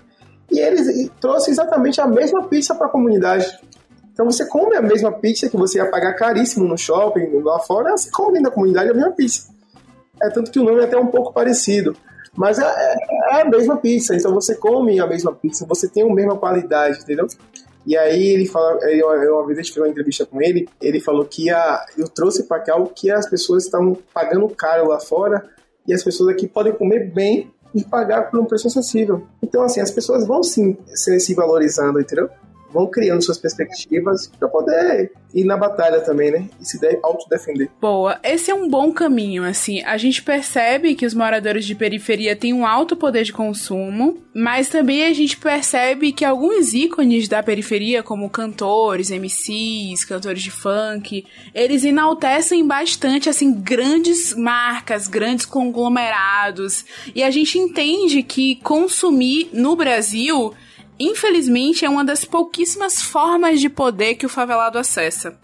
E 0.52 0.60
ele 0.60 1.10
trouxe 1.22 1.52
exatamente 1.52 2.02
a 2.02 2.08
mesma 2.08 2.48
pizza 2.48 2.76
para 2.76 2.88
a 2.88 2.90
comunidade. 2.90 3.48
Então 4.12 4.26
você 4.26 4.46
come 4.46 4.76
a 4.76 4.82
mesma 4.82 5.12
pizza 5.12 5.50
que 5.50 5.56
você 5.56 5.78
ia 5.78 5.90
pagar 5.90 6.14
caríssimo 6.14 6.68
no 6.68 6.78
shopping, 6.78 7.42
lá 7.42 7.60
fora, 7.60 7.92
você 7.92 8.10
come 8.12 8.42
da 8.42 8.52
comunidade 8.52 8.90
a 8.90 8.94
mesma 8.94 9.12
pizza. 9.12 9.50
É 10.22 10.30
tanto 10.30 10.52
que 10.52 10.60
o 10.60 10.64
nome 10.64 10.82
é 10.82 10.84
até 10.84 10.98
um 10.98 11.08
pouco 11.08 11.32
parecido. 11.32 11.96
Mas 12.36 12.60
é, 12.60 12.66
é, 12.66 12.96
é 13.38 13.42
a 13.42 13.46
mesma 13.46 13.78
pizza, 13.78 14.16
então 14.16 14.34
você 14.34 14.56
come 14.56 15.00
a 15.00 15.08
mesma 15.08 15.34
pizza, 15.34 15.66
você 15.66 15.88
tem 15.88 16.04
a 16.04 16.14
mesma 16.14 16.38
qualidade, 16.38 17.00
entendeu? 17.00 17.28
E 17.86 17.98
aí 17.98 18.28
ele 18.28 18.46
fala, 18.46 18.78
eu, 18.90 19.08
uma 19.36 19.46
vez 19.46 19.58
gente 19.58 19.74
fez 19.74 19.84
uma 19.84 19.90
entrevista 19.90 20.26
com 20.26 20.42
ele, 20.42 20.70
ele 20.82 21.00
falou 21.00 21.26
que 21.26 21.50
a, 21.50 21.86
eu 21.98 22.08
trouxe 22.08 22.44
para 22.44 22.60
cá 22.60 22.76
o 22.76 22.88
que 22.88 23.10
as 23.10 23.28
pessoas 23.30 23.66
estão 23.66 23.98
pagando 24.14 24.48
caro 24.50 24.90
lá 24.90 25.00
fora 25.00 25.44
e 25.88 25.94
as 25.94 26.04
pessoas 26.04 26.30
aqui 26.30 26.48
podem 26.48 26.74
comer 26.74 27.12
bem 27.12 27.52
e 27.74 27.84
pagar 27.84 28.30
por 28.30 28.40
um 28.40 28.46
preço 28.46 28.68
acessível. 28.68 29.26
Então, 29.42 29.64
assim, 29.64 29.80
as 29.80 29.92
pessoas 29.92 30.28
vão 30.28 30.44
sim 30.44 30.78
se, 30.88 31.20
se 31.20 31.34
valorizando, 31.34 32.00
entendeu? 32.00 32.30
Vão 32.72 32.88
criando 32.88 33.22
suas 33.22 33.38
perspectivas 33.38 34.28
para 34.28 34.48
poder 34.48 35.12
ir 35.34 35.46
na 35.46 35.58
batalha 35.58 36.02
também, 36.02 36.32
né? 36.32 36.50
E 36.60 36.66
se 36.66 36.80
autodefender. 37.04 37.70
Boa. 37.80 38.20
Esse 38.24 38.52
é 38.52 38.54
um 38.56 38.70
bom 38.70 38.92
caminho, 38.92 39.44
assim. 39.44 39.82
A 39.84 39.98
gente 39.98 40.22
percebe 40.22 40.96
que 40.96 41.06
os 41.06 41.14
moradores 41.14 41.66
de 41.66 41.76
periferia 41.76 42.36
têm 42.36 42.54
um 42.54 42.66
alto 42.66 42.96
poder 42.96 43.24
de 43.24 43.34
consumo, 43.34 44.18
mas 44.34 44.70
também 44.70 45.06
a 45.06 45.14
gente 45.14 45.38
percebe 45.38 46.12
que 46.12 46.26
alguns 46.26 46.74
ícones 46.74 47.28
da 47.28 47.42
periferia, 47.42 48.04
como 48.04 48.30
cantores, 48.30 49.10
MCs, 49.10 50.04
cantores 50.06 50.42
de 50.42 50.52
funk, 50.52 51.26
eles 51.54 51.84
enaltecem 51.84 52.66
bastante, 52.66 53.30
assim, 53.30 53.54
grandes 53.54 54.36
marcas, 54.36 55.08
grandes 55.08 55.46
conglomerados. 55.46 56.86
E 57.16 57.24
a 57.24 57.32
gente 57.32 57.58
entende 57.58 58.24
que 58.24 58.56
consumir 58.58 59.50
no 59.54 59.76
Brasil 59.76 60.54
infelizmente, 61.04 61.86
é 61.86 61.90
uma 61.90 62.04
das 62.04 62.26
pouquíssimas 62.26 63.02
formas 63.02 63.60
de 63.60 63.70
poder 63.70 64.16
que 64.16 64.26
o 64.26 64.30
favelado 64.30 64.78
acessa. 64.78 65.38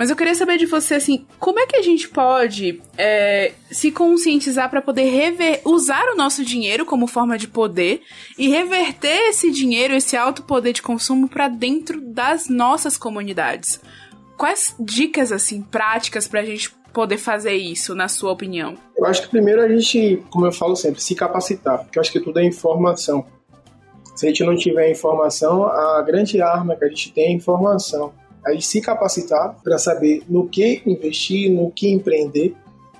Mas 0.00 0.08
eu 0.08 0.16
queria 0.16 0.34
saber 0.34 0.56
de 0.56 0.64
você, 0.64 0.94
assim, 0.94 1.26
como 1.38 1.60
é 1.60 1.66
que 1.66 1.76
a 1.76 1.82
gente 1.82 2.08
pode 2.08 2.80
é, 2.96 3.52
se 3.70 3.90
conscientizar 3.90 4.70
para 4.70 4.80
poder 4.80 5.04
rever, 5.04 5.60
usar 5.64 6.08
o 6.12 6.16
nosso 6.16 6.42
dinheiro 6.42 6.86
como 6.86 7.06
forma 7.06 7.36
de 7.36 7.46
poder 7.46 8.00
e 8.38 8.48
reverter 8.48 9.28
esse 9.28 9.50
dinheiro, 9.50 9.94
esse 9.94 10.16
alto 10.16 10.42
poder 10.42 10.72
de 10.72 10.80
consumo 10.80 11.28
para 11.28 11.48
dentro 11.48 12.00
das 12.00 12.48
nossas 12.48 12.96
comunidades? 12.96 13.78
Quais 14.38 14.74
dicas, 14.80 15.32
assim, 15.32 15.60
práticas 15.60 16.26
para 16.26 16.40
a 16.40 16.44
gente 16.46 16.70
poder 16.94 17.18
fazer 17.18 17.54
isso, 17.54 17.94
na 17.94 18.08
sua 18.08 18.32
opinião? 18.32 18.76
Eu 18.96 19.04
acho 19.04 19.22
que 19.22 19.28
primeiro 19.28 19.60
a 19.60 19.68
gente, 19.68 20.22
como 20.30 20.46
eu 20.46 20.52
falo 20.52 20.76
sempre, 20.76 21.02
se 21.02 21.14
capacitar, 21.14 21.84
porque 21.84 21.98
eu 21.98 22.00
acho 22.00 22.10
que 22.10 22.20
tudo 22.20 22.38
é 22.38 22.44
informação. 22.44 23.26
Se 24.20 24.26
a 24.26 24.28
gente 24.28 24.44
não 24.44 24.54
tiver 24.54 24.90
informação, 24.90 25.64
a 25.64 26.02
grande 26.02 26.42
arma 26.42 26.76
que 26.76 26.84
a 26.84 26.88
gente 26.88 27.10
tem 27.10 27.28
é 27.28 27.32
informação. 27.32 28.12
A 28.44 28.52
gente 28.52 28.66
se 28.66 28.78
capacitar 28.78 29.56
para 29.64 29.78
saber 29.78 30.24
no 30.28 30.46
que 30.46 30.82
investir, 30.84 31.50
no 31.50 31.70
que 31.70 31.88
empreender 31.90 32.54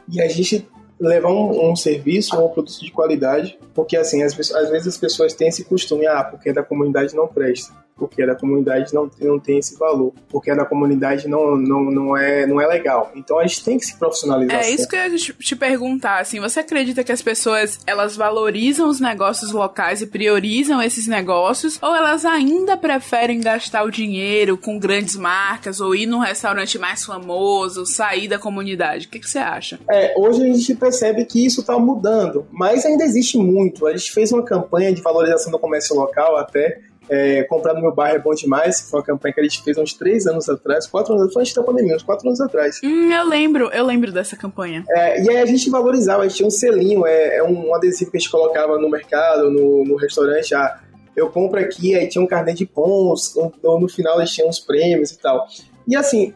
e 0.09 0.18
a 0.18 0.26
gente 0.28 0.66
levar 0.98 1.29
um, 1.29 1.73
um, 1.73 1.77
serviço 1.77 2.35
ou 2.38 2.46
um 2.46 2.48
produto 2.48 2.81
de 2.81 2.90
qualidade, 2.90 3.58
porque 3.75 3.98
assim, 3.98 4.23
às, 4.23 4.33
às 4.50 4.71
vezes 4.71 4.88
as 4.88 4.96
pessoas 4.96 5.35
têm 5.35 5.48
esse 5.48 5.62
costume, 5.62 6.06
ah, 6.06 6.25
porque 6.25 6.54
da 6.54 6.62
comunidade 6.62 7.14
não 7.14 7.29
presta 7.29 7.75
porque 8.01 8.23
a 8.23 8.27
da 8.27 8.35
comunidade 8.35 8.94
não, 8.94 9.11
não 9.21 9.38
tem 9.38 9.59
esse 9.59 9.77
valor, 9.79 10.15
porque 10.31 10.51
a 10.51 10.55
da 10.55 10.65
comunidade 10.65 11.29
não, 11.29 11.55
não, 11.55 11.85
não, 11.85 12.17
é, 12.17 12.46
não 12.46 12.59
é 12.59 12.67
legal. 12.67 13.13
Então 13.15 13.38
a 13.38 13.46
gente 13.46 13.63
tem 13.63 13.77
que 13.77 13.85
se 13.85 13.98
profissionalizar. 13.98 14.57
É 14.57 14.71
isso 14.71 14.88
que 14.88 14.96
eu 14.96 15.01
ia 15.01 15.17
te 15.17 15.55
perguntar, 15.55 16.21
assim, 16.21 16.40
você 16.40 16.61
acredita 16.61 17.05
que 17.05 17.13
as 17.13 17.21
pessoas, 17.21 17.79
elas 17.87 18.17
valorizam 18.17 18.88
os 18.88 18.98
negócios 18.98 19.53
locais 19.53 20.01
e 20.01 20.07
priorizam 20.07 20.83
esses 20.83 21.07
negócios, 21.07 21.79
ou 21.83 21.94
elas 21.94 22.25
ainda 22.25 22.75
preferem 22.75 23.40
gastar 23.40 23.85
o 23.85 23.90
dinheiro 23.90 24.57
com 24.57 24.79
grandes 24.79 25.15
marcas, 25.15 25.81
ou 25.81 25.94
ir 25.94 26.07
num 26.07 26.21
restaurante 26.21 26.79
mais 26.79 27.05
famoso, 27.05 27.85
sair 27.85 28.27
da 28.29 28.38
comunidade? 28.38 29.07
O 29.07 29.11
que, 29.11 29.21
que 29.21 29.29
você 29.29 29.38
acha? 29.38 29.79
É, 29.90 30.15
hoje 30.17 30.42
a 30.42 30.46
gente 30.46 30.75
percebe 30.75 31.27
que 31.27 31.44
isso 31.44 31.61
está 31.61 31.79
mudando, 31.79 32.46
mas 32.51 32.87
ainda 32.87 33.05
existe 33.05 33.37
muito. 33.37 33.87
A 33.87 33.94
gente 33.94 34.11
fez 34.11 34.33
uma 34.33 34.42
campanha 34.42 34.92
de 34.92 35.03
valorização 35.03 35.53
do 35.53 35.59
comércio 35.59 35.94
local 35.94 36.37
até, 36.37 36.81
é, 37.11 37.42
comprar 37.42 37.75
no 37.75 37.81
meu 37.81 37.92
bairro 37.92 38.17
é 38.17 38.19
bom 38.21 38.33
demais, 38.33 38.81
que 38.81 38.88
foi 38.88 39.00
uma 39.00 39.06
campanha 39.06 39.35
que 39.35 39.40
a 39.40 39.42
gente 39.42 39.63
fez 39.63 39.77
uns 39.77 39.92
três 39.92 40.27
anos 40.27 40.48
atrás, 40.48 40.87
quatro 40.87 41.15
anos, 41.15 41.33
foi 41.33 41.42
antes 41.42 41.52
da 41.52 41.63
pandemia, 41.63 41.96
uns 41.96 42.04
quatro 42.04 42.29
anos 42.29 42.40
atrás. 42.40 42.81
Hum, 42.85 43.11
eu 43.11 43.29
lembro, 43.29 43.69
eu 43.73 43.85
lembro 43.85 44.13
dessa 44.13 44.37
campanha. 44.37 44.85
É, 44.88 45.21
e 45.21 45.29
aí 45.29 45.38
a 45.38 45.46
gente 45.46 45.69
valorizava, 45.69 46.23
a 46.23 46.29
gente 46.29 46.37
tinha 46.37 46.46
um 46.46 46.52
selinho, 46.52 47.04
é, 47.04 47.38
é 47.38 47.42
um 47.42 47.75
adesivo 47.75 48.13
que 48.13 48.17
a 48.17 48.21
gente 48.21 48.31
colocava 48.31 48.79
no 48.79 48.88
mercado, 48.88 49.50
no, 49.50 49.85
no 49.85 49.96
restaurante, 49.96 50.54
ah, 50.54 50.81
eu 51.17 51.29
compro 51.29 51.58
aqui, 51.58 51.96
aí 51.96 52.08
tinha 52.08 52.23
um 52.23 52.29
carnet 52.29 52.56
de 52.56 52.67
pontos, 52.67 53.35
ou 53.37 53.81
no 53.81 53.88
final 53.88 54.19
eles 54.19 54.31
tinham 54.31 54.48
uns 54.48 54.61
prêmios 54.61 55.11
e 55.11 55.19
tal. 55.19 55.48
E 55.88 55.96
assim, 55.96 56.33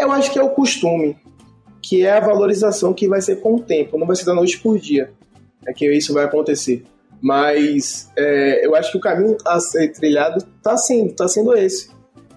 eu 0.00 0.10
acho 0.10 0.32
que 0.32 0.38
é 0.38 0.42
o 0.42 0.50
costume, 0.50 1.16
que 1.80 2.04
é 2.04 2.10
a 2.10 2.20
valorização 2.20 2.92
que 2.92 3.06
vai 3.06 3.20
ser 3.20 3.36
com 3.36 3.54
o 3.54 3.60
tempo, 3.60 3.96
não 3.96 4.06
vai 4.06 4.16
ser 4.16 4.24
da 4.24 4.34
noite 4.34 4.58
por 4.58 4.78
dia, 4.78 5.12
é 5.64 5.72
que 5.72 5.88
isso 5.92 6.12
vai 6.12 6.24
acontecer. 6.24 6.84
Mas 7.20 8.10
é, 8.16 8.64
eu 8.64 8.74
acho 8.74 8.92
que 8.92 8.98
o 8.98 9.00
caminho 9.00 9.36
a 9.44 9.58
ser 9.60 9.92
trilhado 9.92 10.38
está 10.38 10.76
sendo, 10.76 11.12
tá 11.14 11.26
sendo 11.28 11.56
esse. 11.56 11.90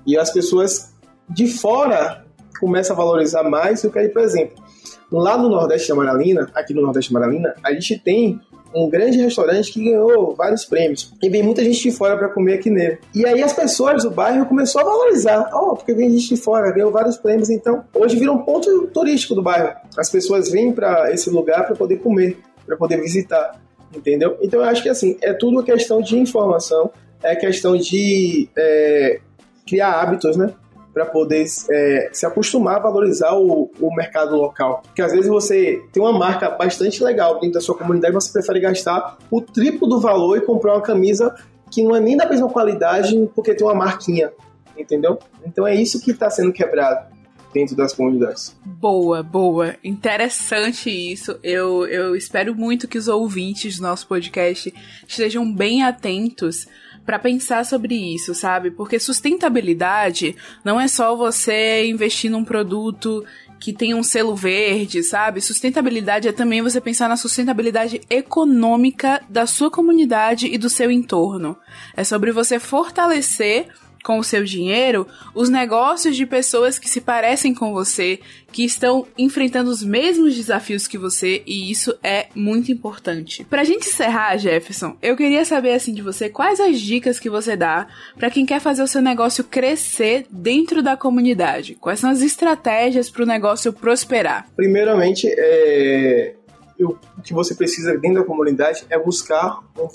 E 0.05 0.17
as 0.17 0.31
pessoas 0.31 0.93
de 1.29 1.47
fora 1.47 2.25
começam 2.59 2.95
a 2.95 2.97
valorizar 2.97 3.43
mais 3.43 3.81
do 3.81 3.91
que, 3.91 4.09
por 4.09 4.21
exemplo, 4.21 4.63
lá 5.11 5.37
no 5.37 5.49
Nordeste 5.49 5.89
da 5.89 5.95
Maralina, 5.95 6.49
aqui 6.53 6.73
no 6.73 6.81
Nordeste 6.81 7.11
da 7.13 7.19
Maralina, 7.19 7.55
a 7.63 7.73
gente 7.73 7.99
tem 7.99 8.39
um 8.73 8.89
grande 8.89 9.17
restaurante 9.17 9.71
que 9.73 9.83
ganhou 9.83 10.33
vários 10.35 10.65
prêmios. 10.65 11.13
E 11.21 11.29
vem 11.29 11.43
muita 11.43 11.63
gente 11.63 11.81
de 11.81 11.91
fora 11.91 12.17
para 12.17 12.29
comer 12.29 12.53
aqui 12.53 12.69
nele. 12.69 12.99
E 13.13 13.25
aí 13.25 13.43
as 13.43 13.53
pessoas 13.53 14.03
do 14.03 14.11
bairro 14.11 14.45
começou 14.45 14.81
a 14.81 14.83
valorizar. 14.85 15.49
Oh, 15.53 15.75
porque 15.75 15.93
vem 15.93 16.09
gente 16.09 16.35
de 16.35 16.41
fora, 16.41 16.71
ganhou 16.71 16.91
vários 16.91 17.17
prêmios. 17.17 17.49
Então, 17.49 17.83
hoje 17.93 18.17
vira 18.17 18.31
um 18.31 18.39
ponto 18.39 18.87
turístico 18.87 19.35
do 19.35 19.41
bairro. 19.41 19.75
As 19.97 20.09
pessoas 20.09 20.49
vêm 20.49 20.71
para 20.71 21.11
esse 21.11 21.29
lugar 21.29 21.65
para 21.65 21.75
poder 21.75 21.97
comer, 21.97 22.37
para 22.65 22.77
poder 22.77 23.01
visitar 23.01 23.59
entendeu? 23.95 24.37
Então 24.41 24.61
eu 24.61 24.65
acho 24.65 24.81
que 24.81 24.89
assim, 24.89 25.17
é 25.21 25.33
tudo 25.33 25.63
questão 25.63 26.01
de 26.01 26.17
informação, 26.17 26.91
é 27.23 27.35
questão 27.35 27.75
de 27.77 28.49
é, 28.57 29.19
criar 29.67 30.01
hábitos, 30.01 30.35
né? 30.35 30.53
Para 30.93 31.05
poder 31.05 31.45
é, 31.71 32.09
se 32.11 32.25
acostumar 32.25 32.77
a 32.77 32.79
valorizar 32.79 33.33
o, 33.33 33.71
o 33.79 33.95
mercado 33.95 34.35
local. 34.35 34.81
Porque 34.85 35.01
às 35.01 35.13
vezes 35.13 35.27
você 35.27 35.81
tem 35.93 36.03
uma 36.03 36.11
marca 36.11 36.49
bastante 36.49 37.01
legal 37.03 37.35
dentro 37.35 37.53
da 37.53 37.61
sua 37.61 37.77
comunidade, 37.77 38.13
você 38.13 38.31
prefere 38.31 38.59
gastar 38.59 39.17
o 39.29 39.41
triplo 39.41 39.87
do 39.87 40.01
valor 40.01 40.37
e 40.37 40.41
comprar 40.41 40.73
uma 40.73 40.81
camisa 40.81 41.33
que 41.69 41.81
não 41.81 41.95
é 41.95 41.99
nem 42.01 42.17
da 42.17 42.27
mesma 42.27 42.49
qualidade 42.49 43.15
porque 43.33 43.53
tem 43.53 43.65
uma 43.65 43.73
marquinha, 43.73 44.33
entendeu? 44.77 45.17
Então 45.45 45.65
é 45.65 45.73
isso 45.73 46.01
que 46.01 46.11
está 46.11 46.29
sendo 46.29 46.51
quebrado 46.51 47.10
dentro 47.53 47.75
das 47.75 47.93
comunidades. 47.93 48.55
Boa, 48.65 49.21
boa. 49.21 49.75
Interessante 49.83 50.89
isso. 50.89 51.37
Eu, 51.43 51.85
eu 51.85 52.15
espero 52.15 52.55
muito 52.55 52.87
que 52.87 52.97
os 52.97 53.07
ouvintes 53.07 53.77
do 53.77 53.83
nosso 53.83 54.07
podcast 54.07 54.73
estejam 55.07 55.51
bem 55.51 55.83
atentos 55.83 56.67
para 57.05 57.19
pensar 57.19 57.65
sobre 57.65 57.95
isso, 57.95 58.33
sabe? 58.33 58.71
Porque 58.71 58.99
sustentabilidade 58.99 60.35
não 60.63 60.79
é 60.79 60.87
só 60.87 61.15
você 61.15 61.87
investir 61.87 62.29
num 62.29 62.43
produto 62.43 63.25
que 63.59 63.71
tem 63.71 63.93
um 63.93 64.01
selo 64.01 64.35
verde, 64.35 65.03
sabe? 65.03 65.39
Sustentabilidade 65.39 66.27
é 66.27 66.31
também 66.31 66.63
você 66.63 66.81
pensar 66.81 67.07
na 67.07 67.15
sustentabilidade 67.15 68.01
econômica 68.09 69.21
da 69.29 69.45
sua 69.45 69.69
comunidade 69.69 70.47
e 70.47 70.57
do 70.57 70.67
seu 70.67 70.89
entorno. 70.89 71.55
É 71.95 72.03
sobre 72.03 72.31
você 72.31 72.59
fortalecer 72.59 73.67
com 74.03 74.19
o 74.19 74.23
seu 74.23 74.43
dinheiro 74.43 75.07
os 75.33 75.49
negócios 75.49 76.15
de 76.15 76.25
pessoas 76.25 76.77
que 76.79 76.89
se 76.89 77.01
parecem 77.01 77.53
com 77.53 77.73
você, 77.73 78.19
que 78.51 78.63
estão 78.63 79.07
enfrentando 79.17 79.69
os 79.69 79.83
mesmos 79.83 80.35
desafios 80.35 80.87
que 80.87 80.97
você, 80.97 81.41
e 81.45 81.71
isso 81.71 81.97
é 82.03 82.27
muito 82.35 82.71
importante. 82.71 83.45
Pra 83.45 83.63
gente 83.63 83.87
encerrar, 83.87 84.37
Jefferson, 84.37 84.97
eu 85.01 85.15
queria 85.15 85.45
saber 85.45 85.73
assim 85.73 85.93
de 85.93 86.01
você 86.01 86.29
quais 86.29 86.59
as 86.59 86.79
dicas 86.79 87.19
que 87.19 87.29
você 87.29 87.55
dá 87.55 87.87
para 88.17 88.29
quem 88.29 88.45
quer 88.45 88.59
fazer 88.59 88.83
o 88.83 88.87
seu 88.87 89.01
negócio 89.01 89.43
crescer 89.43 90.25
dentro 90.29 90.81
da 90.83 90.97
comunidade. 90.97 91.75
Quais 91.75 91.99
são 91.99 92.09
as 92.09 92.21
estratégias 92.21 93.09
para 93.09 93.23
o 93.23 93.27
negócio 93.27 93.71
prosperar? 93.71 94.47
Primeiramente, 94.55 95.27
é, 95.37 96.35
o 96.83 96.97
que 97.21 97.33
você 97.33 97.55
precisa 97.55 97.97
dentro 97.97 98.21
da 98.21 98.27
comunidade 98.27 98.85
é 98.89 98.97
buscar 98.97 99.59
um 99.77 99.87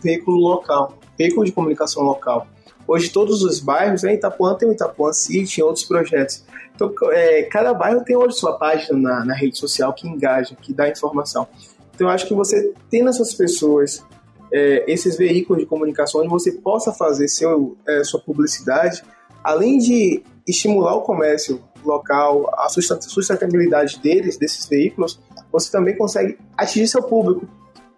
veículo 0.00 0.36
local, 0.36 0.98
veículo 1.18 1.44
de 1.44 1.52
comunicação 1.52 2.02
local. 2.02 2.46
Hoje 2.86 3.10
todos 3.10 3.42
os 3.42 3.60
bairros, 3.60 4.02
né, 4.02 4.14
Itapuã 4.14 4.54
tem 4.54 4.68
o 4.68 4.72
Itapuã 4.72 5.12
City, 5.12 5.62
outros 5.62 5.84
projetos. 5.84 6.44
Então, 6.74 6.92
é, 7.12 7.44
cada 7.44 7.72
bairro 7.72 8.04
tem 8.04 8.16
hoje 8.16 8.36
sua 8.36 8.58
página 8.58 8.98
na, 8.98 9.24
na, 9.24 9.34
rede 9.34 9.56
social 9.56 9.92
que 9.92 10.08
engaja, 10.08 10.56
que 10.60 10.72
dá 10.72 10.88
informação. 10.88 11.46
Então, 11.94 12.08
eu 12.08 12.12
acho 12.12 12.26
que 12.26 12.34
você 12.34 12.72
tendo 12.90 13.08
essas 13.08 13.32
pessoas, 13.32 14.04
é, 14.52 14.84
esses 14.90 15.16
veículos 15.16 15.62
de 15.62 15.68
comunicação, 15.68 16.20
onde 16.20 16.30
você 16.30 16.52
possa 16.52 16.92
fazer 16.92 17.28
seu, 17.28 17.76
é, 17.86 18.02
sua 18.04 18.20
publicidade, 18.20 19.02
além 19.42 19.78
de 19.78 20.22
estimular 20.46 20.94
o 20.94 21.02
comércio 21.02 21.62
local, 21.84 22.50
a 22.58 22.68
sustentabilidade 22.68 23.98
deles, 24.00 24.36
desses 24.36 24.66
veículos, 24.66 25.20
você 25.52 25.70
também 25.70 25.96
consegue 25.96 26.38
atingir 26.56 26.88
seu 26.88 27.02
público. 27.02 27.46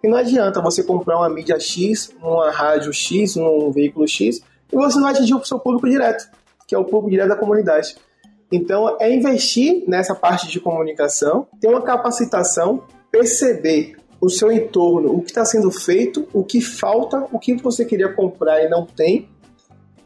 E 0.03 0.07
não 0.07 0.17
adianta 0.17 0.61
você 0.61 0.83
comprar 0.83 1.17
uma 1.17 1.29
mídia 1.29 1.59
X, 1.59 2.13
uma 2.21 2.51
rádio 2.51 2.93
X, 2.93 3.35
um 3.35 3.71
veículo 3.71 4.07
X, 4.07 4.41
e 4.71 4.75
você 4.75 4.99
não 4.99 5.07
atingir 5.07 5.33
o 5.33 5.43
seu 5.45 5.59
público 5.59 5.89
direto, 5.89 6.29
que 6.67 6.75
é 6.75 6.77
o 6.77 6.83
público 6.83 7.09
direto 7.09 7.29
da 7.29 7.35
comunidade. 7.35 7.95
Então, 8.51 8.95
é 8.99 9.13
investir 9.13 9.83
nessa 9.87 10.15
parte 10.15 10.47
de 10.47 10.59
comunicação, 10.59 11.47
ter 11.59 11.67
uma 11.67 11.81
capacitação, 11.81 12.83
perceber 13.11 13.97
o 14.21 14.29
seu 14.29 14.51
entorno, 14.51 15.13
o 15.13 15.21
que 15.21 15.29
está 15.29 15.45
sendo 15.45 15.69
feito, 15.69 16.27
o 16.33 16.43
que 16.43 16.61
falta, 16.61 17.27
o 17.31 17.39
que 17.39 17.55
você 17.55 17.85
queria 17.85 18.11
comprar 18.13 18.63
e 18.63 18.69
não 18.69 18.85
tem. 18.85 19.29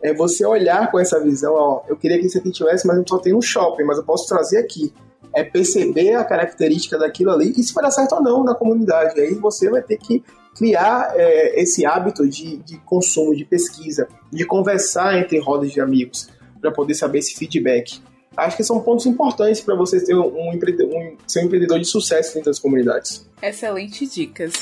É 0.02 0.14
você 0.14 0.46
olhar 0.46 0.90
com 0.90 1.00
essa 1.00 1.20
visão, 1.20 1.54
ó, 1.54 1.84
eu 1.88 1.96
queria 1.96 2.20
que 2.20 2.26
isso 2.26 2.38
aqui 2.38 2.52
tivesse, 2.52 2.88
mas 2.88 2.98
não 2.98 3.06
só 3.08 3.20
tem 3.20 3.34
no 3.34 3.42
shopping, 3.42 3.84
mas 3.84 3.98
eu 3.98 4.04
posso 4.04 4.28
trazer 4.28 4.58
aqui. 4.58 4.92
É 5.34 5.44
perceber 5.44 6.16
a 6.16 6.26
característica 6.26 6.98
daquilo 6.98 7.32
ali 7.32 7.54
e 7.56 7.64
se 7.64 7.74
vai 7.74 7.84
dar 7.84 7.92
certo 7.92 8.16
ou 8.16 8.24
não 8.24 8.44
na 8.44 8.56
comunidade. 8.56 9.20
Aí 9.22 9.34
você 9.36 9.70
vai 9.70 9.82
ter 9.82 9.98
que 9.98 10.24
criar 10.56 11.14
é, 11.16 11.62
esse 11.62 11.86
hábito 11.86 12.28
de, 12.28 12.58
de 12.58 12.78
consumo, 12.80 13.36
de 13.36 13.46
pesquisa, 13.46 14.08
de 14.32 14.46
conversar 14.46 15.18
entre 15.18 15.40
rodas 15.40 15.72
de 15.72 15.82
amigos, 15.82 16.30
para 16.60 16.72
poder 16.72 16.94
saber 16.94 17.20
esse 17.20 17.34
feedback. 17.34 18.02
Acho 18.36 18.56
que 18.56 18.64
são 18.64 18.80
pontos 18.80 19.06
importantes 19.06 19.60
para 19.60 19.76
você 19.76 20.00
ser 20.00 20.16
um, 20.16 20.24
um, 20.24 20.52
um, 20.52 21.18
ser 21.28 21.42
um 21.42 21.46
empreendedor 21.46 21.80
de 21.80 21.86
sucesso 21.86 22.34
dentro 22.34 22.50
das 22.50 22.60
comunidades. 22.60 23.28
Excelentes 23.42 24.14
dicas. 24.14 24.54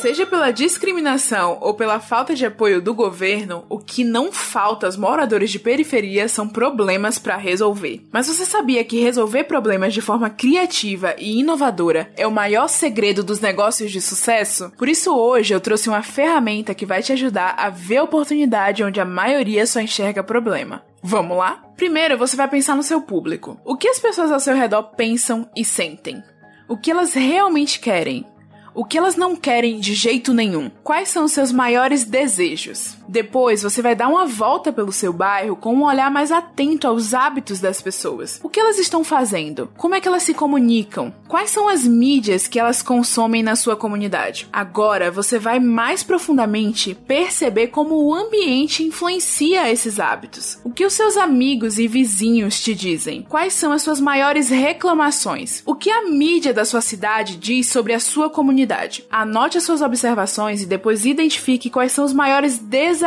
Seja 0.00 0.24
pela 0.24 0.50
discriminação 0.50 1.58
ou 1.60 1.74
pela 1.74 2.00
falta 2.00 2.34
de 2.34 2.46
apoio 2.46 2.80
do 2.80 2.94
governo, 2.94 3.66
o 3.68 3.78
que 3.78 4.02
não 4.02 4.32
falta 4.32 4.86
aos 4.86 4.96
moradores 4.96 5.50
de 5.50 5.58
periferia 5.58 6.28
são 6.28 6.48
problemas 6.48 7.18
para 7.18 7.36
resolver. 7.36 8.00
Mas 8.10 8.26
você 8.26 8.46
sabia 8.46 8.82
que 8.84 9.02
resolver 9.02 9.44
problemas 9.44 9.92
de 9.92 10.00
forma 10.00 10.30
criativa 10.30 11.14
e 11.18 11.40
inovadora 11.40 12.10
é 12.16 12.26
o 12.26 12.32
maior 12.32 12.68
segredo 12.68 13.22
dos 13.22 13.40
negócios 13.40 13.90
de 13.92 14.00
sucesso? 14.00 14.72
Por 14.78 14.88
isso 14.88 15.14
hoje 15.14 15.52
eu 15.52 15.60
trouxe 15.60 15.90
uma 15.90 16.02
ferramenta 16.02 16.74
que 16.74 16.86
vai 16.86 17.02
te 17.02 17.12
ajudar 17.12 17.54
a 17.58 17.68
ver 17.68 18.00
oportunidade 18.00 18.82
onde 18.82 19.00
a 19.00 19.04
maioria 19.04 19.66
só 19.66 19.80
enxerga 19.80 20.22
problema. 20.22 20.82
Vamos 21.02 21.36
lá? 21.36 21.62
Primeiro, 21.80 22.18
você 22.18 22.36
vai 22.36 22.46
pensar 22.46 22.76
no 22.76 22.82
seu 22.82 23.00
público. 23.00 23.58
O 23.64 23.74
que 23.74 23.88
as 23.88 23.98
pessoas 23.98 24.30
ao 24.30 24.38
seu 24.38 24.54
redor 24.54 24.82
pensam 24.98 25.48
e 25.56 25.64
sentem? 25.64 26.22
O 26.68 26.76
que 26.76 26.90
elas 26.90 27.14
realmente 27.14 27.80
querem? 27.80 28.26
O 28.74 28.84
que 28.84 28.98
elas 28.98 29.16
não 29.16 29.34
querem 29.34 29.80
de 29.80 29.94
jeito 29.94 30.34
nenhum? 30.34 30.70
Quais 30.84 31.08
são 31.08 31.24
os 31.24 31.32
seus 31.32 31.50
maiores 31.50 32.04
desejos? 32.04 32.98
Depois, 33.10 33.60
você 33.64 33.82
vai 33.82 33.96
dar 33.96 34.06
uma 34.06 34.24
volta 34.24 34.72
pelo 34.72 34.92
seu 34.92 35.12
bairro 35.12 35.56
com 35.56 35.74
um 35.74 35.84
olhar 35.84 36.08
mais 36.12 36.30
atento 36.30 36.86
aos 36.86 37.12
hábitos 37.12 37.58
das 37.58 37.82
pessoas. 37.82 38.38
O 38.40 38.48
que 38.48 38.60
elas 38.60 38.78
estão 38.78 39.02
fazendo? 39.02 39.68
Como 39.76 39.96
é 39.96 40.00
que 40.00 40.06
elas 40.06 40.22
se 40.22 40.32
comunicam? 40.32 41.12
Quais 41.26 41.50
são 41.50 41.68
as 41.68 41.84
mídias 41.84 42.46
que 42.46 42.56
elas 42.56 42.82
consomem 42.82 43.42
na 43.42 43.56
sua 43.56 43.74
comunidade? 43.74 44.46
Agora, 44.52 45.10
você 45.10 45.40
vai 45.40 45.58
mais 45.58 46.04
profundamente 46.04 46.94
perceber 46.94 47.68
como 47.68 47.96
o 47.96 48.14
ambiente 48.14 48.84
influencia 48.84 49.68
esses 49.68 49.98
hábitos. 49.98 50.60
O 50.62 50.70
que 50.70 50.86
os 50.86 50.92
seus 50.92 51.16
amigos 51.16 51.80
e 51.80 51.88
vizinhos 51.88 52.60
te 52.60 52.76
dizem? 52.76 53.26
Quais 53.28 53.54
são 53.54 53.72
as 53.72 53.82
suas 53.82 54.00
maiores 54.00 54.50
reclamações? 54.50 55.64
O 55.66 55.74
que 55.74 55.90
a 55.90 56.08
mídia 56.08 56.54
da 56.54 56.64
sua 56.64 56.80
cidade 56.80 57.36
diz 57.36 57.66
sobre 57.66 57.92
a 57.92 57.98
sua 57.98 58.30
comunidade? 58.30 59.04
Anote 59.10 59.58
as 59.58 59.64
suas 59.64 59.82
observações 59.82 60.62
e 60.62 60.66
depois 60.66 61.04
identifique 61.04 61.70
quais 61.70 61.90
são 61.90 62.04
os 62.04 62.12
maiores 62.12 62.56
desafios, 62.56 62.99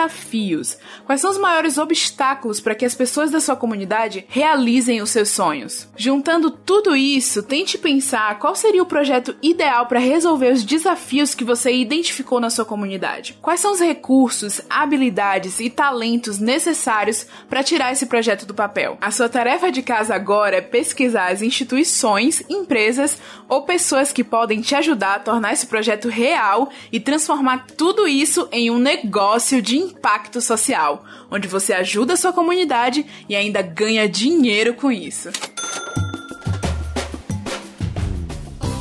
quais 1.05 1.21
são 1.21 1.31
os 1.31 1.37
maiores 1.37 1.77
obstáculos 1.77 2.59
para 2.59 2.75
que 2.75 2.85
as 2.85 2.95
pessoas 2.95 3.31
da 3.31 3.39
sua 3.39 3.55
comunidade 3.55 4.25
realizem 4.27 5.01
os 5.01 5.09
seus 5.09 5.29
sonhos. 5.29 5.87
Juntando 5.95 6.49
tudo 6.51 6.95
isso, 6.95 7.43
tente 7.43 7.77
pensar 7.77 8.39
qual 8.39 8.55
seria 8.55 8.81
o 8.81 8.87
projeto 8.87 9.35
ideal 9.41 9.85
para 9.85 9.99
resolver 9.99 10.51
os 10.51 10.63
desafios 10.63 11.35
que 11.35 11.43
você 11.43 11.71
identificou 11.73 12.39
na 12.39 12.49
sua 12.49 12.65
comunidade. 12.65 13.37
Quais 13.41 13.59
são 13.59 13.73
os 13.73 13.79
recursos, 13.79 14.61
habilidades 14.69 15.59
e 15.59 15.69
talentos 15.69 16.39
necessários 16.39 17.25
para 17.49 17.63
tirar 17.63 17.91
esse 17.91 18.05
projeto 18.05 18.45
do 18.45 18.53
papel? 18.53 18.97
A 19.01 19.11
sua 19.11 19.29
tarefa 19.29 19.71
de 19.71 19.81
casa 19.81 20.15
agora 20.15 20.57
é 20.57 20.61
pesquisar 20.61 21.31
as 21.31 21.41
instituições, 21.41 22.43
empresas 22.49 23.17
ou 23.47 23.63
pessoas 23.63 24.11
que 24.11 24.23
podem 24.23 24.61
te 24.61 24.75
ajudar 24.75 25.15
a 25.15 25.19
tornar 25.19 25.53
esse 25.53 25.67
projeto 25.67 26.07
real 26.07 26.69
e 26.91 26.99
transformar 26.99 27.65
tudo 27.77 28.07
isso 28.07 28.47
em 28.51 28.69
um 28.71 28.79
negócio 28.79 29.61
de 29.61 29.77
impacto 29.83 30.41
social, 30.41 31.05
onde 31.31 31.47
você 31.47 31.73
ajuda 31.73 32.13
a 32.13 32.17
sua 32.17 32.33
comunidade 32.33 33.05
e 33.27 33.35
ainda 33.35 33.61
ganha 33.61 34.07
dinheiro 34.07 34.73
com 34.73 34.91
isso. 34.91 35.29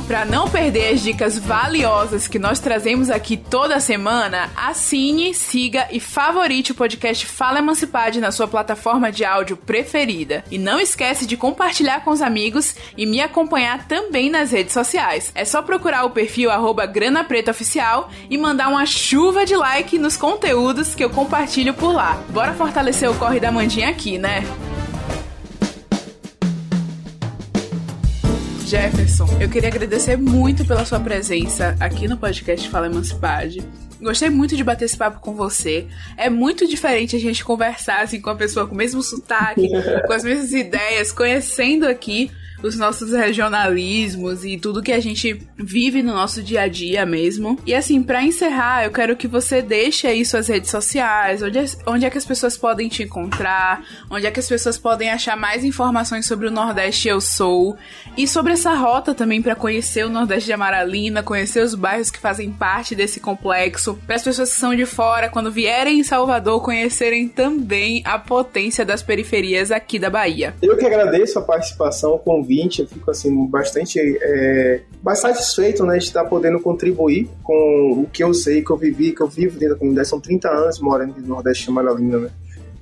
Para 0.07 0.25
não 0.25 0.49
perder 0.49 0.93
as 0.93 1.01
dicas 1.01 1.39
valiosas 1.39 2.27
que 2.27 2.37
nós 2.37 2.59
trazemos 2.59 3.09
aqui 3.09 3.37
toda 3.37 3.79
semana, 3.79 4.49
assine, 4.55 5.33
siga 5.33 5.87
e 5.91 5.99
favorite 5.99 6.73
o 6.73 6.75
podcast 6.75 7.25
Fala 7.25 7.59
Emancipade 7.59 8.19
na 8.19 8.29
sua 8.29 8.45
plataforma 8.45 9.11
de 9.11 9.23
áudio 9.23 9.55
preferida. 9.55 10.43
E 10.51 10.57
não 10.57 10.77
esquece 10.77 11.25
de 11.25 11.37
compartilhar 11.37 12.03
com 12.03 12.11
os 12.11 12.21
amigos 12.21 12.75
e 12.97 13.05
me 13.05 13.21
acompanhar 13.21 13.87
também 13.87 14.29
nas 14.29 14.51
redes 14.51 14.73
sociais. 14.73 15.31
É 15.33 15.45
só 15.45 15.61
procurar 15.61 16.03
o 16.03 16.11
perfil 16.11 16.51
Grana 16.85 17.23
Preta 17.23 17.51
Oficial 17.51 18.09
e 18.29 18.37
mandar 18.37 18.67
uma 18.67 18.85
chuva 18.85 19.45
de 19.45 19.55
like 19.55 19.97
nos 19.97 20.17
conteúdos 20.17 20.93
que 20.93 21.03
eu 21.03 21.09
compartilho 21.09 21.73
por 21.73 21.93
lá. 21.93 22.21
Bora 22.29 22.53
fortalecer 22.53 23.09
o 23.09 23.15
Corre 23.15 23.39
da 23.39 23.51
Mandinha 23.51 23.89
aqui, 23.89 24.17
né? 24.17 24.43
Jefferson, 28.73 29.27
eu 29.39 29.47
queria 29.47 29.69
agradecer 29.69 30.17
muito 30.17 30.65
pela 30.65 30.83
sua 30.83 30.99
presença 30.99 31.77
aqui 31.79 32.07
no 32.07 32.17
podcast 32.17 32.67
Fala 32.69 32.87
Emancipade. 32.87 33.63
Gostei 34.01 34.31
muito 34.31 34.55
de 34.55 34.63
bater 34.63 34.85
esse 34.85 34.97
papo 34.97 35.19
com 35.19 35.35
você. 35.35 35.85
É 36.17 36.27
muito 36.27 36.67
diferente 36.67 37.15
a 37.15 37.19
gente 37.19 37.45
conversar 37.45 38.01
assim 38.01 38.19
com 38.19 38.31
a 38.31 38.35
pessoa 38.35 38.65
com 38.65 38.73
o 38.73 38.77
mesmo 38.77 39.03
sotaque, 39.03 39.69
com 40.07 40.11
as 40.11 40.23
mesmas 40.23 40.51
ideias, 40.53 41.11
conhecendo 41.11 41.87
aqui 41.87 42.31
os 42.63 42.77
nossos 42.77 43.11
regionalismos 43.11 44.45
e 44.45 44.57
tudo 44.57 44.81
que 44.81 44.91
a 44.91 44.99
gente 44.99 45.39
vive 45.57 46.01
no 46.01 46.13
nosso 46.13 46.41
dia 46.41 46.61
a 46.61 46.67
dia 46.67 47.05
mesmo. 47.05 47.59
E 47.65 47.75
assim, 47.75 48.01
para 48.01 48.23
encerrar, 48.23 48.85
eu 48.85 48.91
quero 48.91 49.17
que 49.17 49.27
você 49.27 49.61
deixe 49.61 50.07
aí 50.07 50.25
suas 50.25 50.47
redes 50.47 50.71
sociais, 50.71 51.43
onde 51.43 51.59
é, 51.59 51.65
onde 51.85 52.05
é 52.05 52.09
que 52.09 52.17
as 52.17 52.25
pessoas 52.25 52.57
podem 52.57 52.87
te 52.87 53.03
encontrar, 53.03 53.83
onde 54.09 54.25
é 54.25 54.31
que 54.31 54.39
as 54.39 54.47
pessoas 54.47 54.77
podem 54.77 55.11
achar 55.11 55.35
mais 55.35 55.65
informações 55.65 56.25
sobre 56.25 56.47
o 56.47 56.51
Nordeste 56.51 57.09
Eu 57.09 57.19
Sou 57.19 57.75
e 58.15 58.25
sobre 58.27 58.53
essa 58.53 58.73
rota 58.73 59.13
também 59.13 59.41
para 59.41 59.55
conhecer 59.55 60.05
o 60.05 60.09
Nordeste 60.09 60.45
de 60.45 60.53
Amaralina, 60.53 61.21
conhecer 61.21 61.61
os 61.61 61.75
bairros 61.75 62.09
que 62.09 62.19
fazem 62.19 62.49
parte 62.49 62.95
desse 62.95 63.19
complexo, 63.19 63.99
para 64.07 64.15
as 64.15 64.23
pessoas 64.23 64.53
que 64.53 64.59
são 64.59 64.73
de 64.73 64.85
fora, 64.85 65.29
quando 65.29 65.51
vierem 65.51 65.99
em 65.99 66.03
Salvador, 66.03 66.61
conhecerem 66.61 67.27
também 67.27 68.01
a 68.05 68.17
potência 68.17 68.85
das 68.85 69.03
periferias 69.03 69.69
aqui 69.69 69.99
da 69.99 70.09
Bahia. 70.09 70.53
Eu 70.61 70.77
que 70.77 70.85
agradeço 70.85 71.37
a 71.39 71.41
participação, 71.41 72.13
o 72.13 72.19
convite 72.19 72.52
eu 72.59 72.87
fico 72.87 73.09
assim 73.09 73.45
bastante, 73.47 73.99
é, 73.99 74.81
bastante 75.01 75.37
satisfeito 75.37 75.85
né, 75.85 75.97
de 75.97 76.05
estar 76.05 76.25
podendo 76.25 76.59
contribuir 76.59 77.29
com 77.43 78.03
o 78.03 78.07
que 78.11 78.23
eu 78.23 78.33
sei, 78.33 78.63
que 78.63 78.69
eu 78.69 78.77
vivi, 78.77 79.11
que 79.11 79.21
eu 79.21 79.27
vivo 79.27 79.57
dentro 79.57 79.75
da 79.75 79.79
comunidade. 79.79 80.07
São 80.07 80.19
30 80.19 80.49
anos 80.49 80.79
morando 80.79 81.19
no 81.19 81.27
Nordeste 81.27 81.65
de 81.65 81.69
Amaralina, 81.69 82.19
né? 82.19 82.29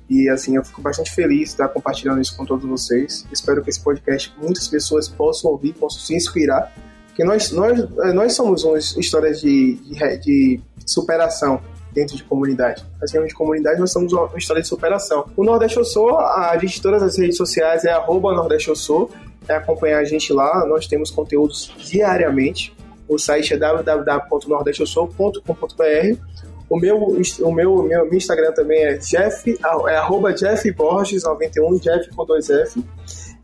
E 0.08 0.28
assim, 0.28 0.56
eu 0.56 0.64
fico 0.64 0.82
bastante 0.82 1.10
feliz 1.10 1.38
de 1.38 1.44
estar 1.44 1.68
compartilhando 1.68 2.20
isso 2.20 2.36
com 2.36 2.44
todos 2.44 2.68
vocês. 2.68 3.26
Espero 3.32 3.62
que 3.62 3.70
esse 3.70 3.80
podcast 3.80 4.34
muitas 4.40 4.68
pessoas 4.68 5.08
possam 5.08 5.50
ouvir, 5.50 5.72
possam 5.72 6.00
se 6.00 6.14
inspirar. 6.14 6.72
Porque 7.06 7.24
nós, 7.24 7.50
nós, 7.50 7.88
nós 8.14 8.34
somos 8.34 8.64
uma 8.64 8.78
história 8.78 9.32
de, 9.32 9.74
de, 9.74 10.18
de 10.18 10.60
superação 10.86 11.62
dentro 11.92 12.16
de 12.16 12.24
comunidade. 12.24 12.84
Assim, 13.02 13.22
de 13.24 13.34
comunidade, 13.34 13.78
nós 13.78 13.92
somos 13.92 14.12
uma 14.12 14.36
história 14.36 14.62
de 14.62 14.68
superação. 14.68 15.26
O 15.36 15.44
Nordeste 15.44 15.76
Eu 15.76 15.84
Sou, 15.84 16.18
a 16.18 16.56
gente 16.58 16.80
todas 16.80 17.02
as 17.02 17.18
redes 17.18 17.36
sociais 17.36 17.84
é 17.84 17.90
arroba 17.90 18.34
Nordeste 18.34 18.68
Eu 18.68 18.76
Sou 18.76 19.10
é 19.48 19.54
acompanhar 19.54 20.00
a 20.00 20.04
gente 20.04 20.32
lá. 20.32 20.64
Nós 20.66 20.86
temos 20.86 21.10
conteúdos 21.10 21.74
diariamente. 21.78 22.72
O 23.08 23.18
site 23.18 23.54
é 23.54 23.56
www.nordestesou.com.br. 23.56 26.32
O 26.72 26.78
meu, 26.78 26.98
o 26.98 27.52
meu, 27.52 27.82
meu, 27.82 28.14
Instagram 28.14 28.52
também 28.52 28.82
é 28.82 28.96
Jeff, 28.96 29.58
é 29.88 29.96
arroba 29.96 30.32
Jeff 30.32 30.70
Borges 30.72 31.22
91, 31.22 31.78
Jeff 31.78 32.08
com 32.14 32.24
dois 32.24 32.48
F. 32.48 32.82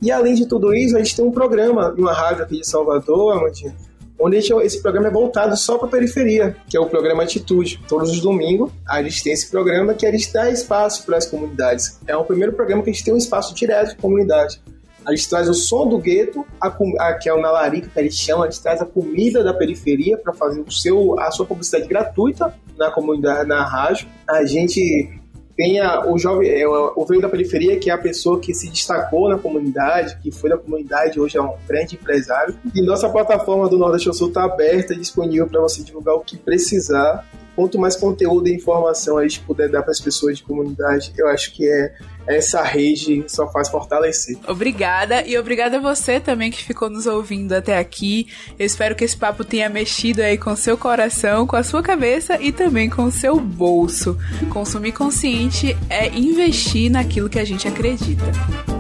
E 0.01 0.11
além 0.11 0.35
de 0.35 0.47
tudo 0.47 0.73
isso, 0.73 0.97
a 0.97 0.99
gente 0.99 1.15
tem 1.15 1.25
um 1.25 1.31
programa 1.31 1.95
uma 1.99 2.15
rádio 2.15 2.45
aqui 2.45 2.61
de 2.61 2.67
Salvador, 2.67 3.37
Amandinha, 3.37 3.77
onde 4.19 4.41
gente, 4.41 4.65
esse 4.65 4.81
programa 4.81 5.09
é 5.09 5.11
voltado 5.11 5.55
só 5.57 5.77
para 5.77 5.89
a 5.89 5.91
periferia, 5.91 6.57
que 6.69 6.77
é 6.77 6.81
o 6.81 6.87
programa 6.87 7.23
Atitude. 7.23 7.81
Todos 7.87 8.11
os 8.11 8.21
domingos 8.21 8.73
a 8.89 9.03
gente 9.03 9.23
tem 9.23 9.33
esse 9.33 9.51
programa 9.51 9.93
que 9.93 10.07
a 10.07 10.11
gente 10.11 10.33
dá 10.33 10.51
espaço 10.51 11.05
para 11.05 11.19
as 11.19 11.27
comunidades. 11.27 11.99
É 12.07 12.17
o 12.17 12.25
primeiro 12.25 12.55
programa 12.55 12.83
que 12.83 12.89
a 12.89 12.93
gente 12.93 13.05
tem 13.05 13.13
um 13.13 13.19
espaço 13.19 13.55
direto 13.55 13.91
de 13.91 13.97
comunidade. 13.97 14.63
A 15.09 15.17
gente 15.17 15.27
traz 15.27 15.49
o 15.49 15.55
som 15.55 15.89
do 15.89 15.97
gueto, 15.97 16.45
a, 16.61 16.69
a, 16.69 17.15
que 17.15 17.31
é 17.31 17.33
o 17.33 17.41
Nalarica, 17.41 17.89
que 17.89 17.99
a 17.99 18.03
gente 18.03 18.17
chama, 18.17 18.45
a 18.45 18.51
gente 18.51 18.63
traz 18.63 18.83
a 18.83 18.85
comida 18.85 19.43
da 19.43 19.55
periferia 19.55 20.19
para 20.19 20.35
fazer 20.35 20.61
o 20.61 20.71
seu, 20.71 21.19
a 21.19 21.31
sua 21.31 21.47
publicidade 21.47 21.89
gratuita 21.89 22.55
na 22.77 22.91
comunidade, 22.91 23.49
na 23.49 23.65
rádio. 23.65 24.07
A 24.29 24.45
gente 24.45 25.11
tem 25.57 25.81
a, 25.81 26.07
o 26.07 26.19
jovem, 26.19 26.51
é, 26.51 26.69
o 26.69 27.07
veio 27.07 27.23
da 27.23 27.29
periferia, 27.31 27.79
que 27.79 27.89
é 27.89 27.95
a 27.95 27.97
pessoa 27.97 28.39
que 28.39 28.53
se 28.53 28.69
destacou 28.69 29.31
na 29.31 29.39
comunidade, 29.39 30.19
que 30.23 30.31
foi 30.31 30.51
da 30.51 30.59
comunidade, 30.59 31.19
hoje 31.19 31.39
é 31.39 31.41
um 31.43 31.55
grande 31.67 31.95
empresário. 31.95 32.55
E 32.75 32.83
nossa 32.83 33.09
plataforma 33.09 33.67
do 33.67 33.79
Nordeste 33.79 34.09
ao 34.09 34.15
Sul 34.15 34.29
está 34.29 34.45
aberta 34.45 34.93
e 34.93 34.99
disponível 34.99 35.47
para 35.47 35.63
você 35.63 35.83
divulgar 35.83 36.17
o 36.17 36.21
que 36.21 36.37
precisar. 36.37 37.27
Quanto 37.59 37.77
mais 37.77 37.97
conteúdo 37.97 38.47
e 38.47 38.55
informação 38.55 39.19
a 39.19 39.23
gente 39.25 39.41
puder 39.41 39.69
dar 39.69 39.83
para 39.83 39.91
as 39.91 40.01
pessoas 40.01 40.37
de 40.37 40.45
comunidade, 40.45 41.13
eu 41.19 41.27
acho 41.27 41.53
que 41.53 41.69
é 41.69 41.93
essa 42.25 42.63
rede 42.63 43.25
só 43.27 43.51
faz 43.51 43.69
fortalecer. 43.69 44.39
Obrigada 44.47 45.27
e 45.27 45.37
obrigada 45.37 45.79
a 45.79 45.81
você 45.81 46.21
também 46.21 46.53
que 46.53 46.63
ficou 46.63 46.89
nos 46.89 47.05
ouvindo 47.05 47.53
até 47.53 47.77
aqui. 47.77 48.29
Eu 48.57 48.65
espero 48.65 48.95
que 48.95 49.03
esse 49.03 49.17
papo 49.17 49.43
tenha 49.43 49.69
mexido 49.69 50.23
aí 50.23 50.39
com 50.39 50.55
seu 50.55 50.79
coração, 50.79 51.49
com 51.49 51.57
a 51.57 51.65
sua 51.65 51.83
cabeça 51.83 52.41
e 52.41 52.53
também 52.53 52.89
com 52.89 53.03
o 53.03 53.11
seu 53.11 53.41
bolso. 53.41 54.17
Consumir 54.51 54.93
consciente 54.93 55.77
é 55.91 56.07
investir 56.17 56.89
naquilo 56.89 57.29
que 57.29 57.41
a 57.41 57.45
gente 57.45 57.67
acredita. 57.67 58.78